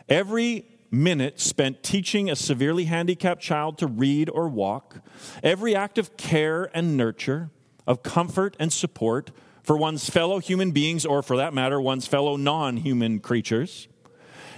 every 0.07 0.65
minute 0.89 1.41
spent 1.41 1.83
teaching 1.83 2.29
a 2.29 2.37
severely 2.37 2.85
handicapped 2.85 3.41
child 3.41 3.77
to 3.79 3.87
read 3.87 4.29
or 4.29 4.47
walk, 4.47 5.01
every 5.43 5.75
act 5.75 5.97
of 5.97 6.15
care 6.15 6.71
and 6.73 6.95
nurture, 6.95 7.49
of 7.85 8.01
comfort 8.01 8.55
and 8.61 8.71
support 8.71 9.31
for 9.61 9.75
one's 9.75 10.09
fellow 10.09 10.39
human 10.39 10.71
beings, 10.71 11.05
or 11.05 11.21
for 11.21 11.35
that 11.35 11.53
matter, 11.53 11.81
one's 11.81 12.07
fellow 12.07 12.37
non 12.37 12.77
human 12.77 13.19
creatures 13.19 13.89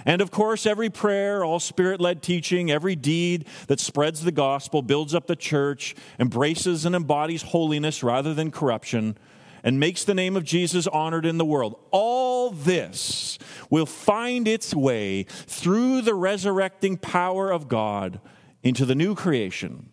and 0.04 0.20
of 0.20 0.30
course, 0.30 0.66
every 0.66 0.90
prayer, 0.90 1.44
all 1.44 1.60
spirit 1.60 2.00
led 2.00 2.22
teaching, 2.22 2.70
every 2.70 2.96
deed 2.96 3.46
that 3.66 3.80
spreads 3.80 4.24
the 4.24 4.32
gospel, 4.32 4.82
builds 4.82 5.14
up 5.14 5.26
the 5.26 5.36
church, 5.36 5.94
embraces 6.18 6.84
and 6.84 6.94
embodies 6.94 7.42
holiness 7.42 8.02
rather 8.02 8.34
than 8.34 8.50
corruption, 8.50 9.16
and 9.62 9.78
makes 9.78 10.04
the 10.04 10.14
name 10.14 10.36
of 10.36 10.44
Jesus 10.44 10.86
honored 10.86 11.26
in 11.26 11.38
the 11.38 11.44
world. 11.44 11.78
All 11.90 12.50
this 12.50 13.38
will 13.68 13.86
find 13.86 14.48
its 14.48 14.74
way 14.74 15.24
through 15.28 16.02
the 16.02 16.14
resurrecting 16.14 16.96
power 16.96 17.50
of 17.50 17.68
God 17.68 18.20
into 18.62 18.86
the 18.86 18.94
new 18.94 19.14
creation 19.14 19.90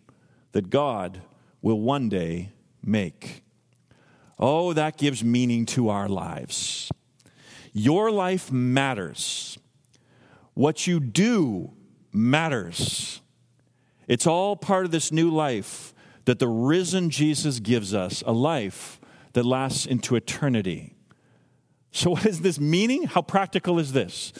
that 0.52 0.70
God 0.70 1.22
will 1.60 1.80
one 1.80 2.08
day 2.08 2.50
make. 2.82 3.42
Oh, 4.38 4.72
that 4.72 4.96
gives 4.96 5.24
meaning 5.24 5.66
to 5.66 5.88
our 5.88 6.08
lives. 6.08 6.90
Your 7.72 8.10
life 8.10 8.50
matters. 8.50 9.57
What 10.58 10.88
you 10.88 10.98
do 10.98 11.70
matters. 12.12 13.20
It's 14.08 14.26
all 14.26 14.56
part 14.56 14.86
of 14.86 14.90
this 14.90 15.12
new 15.12 15.30
life 15.30 15.94
that 16.24 16.40
the 16.40 16.48
risen 16.48 17.10
Jesus 17.10 17.60
gives 17.60 17.94
us 17.94 18.24
a 18.26 18.32
life 18.32 19.00
that 19.34 19.44
lasts 19.44 19.86
into 19.86 20.16
eternity. 20.16 20.96
So, 21.92 22.10
what 22.10 22.26
is 22.26 22.40
this 22.40 22.58
meaning? 22.58 23.04
How 23.04 23.22
practical 23.22 23.78
is 23.78 23.92
this? 23.92 24.32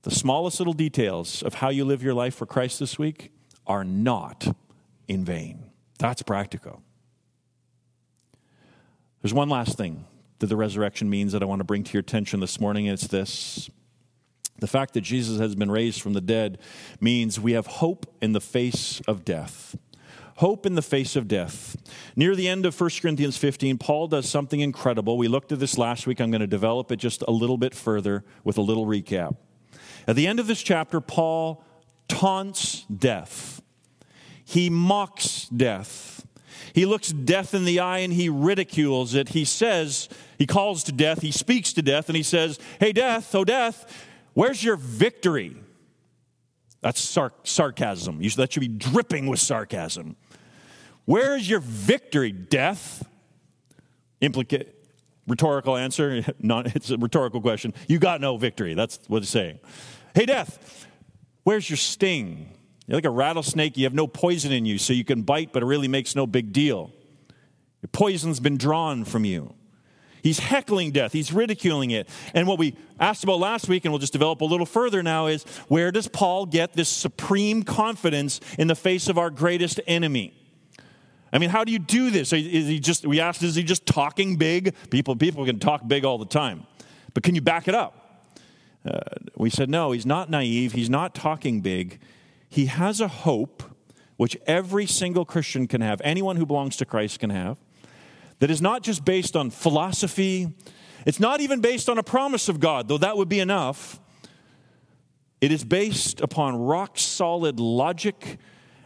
The 0.00 0.10
smallest 0.10 0.60
little 0.60 0.72
details 0.72 1.42
of 1.42 1.52
how 1.52 1.68
you 1.68 1.84
live 1.84 2.02
your 2.02 2.14
life 2.14 2.34
for 2.34 2.46
Christ 2.46 2.80
this 2.80 2.98
week 2.98 3.30
are 3.66 3.84
not 3.84 4.56
in 5.08 5.26
vain. 5.26 5.72
That's 5.98 6.22
practical. 6.22 6.82
There's 9.20 9.34
one 9.34 9.50
last 9.50 9.76
thing 9.76 10.06
that 10.38 10.46
the 10.46 10.56
resurrection 10.56 11.10
means 11.10 11.32
that 11.32 11.42
I 11.42 11.44
want 11.44 11.60
to 11.60 11.64
bring 11.64 11.84
to 11.84 11.92
your 11.92 12.00
attention 12.00 12.40
this 12.40 12.58
morning, 12.58 12.88
and 12.88 12.94
it's 12.94 13.08
this 13.08 13.68
the 14.58 14.66
fact 14.66 14.94
that 14.94 15.02
Jesus 15.02 15.38
has 15.38 15.54
been 15.54 15.70
raised 15.70 16.02
from 16.02 16.12
the 16.12 16.20
dead 16.20 16.58
means 17.00 17.38
we 17.38 17.52
have 17.52 17.66
hope 17.66 18.06
in 18.20 18.32
the 18.32 18.40
face 18.40 19.00
of 19.06 19.24
death. 19.24 19.76
Hope 20.36 20.66
in 20.66 20.76
the 20.76 20.82
face 20.82 21.16
of 21.16 21.26
death. 21.26 21.76
Near 22.14 22.36
the 22.36 22.48
end 22.48 22.64
of 22.64 22.80
1 22.80 22.90
Corinthians 23.02 23.36
15, 23.36 23.76
Paul 23.78 24.06
does 24.06 24.28
something 24.28 24.60
incredible. 24.60 25.18
We 25.18 25.26
looked 25.26 25.50
at 25.50 25.58
this 25.58 25.76
last 25.76 26.06
week. 26.06 26.20
I'm 26.20 26.30
going 26.30 26.40
to 26.40 26.46
develop 26.46 26.92
it 26.92 26.96
just 26.96 27.24
a 27.26 27.32
little 27.32 27.58
bit 27.58 27.74
further 27.74 28.24
with 28.44 28.56
a 28.56 28.60
little 28.60 28.86
recap. 28.86 29.36
At 30.06 30.14
the 30.14 30.28
end 30.28 30.38
of 30.38 30.46
this 30.46 30.62
chapter, 30.62 31.00
Paul 31.00 31.64
taunts 32.06 32.84
death, 32.84 33.62
he 34.44 34.70
mocks 34.70 35.48
death. 35.48 36.24
He 36.72 36.86
looks 36.86 37.10
death 37.10 37.54
in 37.54 37.64
the 37.64 37.80
eye 37.80 37.98
and 37.98 38.12
he 38.12 38.28
ridicules 38.28 39.14
it. 39.14 39.30
He 39.30 39.44
says, 39.44 40.08
he 40.38 40.46
calls 40.46 40.84
to 40.84 40.92
death, 40.92 41.22
he 41.22 41.32
speaks 41.32 41.72
to 41.72 41.82
death, 41.82 42.08
and 42.08 42.16
he 42.16 42.22
says, 42.22 42.58
Hey, 42.78 42.92
death, 42.92 43.34
oh, 43.34 43.44
death, 43.44 44.06
Where's 44.38 44.62
your 44.62 44.76
victory? 44.76 45.56
That's 46.80 47.00
sar- 47.00 47.32
sarcasm. 47.42 48.22
You, 48.22 48.28
should, 48.28 48.38
that 48.38 48.52
should 48.52 48.60
be 48.60 48.68
dripping 48.68 49.26
with 49.26 49.40
sarcasm. 49.40 50.14
Where 51.06 51.34
is 51.34 51.50
your 51.50 51.58
victory, 51.58 52.30
death? 52.30 53.04
Implicate, 54.20 54.76
rhetorical 55.26 55.76
answer. 55.76 56.24
Not, 56.38 56.76
it's 56.76 56.88
a 56.88 56.96
rhetorical 56.96 57.40
question. 57.40 57.74
You 57.88 57.98
got 57.98 58.20
no 58.20 58.36
victory. 58.36 58.74
That's 58.74 59.00
what 59.08 59.22
it's 59.22 59.30
saying. 59.30 59.58
Hey, 60.14 60.24
death, 60.24 60.86
where's 61.42 61.68
your 61.68 61.76
sting? 61.76 62.48
You're 62.86 62.98
like 62.98 63.06
a 63.06 63.10
rattlesnake. 63.10 63.76
You 63.76 63.86
have 63.86 63.94
no 63.94 64.06
poison 64.06 64.52
in 64.52 64.64
you, 64.64 64.78
so 64.78 64.92
you 64.92 65.04
can 65.04 65.22
bite, 65.22 65.52
but 65.52 65.64
it 65.64 65.66
really 65.66 65.88
makes 65.88 66.14
no 66.14 66.28
big 66.28 66.52
deal. 66.52 66.92
Your 67.82 67.88
poison's 67.90 68.38
been 68.38 68.56
drawn 68.56 69.04
from 69.04 69.24
you. 69.24 69.52
He's 70.22 70.38
heckling 70.38 70.90
death, 70.90 71.12
he's 71.12 71.32
ridiculing 71.32 71.90
it. 71.90 72.08
And 72.34 72.46
what 72.46 72.58
we 72.58 72.76
asked 72.98 73.24
about 73.24 73.38
last 73.38 73.68
week, 73.68 73.84
and 73.84 73.92
we'll 73.92 73.98
just 73.98 74.12
develop 74.12 74.40
a 74.40 74.44
little 74.44 74.66
further 74.66 75.02
now, 75.02 75.26
is 75.26 75.44
where 75.68 75.90
does 75.90 76.08
Paul 76.08 76.46
get 76.46 76.72
this 76.72 76.88
supreme 76.88 77.62
confidence 77.62 78.40
in 78.58 78.68
the 78.68 78.74
face 78.74 79.08
of 79.08 79.18
our 79.18 79.30
greatest 79.30 79.80
enemy? 79.86 80.34
I 81.32 81.38
mean, 81.38 81.50
how 81.50 81.64
do 81.64 81.72
you 81.72 81.78
do 81.78 82.10
this? 82.10 82.32
Is 82.32 82.68
he 82.68 82.80
just, 82.80 83.06
we 83.06 83.20
asked, 83.20 83.42
is 83.42 83.54
he 83.54 83.62
just 83.62 83.84
talking 83.86 84.36
big? 84.36 84.74
People, 84.90 85.14
people 85.14 85.44
can 85.44 85.58
talk 85.58 85.86
big 85.86 86.04
all 86.04 86.18
the 86.18 86.26
time, 86.26 86.66
but 87.14 87.22
can 87.22 87.34
you 87.34 87.42
back 87.42 87.68
it 87.68 87.74
up? 87.74 88.24
Uh, 88.84 89.00
we 89.36 89.50
said, 89.50 89.68
no, 89.68 89.92
he's 89.92 90.06
not 90.06 90.30
naive, 90.30 90.72
he's 90.72 90.88
not 90.88 91.14
talking 91.14 91.60
big. 91.60 92.00
He 92.48 92.66
has 92.66 93.00
a 93.00 93.08
hope 93.08 93.62
which 94.16 94.36
every 94.46 94.86
single 94.86 95.24
Christian 95.24 95.66
can 95.66 95.80
have, 95.80 96.00
anyone 96.02 96.36
who 96.36 96.46
belongs 96.46 96.76
to 96.76 96.84
Christ 96.84 97.20
can 97.20 97.30
have 97.30 97.58
that 98.38 98.50
is 98.50 98.62
not 98.62 98.82
just 98.82 99.04
based 99.04 99.36
on 99.36 99.50
philosophy, 99.50 100.52
it's 101.06 101.20
not 101.20 101.40
even 101.40 101.60
based 101.60 101.88
on 101.88 101.98
a 101.98 102.02
promise 102.02 102.48
of 102.48 102.60
God, 102.60 102.88
though 102.88 102.98
that 102.98 103.16
would 103.16 103.28
be 103.28 103.40
enough. 103.40 104.00
It 105.40 105.52
is 105.52 105.64
based 105.64 106.20
upon 106.20 106.56
rock 106.56 106.98
solid 106.98 107.60
logic 107.60 108.38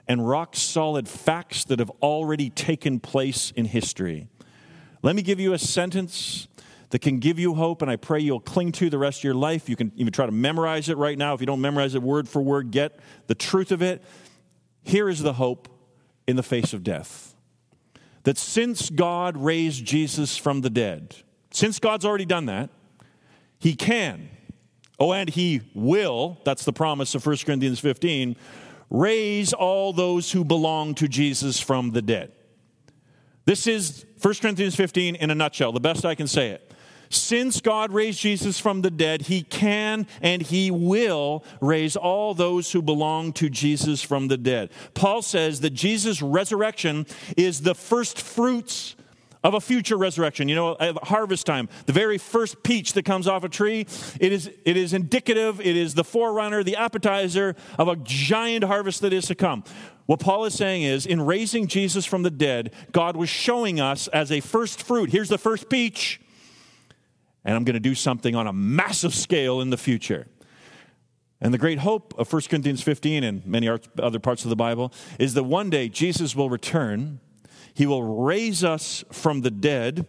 and 0.06 0.26
rock 0.26 0.54
solid 0.56 1.08
facts 1.08 1.64
that 1.64 1.78
have 1.78 1.90
already 2.02 2.50
taken 2.50 3.00
place 3.00 3.50
in 3.52 3.64
history. 3.64 4.28
Let 5.02 5.16
me 5.16 5.22
give 5.22 5.40
you 5.40 5.52
a 5.52 5.58
sentence 5.58 6.48
that 6.90 7.00
can 7.00 7.18
give 7.18 7.38
you 7.38 7.54
hope, 7.54 7.80
and 7.80 7.90
I 7.90 7.96
pray 7.96 8.20
you'll 8.20 8.40
cling 8.40 8.72
to 8.72 8.90
the 8.90 8.98
rest 8.98 9.20
of 9.20 9.24
your 9.24 9.34
life. 9.34 9.68
You 9.68 9.76
can 9.76 9.92
even 9.96 10.12
try 10.12 10.26
to 10.26 10.32
memorize 10.32 10.90
it 10.90 10.98
right 10.98 11.16
now. 11.16 11.32
If 11.32 11.40
you 11.40 11.46
don't 11.46 11.62
memorize 11.62 11.94
it 11.94 12.02
word 12.02 12.28
for 12.28 12.42
word, 12.42 12.70
get 12.70 13.00
the 13.28 13.34
truth 13.34 13.72
of 13.72 13.80
it. 13.80 14.02
Here 14.82 15.08
is 15.08 15.22
the 15.22 15.32
hope 15.32 15.68
in 16.26 16.36
the 16.36 16.42
face 16.42 16.74
of 16.74 16.82
death. 16.84 17.31
That 18.24 18.38
since 18.38 18.90
God 18.90 19.36
raised 19.36 19.84
Jesus 19.84 20.36
from 20.36 20.60
the 20.60 20.70
dead, 20.70 21.16
since 21.50 21.78
God's 21.78 22.04
already 22.04 22.24
done 22.24 22.46
that, 22.46 22.70
he 23.58 23.74
can, 23.74 24.28
oh, 24.98 25.12
and 25.12 25.28
he 25.28 25.60
will, 25.74 26.38
that's 26.44 26.64
the 26.64 26.72
promise 26.72 27.14
of 27.14 27.24
1 27.24 27.36
Corinthians 27.44 27.80
15, 27.80 28.36
raise 28.90 29.52
all 29.52 29.92
those 29.92 30.32
who 30.32 30.44
belong 30.44 30.94
to 30.96 31.08
Jesus 31.08 31.60
from 31.60 31.90
the 31.90 32.02
dead. 32.02 32.32
This 33.44 33.66
is 33.66 34.04
1 34.20 34.34
Corinthians 34.34 34.76
15 34.76 35.16
in 35.16 35.30
a 35.30 35.34
nutshell, 35.34 35.72
the 35.72 35.80
best 35.80 36.04
I 36.04 36.14
can 36.14 36.26
say 36.28 36.50
it. 36.50 36.71
Since 37.12 37.60
God 37.60 37.92
raised 37.92 38.20
Jesus 38.20 38.58
from 38.58 38.80
the 38.80 38.90
dead, 38.90 39.22
he 39.22 39.42
can 39.42 40.06
and 40.22 40.40
he 40.40 40.70
will 40.70 41.44
raise 41.60 41.94
all 41.94 42.32
those 42.32 42.72
who 42.72 42.80
belong 42.80 43.32
to 43.34 43.50
Jesus 43.50 44.00
from 44.00 44.28
the 44.28 44.38
dead. 44.38 44.70
Paul 44.94 45.20
says 45.20 45.60
that 45.60 45.70
Jesus' 45.70 46.22
resurrection 46.22 47.06
is 47.36 47.60
the 47.60 47.74
first 47.74 48.18
fruits 48.18 48.96
of 49.44 49.54
a 49.54 49.60
future 49.60 49.98
resurrection. 49.98 50.48
You 50.48 50.54
know, 50.54 50.76
at 50.80 50.96
harvest 51.04 51.44
time, 51.44 51.68
the 51.86 51.92
very 51.92 52.16
first 52.16 52.62
peach 52.62 52.94
that 52.94 53.04
comes 53.04 53.28
off 53.28 53.44
a 53.44 53.48
tree, 53.48 53.86
it 54.18 54.32
is, 54.32 54.50
it 54.64 54.76
is 54.76 54.94
indicative, 54.94 55.60
it 55.60 55.76
is 55.76 55.94
the 55.94 56.04
forerunner, 56.04 56.62
the 56.62 56.76
appetizer 56.76 57.56
of 57.78 57.88
a 57.88 57.96
giant 57.96 58.64
harvest 58.64 59.02
that 59.02 59.12
is 59.12 59.26
to 59.26 59.34
come. 59.34 59.64
What 60.06 60.20
Paul 60.20 60.44
is 60.44 60.54
saying 60.54 60.82
is, 60.82 61.06
in 61.06 61.20
raising 61.20 61.66
Jesus 61.66 62.06
from 62.06 62.22
the 62.22 62.30
dead, 62.30 62.72
God 62.92 63.16
was 63.16 63.28
showing 63.28 63.80
us 63.80 64.08
as 64.08 64.32
a 64.32 64.40
first 64.40 64.82
fruit. 64.82 65.10
Here's 65.10 65.28
the 65.28 65.38
first 65.38 65.68
peach 65.68 66.20
and 67.44 67.56
I'm 67.56 67.64
going 67.64 67.74
to 67.74 67.80
do 67.80 67.94
something 67.94 68.34
on 68.34 68.46
a 68.46 68.52
massive 68.52 69.14
scale 69.14 69.60
in 69.60 69.70
the 69.70 69.76
future. 69.76 70.26
And 71.40 71.52
the 71.52 71.58
great 71.58 71.80
hope 71.80 72.14
of 72.16 72.32
1 72.32 72.42
Corinthians 72.48 72.82
15 72.82 73.24
and 73.24 73.44
many 73.44 73.68
other 73.68 74.20
parts 74.20 74.44
of 74.44 74.50
the 74.50 74.56
Bible 74.56 74.92
is 75.18 75.34
that 75.34 75.42
one 75.42 75.70
day 75.70 75.88
Jesus 75.88 76.36
will 76.36 76.48
return. 76.48 77.18
He 77.74 77.84
will 77.84 78.04
raise 78.04 78.62
us 78.62 79.04
from 79.10 79.40
the 79.40 79.50
dead 79.50 80.06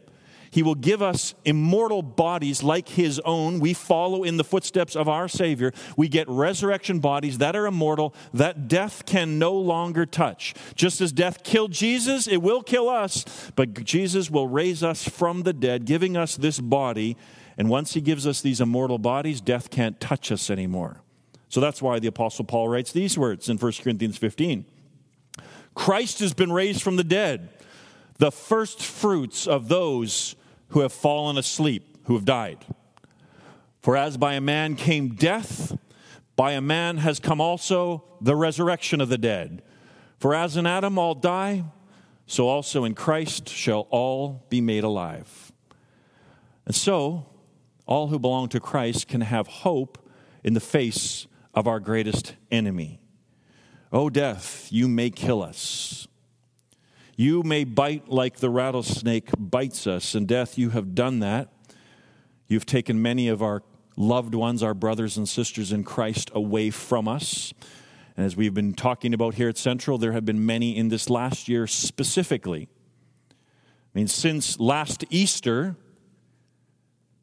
he 0.53 0.61
will 0.61 0.75
give 0.75 1.01
us 1.01 1.33
immortal 1.45 2.03
bodies 2.03 2.61
like 2.61 2.87
His 2.87 3.19
own. 3.25 3.59
We 3.59 3.73
follow 3.73 4.23
in 4.23 4.37
the 4.37 4.43
footsteps 4.43 4.95
of 4.95 5.09
our 5.09 5.27
Savior. 5.27 5.73
We 5.97 6.07
get 6.07 6.29
resurrection 6.29 6.99
bodies 6.99 7.39
that 7.39 7.55
are 7.55 7.65
immortal, 7.65 8.13
that 8.35 8.67
death 8.67 9.07
can 9.07 9.39
no 9.39 9.55
longer 9.55 10.05
touch. 10.05 10.53
Just 10.75 11.01
as 11.01 11.11
death 11.11 11.43
killed 11.43 11.71
Jesus, 11.71 12.27
it 12.27 12.37
will 12.37 12.61
kill 12.61 12.87
us, 12.87 13.25
but 13.55 13.83
Jesus 13.83 14.29
will 14.29 14.47
raise 14.47 14.83
us 14.83 15.09
from 15.09 15.41
the 15.41 15.53
dead, 15.53 15.85
giving 15.85 16.15
us 16.15 16.35
this 16.35 16.59
body. 16.59 17.17
And 17.57 17.67
once 17.67 17.95
He 17.95 18.01
gives 18.01 18.27
us 18.27 18.39
these 18.39 18.61
immortal 18.61 18.99
bodies, 18.99 19.41
death 19.41 19.71
can't 19.71 19.99
touch 19.99 20.31
us 20.31 20.51
anymore. 20.51 21.01
So 21.49 21.61
that's 21.61 21.81
why 21.81 21.97
the 21.97 22.09
Apostle 22.09 22.45
Paul 22.45 22.69
writes 22.69 22.91
these 22.91 23.17
words 23.17 23.49
in 23.49 23.57
1 23.57 23.71
Corinthians 23.81 24.19
15 24.19 24.65
Christ 25.73 26.19
has 26.19 26.35
been 26.35 26.51
raised 26.51 26.83
from 26.83 26.95
the 26.95 27.03
dead, 27.03 27.49
the 28.19 28.31
first 28.31 28.83
fruits 28.83 29.47
of 29.47 29.67
those 29.67 30.35
who 30.73 30.79
have 30.79 30.91
fallen 30.91 31.37
asleep, 31.37 31.99
who 32.05 32.15
have 32.15 32.25
died. 32.25 32.65
For 33.81 33.95
as 33.95 34.17
by 34.17 34.33
a 34.33 34.41
man 34.41 34.75
came 34.75 35.09
death, 35.09 35.77
by 36.35 36.53
a 36.53 36.61
man 36.61 36.97
has 36.97 37.19
come 37.19 37.39
also 37.39 38.03
the 38.19 38.35
resurrection 38.35 38.99
of 38.99 39.07
the 39.07 39.19
dead. 39.19 39.61
For 40.17 40.33
as 40.33 40.57
in 40.57 40.65
Adam 40.65 40.97
all 40.97 41.13
die, 41.13 41.63
so 42.25 42.47
also 42.47 42.85
in 42.85 42.95
Christ 42.95 43.49
shall 43.49 43.87
all 43.91 44.45
be 44.49 44.61
made 44.61 44.83
alive. 44.83 45.51
And 46.65 46.73
so, 46.73 47.27
all 47.85 48.07
who 48.07 48.17
belong 48.17 48.49
to 48.49 48.59
Christ 48.59 49.07
can 49.07 49.21
have 49.21 49.45
hope 49.45 50.09
in 50.43 50.53
the 50.53 50.59
face 50.59 51.27
of 51.53 51.67
our 51.67 51.79
greatest 51.79 52.33
enemy. 52.49 52.99
O 53.91 54.09
death, 54.09 54.69
you 54.71 54.87
may 54.87 55.11
kill 55.11 55.43
us. 55.43 56.07
You 57.15 57.43
may 57.43 57.63
bite 57.63 58.09
like 58.09 58.37
the 58.37 58.49
rattlesnake 58.49 59.29
bites 59.37 59.85
us. 59.85 60.15
In 60.15 60.25
death, 60.25 60.57
you 60.57 60.71
have 60.71 60.95
done 60.95 61.19
that. 61.19 61.49
You've 62.47 62.65
taken 62.65 63.01
many 63.01 63.27
of 63.27 63.43
our 63.43 63.61
loved 63.95 64.33
ones, 64.33 64.63
our 64.63 64.73
brothers 64.73 65.17
and 65.17 65.29
sisters 65.29 65.71
in 65.71 65.83
Christ, 65.83 66.31
away 66.33 66.71
from 66.71 67.07
us. 67.07 67.53
And 68.17 68.25
as 68.25 68.35
we've 68.35 68.53
been 68.53 68.73
talking 68.73 69.13
about 69.13 69.35
here 69.35 69.47
at 69.47 69.57
Central, 69.57 69.99
there 69.99 70.13
have 70.13 70.25
been 70.25 70.43
many 70.43 70.75
in 70.75 70.89
this 70.89 71.09
last 71.09 71.47
year 71.47 71.67
specifically. 71.67 72.67
I 73.31 73.35
mean, 73.99 74.07
since 74.07 74.59
last 74.59 75.05
Easter, 75.11 75.75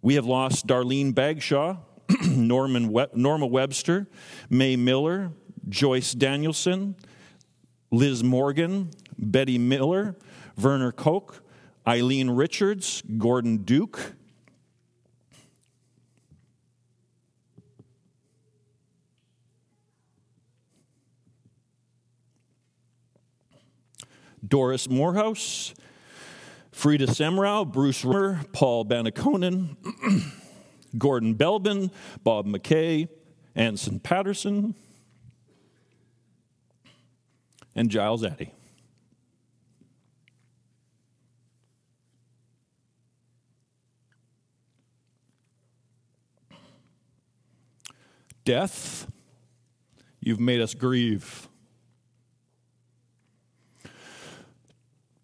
we 0.02 0.14
have 0.14 0.24
lost 0.26 0.68
Darlene 0.68 1.12
Bagshaw, 1.12 1.78
Norman 2.28 2.92
we- 2.92 3.06
Norma 3.14 3.46
Webster, 3.46 4.06
May 4.48 4.76
Miller, 4.76 5.32
Joyce 5.68 6.12
Danielson, 6.12 6.94
Liz 7.90 8.22
Morgan, 8.22 8.90
Betty 9.20 9.58
Miller, 9.58 10.16
Werner 10.60 10.92
Koch, 10.92 11.40
Eileen 11.86 12.30
Richards, 12.30 13.02
Gordon 13.18 13.58
Duke. 13.58 14.14
Doris 24.46 24.88
Morehouse, 24.88 25.74
Frida 26.72 27.06
Semrau, 27.06 27.70
Bruce 27.70 28.04
Rimmer, 28.04 28.40
Paul 28.52 28.86
Bannaconen, 28.86 29.76
Gordon 30.98 31.34
Belbin, 31.34 31.90
Bob 32.24 32.46
McKay, 32.46 33.08
Anson 33.54 34.00
Patterson, 34.00 34.74
and 37.76 37.90
Giles 37.90 38.24
Addy. 38.24 38.50
Death, 48.44 49.10
you've 50.20 50.40
made 50.40 50.60
us 50.60 50.74
grieve. 50.74 51.48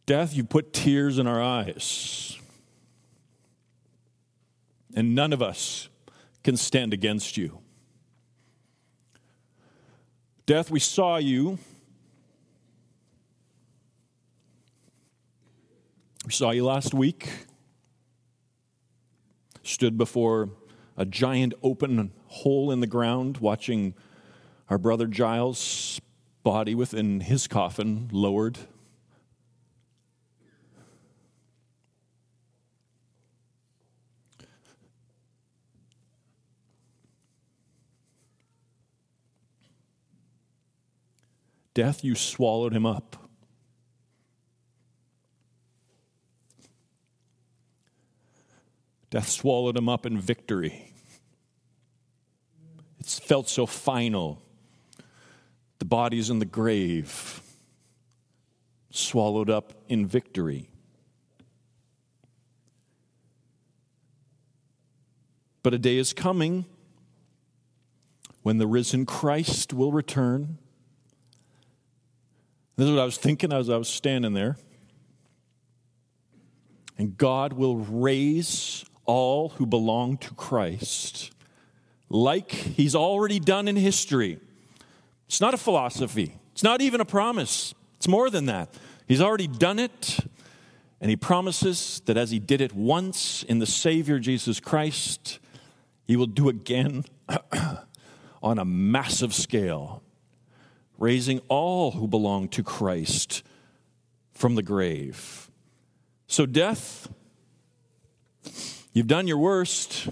Death, 0.06 0.34
you 0.34 0.44
put 0.44 0.72
tears 0.72 1.18
in 1.18 1.26
our 1.26 1.42
eyes. 1.42 2.38
And 4.94 5.14
none 5.14 5.32
of 5.32 5.42
us 5.42 5.88
can 6.44 6.56
stand 6.56 6.94
against 6.94 7.36
you. 7.36 7.58
Death, 10.46 10.70
we 10.70 10.78
saw 10.78 11.16
you. 11.16 11.58
We 16.24 16.32
saw 16.32 16.52
you 16.52 16.64
last 16.64 16.94
week. 16.94 17.28
Stood 19.64 19.98
before 19.98 20.50
a 20.96 21.04
giant 21.04 21.54
open 21.62 22.12
hole 22.26 22.70
in 22.70 22.80
the 22.80 22.86
ground, 22.86 23.38
watching 23.38 23.94
our 24.68 24.78
brother 24.78 25.06
Giles' 25.06 26.00
body 26.42 26.74
within 26.74 27.20
his 27.20 27.46
coffin 27.46 28.08
lowered. 28.12 28.58
Death, 41.74 42.02
you 42.02 42.14
swallowed 42.14 42.72
him 42.72 42.86
up. 42.86 43.25
Death 49.16 49.30
swallowed 49.30 49.78
him 49.78 49.88
up 49.88 50.04
in 50.04 50.20
victory. 50.20 50.92
It 53.00 53.06
felt 53.06 53.48
so 53.48 53.64
final. 53.64 54.42
The 55.78 55.86
body's 55.86 56.28
in 56.28 56.38
the 56.38 56.44
grave, 56.44 57.40
swallowed 58.90 59.48
up 59.48 59.72
in 59.88 60.06
victory. 60.06 60.68
But 65.62 65.72
a 65.72 65.78
day 65.78 65.96
is 65.96 66.12
coming 66.12 66.66
when 68.42 68.58
the 68.58 68.66
risen 68.66 69.06
Christ 69.06 69.72
will 69.72 69.92
return. 69.92 70.58
This 72.76 72.84
is 72.84 72.92
what 72.92 73.00
I 73.00 73.06
was 73.06 73.16
thinking 73.16 73.50
as 73.50 73.70
I 73.70 73.78
was 73.78 73.88
standing 73.88 74.34
there. 74.34 74.58
And 76.98 77.16
God 77.16 77.54
will 77.54 77.76
raise 77.76 78.84
all 79.06 79.50
who 79.50 79.66
belong 79.66 80.18
to 80.18 80.34
Christ 80.34 81.32
like 82.08 82.52
he's 82.52 82.94
already 82.94 83.40
done 83.40 83.68
in 83.68 83.76
history. 83.76 84.38
It's 85.26 85.40
not 85.40 85.54
a 85.54 85.58
philosophy, 85.58 86.34
it's 86.52 86.62
not 86.62 86.80
even 86.80 87.00
a 87.00 87.04
promise. 87.04 87.74
It's 87.96 88.08
more 88.08 88.28
than 88.28 88.46
that. 88.46 88.68
He's 89.08 89.22
already 89.22 89.46
done 89.46 89.78
it, 89.78 90.18
and 91.00 91.08
he 91.08 91.16
promises 91.16 92.02
that 92.04 92.16
as 92.18 92.30
he 92.30 92.38
did 92.38 92.60
it 92.60 92.74
once 92.74 93.42
in 93.42 93.58
the 93.58 93.66
Savior 93.66 94.18
Jesus 94.18 94.60
Christ, 94.60 95.38
he 96.06 96.14
will 96.14 96.26
do 96.26 96.48
again 96.48 97.04
on 98.42 98.58
a 98.58 98.64
massive 98.64 99.32
scale, 99.32 100.02
raising 100.98 101.40
all 101.48 101.92
who 101.92 102.06
belong 102.06 102.48
to 102.48 102.62
Christ 102.62 103.42
from 104.34 104.56
the 104.56 104.62
grave. 104.62 105.50
So, 106.26 106.44
death, 106.44 107.08
you've 108.96 109.06
done 109.06 109.28
your 109.28 109.36
worst, 109.36 110.08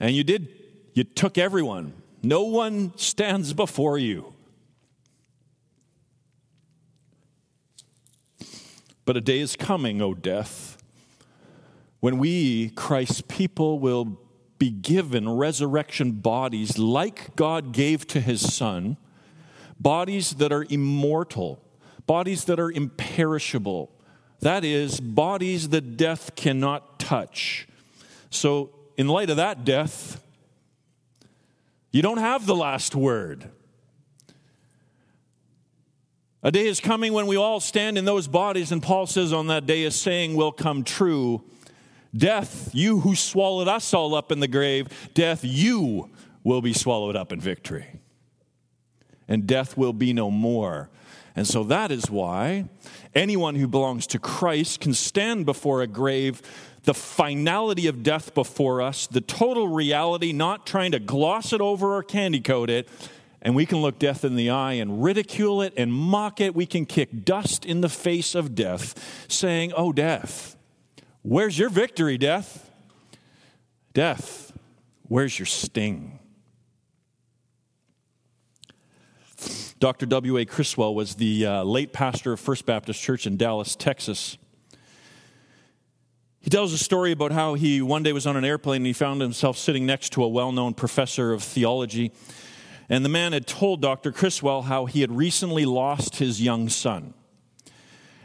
and 0.00 0.16
you 0.16 0.24
did, 0.24 0.48
you 0.94 1.04
took 1.04 1.38
everyone. 1.38 1.92
No 2.24 2.42
one 2.42 2.92
stands 2.96 3.52
before 3.52 3.98
you. 3.98 4.34
But 9.04 9.16
a 9.16 9.20
day 9.20 9.38
is 9.38 9.54
coming, 9.54 10.02
O 10.02 10.12
death, 10.12 10.76
when 12.00 12.18
we, 12.18 12.70
Christ's 12.70 13.20
people, 13.20 13.78
will 13.78 14.18
be 14.58 14.70
given 14.70 15.28
resurrection 15.28 16.10
bodies 16.10 16.78
like 16.78 17.36
God 17.36 17.72
gave 17.72 18.08
to 18.08 18.20
his 18.20 18.52
Son, 18.52 18.96
bodies 19.78 20.32
that 20.32 20.50
are 20.50 20.66
immortal, 20.68 21.62
bodies 22.08 22.44
that 22.46 22.58
are 22.58 22.72
imperishable. 22.72 23.92
That 24.42 24.64
is, 24.64 25.00
bodies 25.00 25.70
that 25.70 25.96
death 25.96 26.34
cannot 26.34 26.98
touch. 26.98 27.66
So, 28.30 28.70
in 28.96 29.08
light 29.08 29.30
of 29.30 29.36
that 29.36 29.64
death, 29.64 30.22
you 31.92 32.02
don't 32.02 32.18
have 32.18 32.46
the 32.46 32.54
last 32.54 32.94
word. 32.94 33.48
A 36.42 36.50
day 36.50 36.66
is 36.66 36.80
coming 36.80 37.12
when 37.12 37.28
we 37.28 37.36
all 37.36 37.60
stand 37.60 37.96
in 37.96 38.04
those 38.04 38.26
bodies, 38.26 38.72
and 38.72 38.82
Paul 38.82 39.06
says 39.06 39.32
on 39.32 39.46
that 39.46 39.64
day, 39.64 39.84
a 39.84 39.90
saying 39.90 40.34
will 40.34 40.52
come 40.52 40.84
true 40.84 41.42
Death, 42.14 42.74
you 42.74 43.00
who 43.00 43.14
swallowed 43.14 43.68
us 43.68 43.94
all 43.94 44.14
up 44.14 44.30
in 44.30 44.40
the 44.40 44.48
grave, 44.48 44.88
death, 45.14 45.42
you 45.44 46.10
will 46.44 46.60
be 46.60 46.74
swallowed 46.74 47.16
up 47.16 47.32
in 47.32 47.40
victory. 47.40 47.86
And 49.26 49.46
death 49.46 49.78
will 49.78 49.94
be 49.94 50.12
no 50.12 50.30
more. 50.30 50.90
And 51.34 51.46
so 51.46 51.64
that 51.64 51.90
is 51.90 52.10
why 52.10 52.68
anyone 53.14 53.54
who 53.54 53.66
belongs 53.66 54.06
to 54.08 54.18
Christ 54.18 54.80
can 54.80 54.94
stand 54.94 55.46
before 55.46 55.82
a 55.82 55.86
grave, 55.86 56.42
the 56.82 56.94
finality 56.94 57.86
of 57.86 58.02
death 58.02 58.34
before 58.34 58.82
us, 58.82 59.06
the 59.06 59.20
total 59.20 59.68
reality, 59.68 60.32
not 60.32 60.66
trying 60.66 60.92
to 60.92 60.98
gloss 60.98 61.52
it 61.52 61.60
over 61.60 61.96
or 61.96 62.02
candy 62.02 62.40
coat 62.40 62.70
it. 62.70 62.88
And 63.40 63.56
we 63.56 63.66
can 63.66 63.78
look 63.78 63.98
death 63.98 64.24
in 64.24 64.36
the 64.36 64.50
eye 64.50 64.74
and 64.74 65.02
ridicule 65.02 65.62
it 65.62 65.72
and 65.76 65.92
mock 65.92 66.40
it. 66.40 66.54
We 66.54 66.66
can 66.66 66.86
kick 66.86 67.24
dust 67.24 67.64
in 67.64 67.80
the 67.80 67.88
face 67.88 68.34
of 68.34 68.54
death, 68.54 69.26
saying, 69.28 69.72
Oh, 69.76 69.92
death, 69.92 70.56
Where's 71.22 71.56
your 71.56 71.68
victory, 71.68 72.18
death? 72.18 72.68
Death, 73.94 74.52
where's 75.08 75.38
your 75.38 75.46
sting? 75.46 76.18
Dr. 79.82 80.06
W.A. 80.06 80.44
Criswell 80.44 80.94
was 80.94 81.16
the 81.16 81.44
uh, 81.44 81.64
late 81.64 81.92
pastor 81.92 82.34
of 82.34 82.38
First 82.38 82.66
Baptist 82.66 83.02
Church 83.02 83.26
in 83.26 83.36
Dallas, 83.36 83.74
Texas. 83.74 84.38
He 86.38 86.50
tells 86.50 86.72
a 86.72 86.78
story 86.78 87.10
about 87.10 87.32
how 87.32 87.54
he 87.54 87.82
one 87.82 88.04
day 88.04 88.12
was 88.12 88.24
on 88.24 88.36
an 88.36 88.44
airplane 88.44 88.82
and 88.82 88.86
he 88.86 88.92
found 88.92 89.20
himself 89.20 89.58
sitting 89.58 89.84
next 89.84 90.10
to 90.10 90.22
a 90.22 90.28
well 90.28 90.52
known 90.52 90.74
professor 90.74 91.32
of 91.32 91.42
theology. 91.42 92.12
And 92.88 93.04
the 93.04 93.08
man 93.08 93.32
had 93.32 93.44
told 93.44 93.82
Dr. 93.82 94.12
Criswell 94.12 94.62
how 94.62 94.86
he 94.86 95.00
had 95.00 95.10
recently 95.10 95.64
lost 95.64 96.14
his 96.18 96.40
young 96.40 96.68
son. 96.68 97.12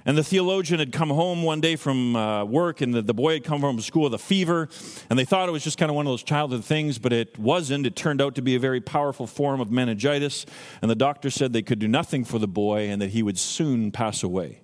And 0.08 0.18
the 0.18 0.24
theologian 0.24 0.80
had 0.80 0.94
come 0.94 1.10
home 1.10 1.44
one 1.44 1.60
day 1.60 1.76
from 1.76 2.16
uh, 2.16 2.46
work, 2.46 2.80
and 2.80 2.94
the, 2.94 3.02
the, 3.02 3.14
boy 3.14 3.34
had 3.34 3.44
come 3.44 3.60
from 3.60 3.78
school 3.82 4.04
with 4.04 4.14
a 4.14 4.18
fever. 4.18 4.70
And 5.10 5.20
they 5.20 5.26
thought 5.26 5.50
it 5.50 5.52
was 5.52 5.66
just 5.66 5.78
kind 5.78 5.92
of 5.92 5.98
one 5.98 6.08
of 6.08 6.12
those 6.12 6.24
childhood 6.24 6.64
things, 6.64 6.98
but 6.98 7.12
it 7.12 7.38
wasn't. 7.38 7.86
It 7.86 7.98
turned 7.98 8.22
out 8.22 8.34
to 8.36 8.42
be 8.42 8.56
a 8.56 8.60
very 8.60 8.80
powerful 8.80 9.28
form 9.28 9.60
of 9.60 9.70
meningitis. 9.70 10.46
And 10.82 10.90
the 10.90 10.96
doctor 10.96 11.30
said 11.30 11.52
they 11.52 11.62
could 11.62 11.80
do 11.80 11.90
nothing 11.90 12.24
for 12.24 12.40
the 12.40 12.48
boy 12.48 12.88
and 12.88 13.02
that 13.02 13.10
he 13.10 13.22
would 13.22 13.38
soon 13.38 13.92
pass 13.92 14.24
away. 14.24 14.62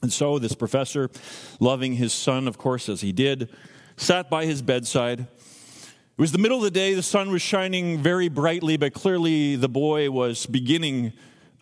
And 0.00 0.10
so 0.10 0.38
this 0.38 0.54
professor, 0.54 1.10
loving 1.60 1.96
his 1.96 2.14
son, 2.14 2.48
of 2.48 2.56
course, 2.56 2.88
as 2.88 3.02
he 3.02 3.12
did, 3.12 3.50
sat 3.98 4.30
by 4.30 4.46
his 4.46 4.62
bedside. 4.62 5.20
It 5.20 5.26
was 6.16 6.32
the 6.32 6.38
middle 6.38 6.56
of 6.56 6.64
the 6.64 6.70
day, 6.70 6.94
the 6.94 7.02
sun 7.02 7.30
was 7.30 7.42
shining 7.42 7.98
very 7.98 8.30
brightly, 8.30 8.78
but 8.78 8.94
clearly 8.94 9.56
the 9.56 9.68
boy 9.68 10.10
was 10.10 10.46
beginning 10.46 11.12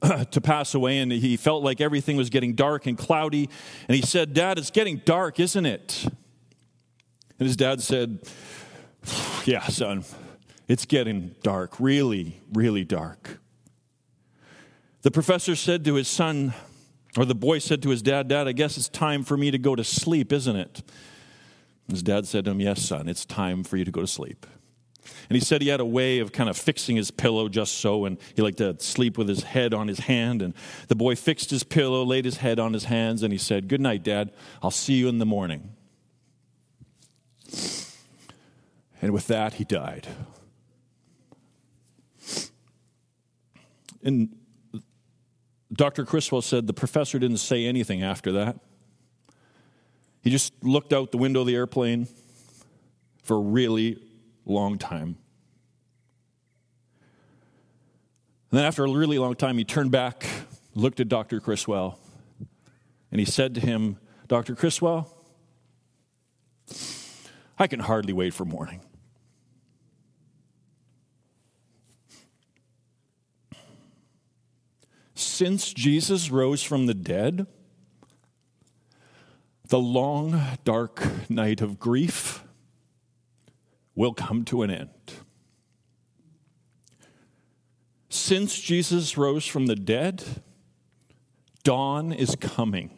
to 0.30 0.40
pass 0.40 0.74
away, 0.74 0.98
and 0.98 1.10
he 1.10 1.36
felt 1.36 1.62
like 1.62 1.80
everything 1.80 2.16
was 2.16 2.30
getting 2.30 2.54
dark 2.54 2.86
and 2.86 2.96
cloudy. 2.96 3.48
And 3.88 3.96
he 3.96 4.02
said, 4.02 4.34
Dad, 4.34 4.58
it's 4.58 4.70
getting 4.70 4.98
dark, 5.04 5.40
isn't 5.40 5.66
it? 5.66 6.04
And 7.38 7.46
his 7.46 7.56
dad 7.56 7.80
said, 7.82 8.20
Yeah, 9.44 9.66
son, 9.66 10.04
it's 10.66 10.84
getting 10.84 11.34
dark, 11.42 11.78
really, 11.78 12.40
really 12.52 12.84
dark. 12.84 13.38
The 15.02 15.10
professor 15.10 15.54
said 15.54 15.84
to 15.84 15.94
his 15.94 16.08
son, 16.08 16.52
or 17.16 17.24
the 17.24 17.34
boy 17.34 17.58
said 17.58 17.82
to 17.84 17.90
his 17.90 18.02
dad, 18.02 18.28
Dad, 18.28 18.48
I 18.48 18.52
guess 18.52 18.76
it's 18.76 18.88
time 18.88 19.22
for 19.22 19.36
me 19.36 19.50
to 19.50 19.58
go 19.58 19.74
to 19.74 19.84
sleep, 19.84 20.32
isn't 20.32 20.56
it? 20.56 20.82
His 21.88 22.02
dad 22.02 22.26
said 22.26 22.44
to 22.44 22.50
him, 22.50 22.60
Yes, 22.60 22.82
son, 22.82 23.08
it's 23.08 23.24
time 23.24 23.64
for 23.64 23.76
you 23.76 23.84
to 23.84 23.90
go 23.90 24.00
to 24.00 24.06
sleep. 24.06 24.46
And 25.28 25.36
he 25.36 25.40
said 25.40 25.62
he 25.62 25.68
had 25.68 25.80
a 25.80 25.84
way 25.84 26.18
of 26.18 26.32
kind 26.32 26.48
of 26.48 26.56
fixing 26.56 26.96
his 26.96 27.10
pillow 27.10 27.48
just 27.48 27.78
so, 27.78 28.04
and 28.04 28.18
he 28.34 28.42
liked 28.42 28.58
to 28.58 28.78
sleep 28.80 29.18
with 29.18 29.28
his 29.28 29.42
head 29.42 29.74
on 29.74 29.88
his 29.88 30.00
hand. 30.00 30.42
And 30.42 30.54
the 30.88 30.96
boy 30.96 31.14
fixed 31.14 31.50
his 31.50 31.64
pillow, 31.64 32.04
laid 32.04 32.24
his 32.24 32.38
head 32.38 32.58
on 32.58 32.72
his 32.72 32.84
hands, 32.84 33.22
and 33.22 33.32
he 33.32 33.38
said, 33.38 33.68
Good 33.68 33.80
night, 33.80 34.02
Dad. 34.02 34.32
I'll 34.62 34.70
see 34.70 34.94
you 34.94 35.08
in 35.08 35.18
the 35.18 35.26
morning. 35.26 35.74
And 39.00 39.12
with 39.12 39.26
that, 39.28 39.54
he 39.54 39.64
died. 39.64 40.08
And 44.02 44.36
Dr. 45.72 46.04
Criswell 46.04 46.42
said 46.42 46.66
the 46.66 46.72
professor 46.72 47.18
didn't 47.18 47.38
say 47.38 47.66
anything 47.66 48.02
after 48.02 48.32
that. 48.32 48.58
He 50.22 50.30
just 50.30 50.52
looked 50.62 50.92
out 50.92 51.12
the 51.12 51.18
window 51.18 51.40
of 51.40 51.46
the 51.46 51.54
airplane 51.54 52.08
for 53.22 53.36
a 53.36 53.40
really, 53.40 53.98
long 54.48 54.78
time. 54.78 55.16
And 58.50 58.58
then, 58.58 58.64
after 58.64 58.84
a 58.84 58.90
really 58.90 59.18
long 59.18 59.34
time, 59.34 59.58
he 59.58 59.64
turned 59.64 59.90
back, 59.90 60.26
looked 60.74 61.00
at 61.00 61.08
Dr. 61.08 61.38
Criswell, 61.40 61.98
and 63.12 63.20
he 63.20 63.26
said 63.26 63.54
to 63.56 63.60
him, 63.60 63.98
Dr. 64.26 64.54
Criswell, 64.54 65.14
I 67.58 67.66
can 67.66 67.80
hardly 67.80 68.12
wait 68.12 68.32
for 68.32 68.44
morning. 68.44 68.80
Since 75.14 75.72
Jesus 75.72 76.30
rose 76.30 76.62
from 76.62 76.86
the 76.86 76.94
dead, 76.94 77.46
the 79.68 79.78
long, 79.78 80.40
dark 80.64 81.02
night 81.28 81.60
of 81.60 81.78
grief 81.78 82.42
will 83.98 84.14
come 84.14 84.44
to 84.44 84.62
an 84.62 84.70
end. 84.70 84.88
Since 88.08 88.60
Jesus 88.60 89.18
rose 89.18 89.44
from 89.44 89.66
the 89.66 89.74
dead, 89.74 90.22
dawn 91.64 92.12
is 92.12 92.36
coming. 92.36 92.96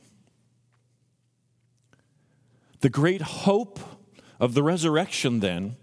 The 2.80 2.90
great 2.90 3.22
hope 3.22 3.80
of 4.38 4.52
the 4.52 4.62
resurrection, 4.62 5.40
then, 5.40 5.76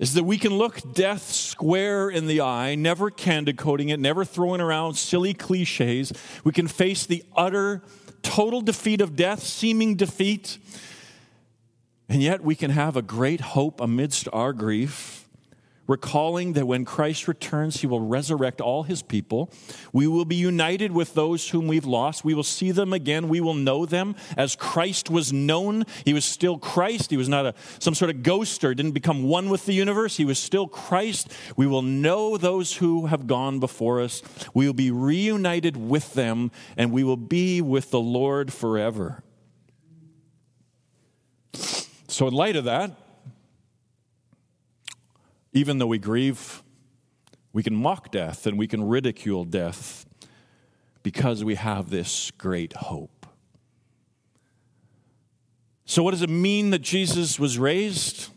is 0.00 0.14
that 0.14 0.24
we 0.24 0.38
can 0.38 0.58
look 0.58 0.80
death 0.92 1.30
square 1.30 2.10
in 2.10 2.26
the 2.26 2.40
eye, 2.40 2.74
never 2.74 3.10
candy 3.10 3.52
coating 3.52 3.90
it, 3.90 4.00
never 4.00 4.24
throwing 4.24 4.60
around 4.60 4.94
silly 4.94 5.34
cliches. 5.34 6.12
We 6.42 6.50
can 6.50 6.66
face 6.66 7.06
the 7.06 7.22
utter, 7.36 7.82
total 8.22 8.60
defeat 8.60 9.00
of 9.00 9.14
death, 9.14 9.44
seeming 9.44 9.94
defeat, 9.94 10.58
and 12.08 12.22
yet 12.22 12.42
we 12.42 12.54
can 12.54 12.70
have 12.70 12.96
a 12.96 13.02
great 13.02 13.40
hope 13.40 13.80
amidst 13.80 14.28
our 14.32 14.52
grief, 14.52 15.28
recalling 15.86 16.52
that 16.52 16.66
when 16.66 16.84
Christ 16.84 17.28
returns, 17.28 17.80
he 17.80 17.86
will 17.86 18.00
resurrect 18.00 18.60
all 18.60 18.82
his 18.82 19.02
people. 19.02 19.50
We 19.92 20.06
will 20.06 20.26
be 20.26 20.36
united 20.36 20.92
with 20.92 21.14
those 21.14 21.48
whom 21.48 21.66
we've 21.66 21.86
lost. 21.86 22.24
We 22.24 22.34
will 22.34 22.42
see 22.42 22.70
them 22.70 22.92
again. 22.92 23.28
We 23.28 23.40
will 23.40 23.54
know 23.54 23.86
them 23.86 24.14
as 24.36 24.54
Christ 24.54 25.08
was 25.08 25.32
known. 25.32 25.84
He 26.04 26.12
was 26.12 26.26
still 26.26 26.58
Christ. 26.58 27.10
He 27.10 27.16
was 27.16 27.28
not 27.28 27.46
a, 27.46 27.54
some 27.78 27.94
sort 27.94 28.10
of 28.10 28.22
ghost 28.22 28.64
or 28.64 28.74
didn't 28.74 28.92
become 28.92 29.22
one 29.22 29.48
with 29.48 29.64
the 29.64 29.72
universe. 29.72 30.18
He 30.18 30.26
was 30.26 30.38
still 30.38 30.66
Christ. 30.66 31.32
We 31.56 31.66
will 31.66 31.82
know 31.82 32.36
those 32.36 32.76
who 32.76 33.06
have 33.06 33.26
gone 33.26 33.58
before 33.58 34.02
us. 34.02 34.22
We 34.52 34.66
will 34.66 34.74
be 34.74 34.90
reunited 34.90 35.76
with 35.76 36.12
them, 36.12 36.50
and 36.76 36.92
we 36.92 37.02
will 37.02 37.16
be 37.16 37.62
with 37.62 37.90
the 37.90 38.00
Lord 38.00 38.52
forever. 38.52 39.22
So, 42.18 42.26
in 42.26 42.34
light 42.34 42.56
of 42.56 42.64
that, 42.64 42.90
even 45.52 45.78
though 45.78 45.86
we 45.86 45.98
grieve, 45.98 46.64
we 47.52 47.62
can 47.62 47.76
mock 47.76 48.10
death 48.10 48.44
and 48.44 48.58
we 48.58 48.66
can 48.66 48.82
ridicule 48.88 49.44
death 49.44 50.04
because 51.04 51.44
we 51.44 51.54
have 51.54 51.90
this 51.90 52.32
great 52.32 52.72
hope. 52.72 53.24
So, 55.84 56.02
what 56.02 56.10
does 56.10 56.22
it 56.22 56.28
mean 56.28 56.70
that 56.70 56.80
Jesus 56.80 57.38
was 57.38 57.56
raised? 57.56 58.30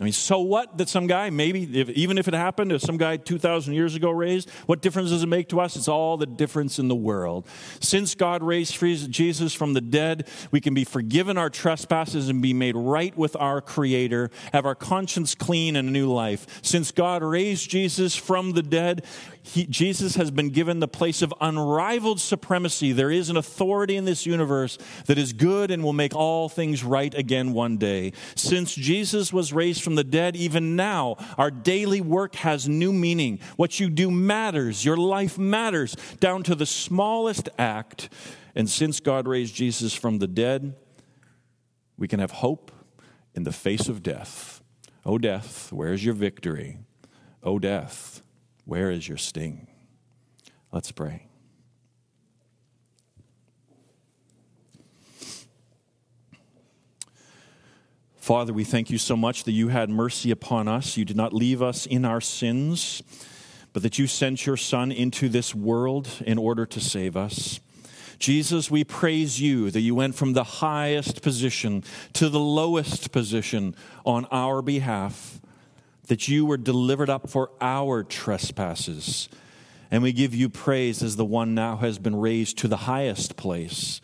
I 0.00 0.02
mean, 0.02 0.12
so 0.12 0.40
what 0.40 0.76
that 0.78 0.88
some 0.88 1.06
guy, 1.06 1.30
maybe, 1.30 1.80
if, 1.80 1.88
even 1.90 2.18
if 2.18 2.26
it 2.26 2.34
happened, 2.34 2.72
if 2.72 2.80
some 2.82 2.96
guy 2.96 3.16
2,000 3.16 3.74
years 3.74 3.94
ago 3.94 4.10
raised, 4.10 4.50
what 4.66 4.82
difference 4.82 5.10
does 5.10 5.22
it 5.22 5.28
make 5.28 5.50
to 5.50 5.60
us? 5.60 5.76
It's 5.76 5.86
all 5.86 6.16
the 6.16 6.26
difference 6.26 6.80
in 6.80 6.88
the 6.88 6.96
world. 6.96 7.46
Since 7.78 8.16
God 8.16 8.42
raised 8.42 8.76
Jesus 9.12 9.54
from 9.54 9.72
the 9.72 9.80
dead, 9.80 10.28
we 10.50 10.60
can 10.60 10.74
be 10.74 10.82
forgiven 10.82 11.38
our 11.38 11.48
trespasses 11.48 12.28
and 12.28 12.42
be 12.42 12.52
made 12.52 12.74
right 12.74 13.16
with 13.16 13.36
our 13.36 13.60
Creator, 13.60 14.30
have 14.52 14.66
our 14.66 14.74
conscience 14.74 15.36
clean 15.36 15.76
and 15.76 15.88
a 15.88 15.92
new 15.92 16.12
life. 16.12 16.60
Since 16.62 16.90
God 16.90 17.22
raised 17.22 17.70
Jesus 17.70 18.16
from 18.16 18.50
the 18.50 18.62
dead, 18.62 19.04
he, 19.46 19.66
Jesus 19.66 20.16
has 20.16 20.30
been 20.30 20.48
given 20.48 20.80
the 20.80 20.88
place 20.88 21.20
of 21.20 21.34
unrivaled 21.38 22.18
supremacy. 22.18 22.92
There 22.92 23.10
is 23.10 23.28
an 23.28 23.36
authority 23.36 23.94
in 23.94 24.06
this 24.06 24.24
universe 24.24 24.78
that 25.04 25.18
is 25.18 25.34
good 25.34 25.70
and 25.70 25.84
will 25.84 25.92
make 25.92 26.14
all 26.14 26.48
things 26.48 26.82
right 26.82 27.12
again 27.14 27.52
one 27.52 27.76
day. 27.76 28.14
Since 28.36 28.74
Jesus 28.74 29.34
was 29.34 29.52
raised 29.52 29.82
from 29.82 29.96
the 29.96 30.02
dead, 30.02 30.34
even 30.34 30.76
now, 30.76 31.16
our 31.36 31.50
daily 31.50 32.00
work 32.00 32.36
has 32.36 32.66
new 32.66 32.90
meaning. 32.90 33.38
What 33.56 33.78
you 33.78 33.90
do 33.90 34.10
matters. 34.10 34.82
Your 34.82 34.96
life 34.96 35.36
matters, 35.36 35.94
down 36.20 36.42
to 36.44 36.54
the 36.54 36.64
smallest 36.64 37.50
act. 37.58 38.08
And 38.54 38.68
since 38.70 38.98
God 38.98 39.28
raised 39.28 39.54
Jesus 39.54 39.92
from 39.92 40.20
the 40.20 40.26
dead, 40.26 40.74
we 41.98 42.08
can 42.08 42.18
have 42.18 42.30
hope 42.30 42.72
in 43.34 43.42
the 43.42 43.52
face 43.52 43.90
of 43.90 44.02
death. 44.02 44.62
Oh, 45.04 45.18
death, 45.18 45.70
where's 45.70 46.02
your 46.02 46.14
victory? 46.14 46.78
Oh, 47.42 47.58
death, 47.58 48.22
where 48.64 48.90
is 48.90 49.08
your 49.08 49.18
sting? 49.18 49.66
Let's 50.72 50.90
pray. 50.90 51.28
Father, 58.16 58.54
we 58.54 58.64
thank 58.64 58.88
you 58.88 58.96
so 58.96 59.18
much 59.18 59.44
that 59.44 59.52
you 59.52 59.68
had 59.68 59.90
mercy 59.90 60.30
upon 60.30 60.66
us. 60.66 60.96
You 60.96 61.04
did 61.04 61.16
not 61.16 61.34
leave 61.34 61.60
us 61.60 61.84
in 61.84 62.06
our 62.06 62.22
sins, 62.22 63.02
but 63.74 63.82
that 63.82 63.98
you 63.98 64.06
sent 64.06 64.46
your 64.46 64.56
Son 64.56 64.90
into 64.90 65.28
this 65.28 65.54
world 65.54 66.08
in 66.24 66.38
order 66.38 66.64
to 66.64 66.80
save 66.80 67.18
us. 67.18 67.60
Jesus, 68.18 68.70
we 68.70 68.82
praise 68.82 69.42
you 69.42 69.70
that 69.70 69.82
you 69.82 69.94
went 69.94 70.14
from 70.14 70.32
the 70.32 70.44
highest 70.44 71.20
position 71.20 71.84
to 72.14 72.30
the 72.30 72.40
lowest 72.40 73.12
position 73.12 73.76
on 74.06 74.24
our 74.30 74.62
behalf 74.62 75.38
that 76.06 76.28
you 76.28 76.44
were 76.44 76.56
delivered 76.56 77.10
up 77.10 77.28
for 77.28 77.50
our 77.60 78.02
trespasses. 78.02 79.28
And 79.90 80.02
we 80.02 80.12
give 80.12 80.34
you 80.34 80.48
praise 80.48 81.02
as 81.02 81.16
the 81.16 81.24
one 81.24 81.54
now 81.54 81.76
has 81.76 81.98
been 81.98 82.16
raised 82.16 82.58
to 82.58 82.68
the 82.68 82.78
highest 82.78 83.36
place. 83.36 84.00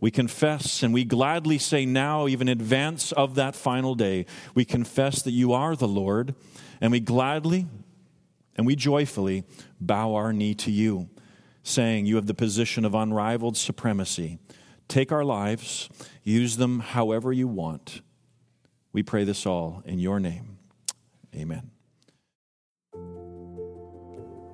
We 0.00 0.10
confess 0.10 0.82
and 0.82 0.92
we 0.92 1.04
gladly 1.04 1.58
say 1.58 1.86
now, 1.86 2.26
even 2.26 2.48
in 2.48 2.60
advance 2.60 3.12
of 3.12 3.36
that 3.36 3.56
final 3.56 3.94
day, 3.94 4.26
we 4.54 4.64
confess 4.64 5.22
that 5.22 5.30
you 5.30 5.52
are 5.52 5.76
the 5.76 5.88
Lord, 5.88 6.34
and 6.80 6.92
we 6.92 7.00
gladly 7.00 7.66
and 8.56 8.66
we 8.66 8.76
joyfully 8.76 9.44
bow 9.80 10.14
our 10.14 10.32
knee 10.32 10.54
to 10.54 10.70
you, 10.70 11.08
saying, 11.62 12.06
You 12.06 12.16
have 12.16 12.26
the 12.26 12.34
position 12.34 12.84
of 12.84 12.94
unrivaled 12.94 13.56
supremacy. 13.56 14.38
Take 14.88 15.10
our 15.10 15.24
lives, 15.24 15.88
use 16.22 16.56
them 16.56 16.80
however 16.80 17.32
you 17.32 17.48
want. 17.48 18.02
We 18.92 19.02
pray 19.02 19.24
this 19.24 19.46
all 19.46 19.82
in 19.84 19.98
your 19.98 20.20
name. 20.20 20.53
Amen. 21.36 21.70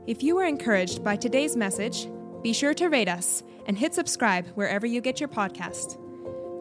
If 0.06 0.22
you 0.22 0.34
were 0.34 0.44
encouraged 0.44 1.04
by 1.04 1.16
today's 1.16 1.56
message, 1.56 2.08
be 2.42 2.52
sure 2.52 2.74
to 2.74 2.88
rate 2.88 3.08
us 3.08 3.42
and 3.66 3.78
hit 3.78 3.94
subscribe 3.94 4.46
wherever 4.54 4.86
you 4.86 5.00
get 5.00 5.20
your 5.20 5.28
podcast. 5.28 5.98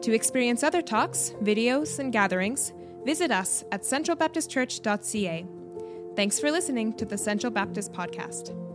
To 0.02 0.12
experience 0.12 0.62
other 0.62 0.82
talks, 0.82 1.34
videos, 1.42 1.98
and 1.98 2.12
gatherings, 2.12 2.72
visit 3.04 3.30
us 3.30 3.64
at 3.72 3.82
centralbaptistchurch.ca. 3.82 5.46
Thanks 6.16 6.38
for 6.38 6.50
listening 6.50 6.92
to 6.94 7.04
the 7.04 7.18
Central 7.18 7.50
Baptist 7.50 7.92
Podcast. 7.92 8.69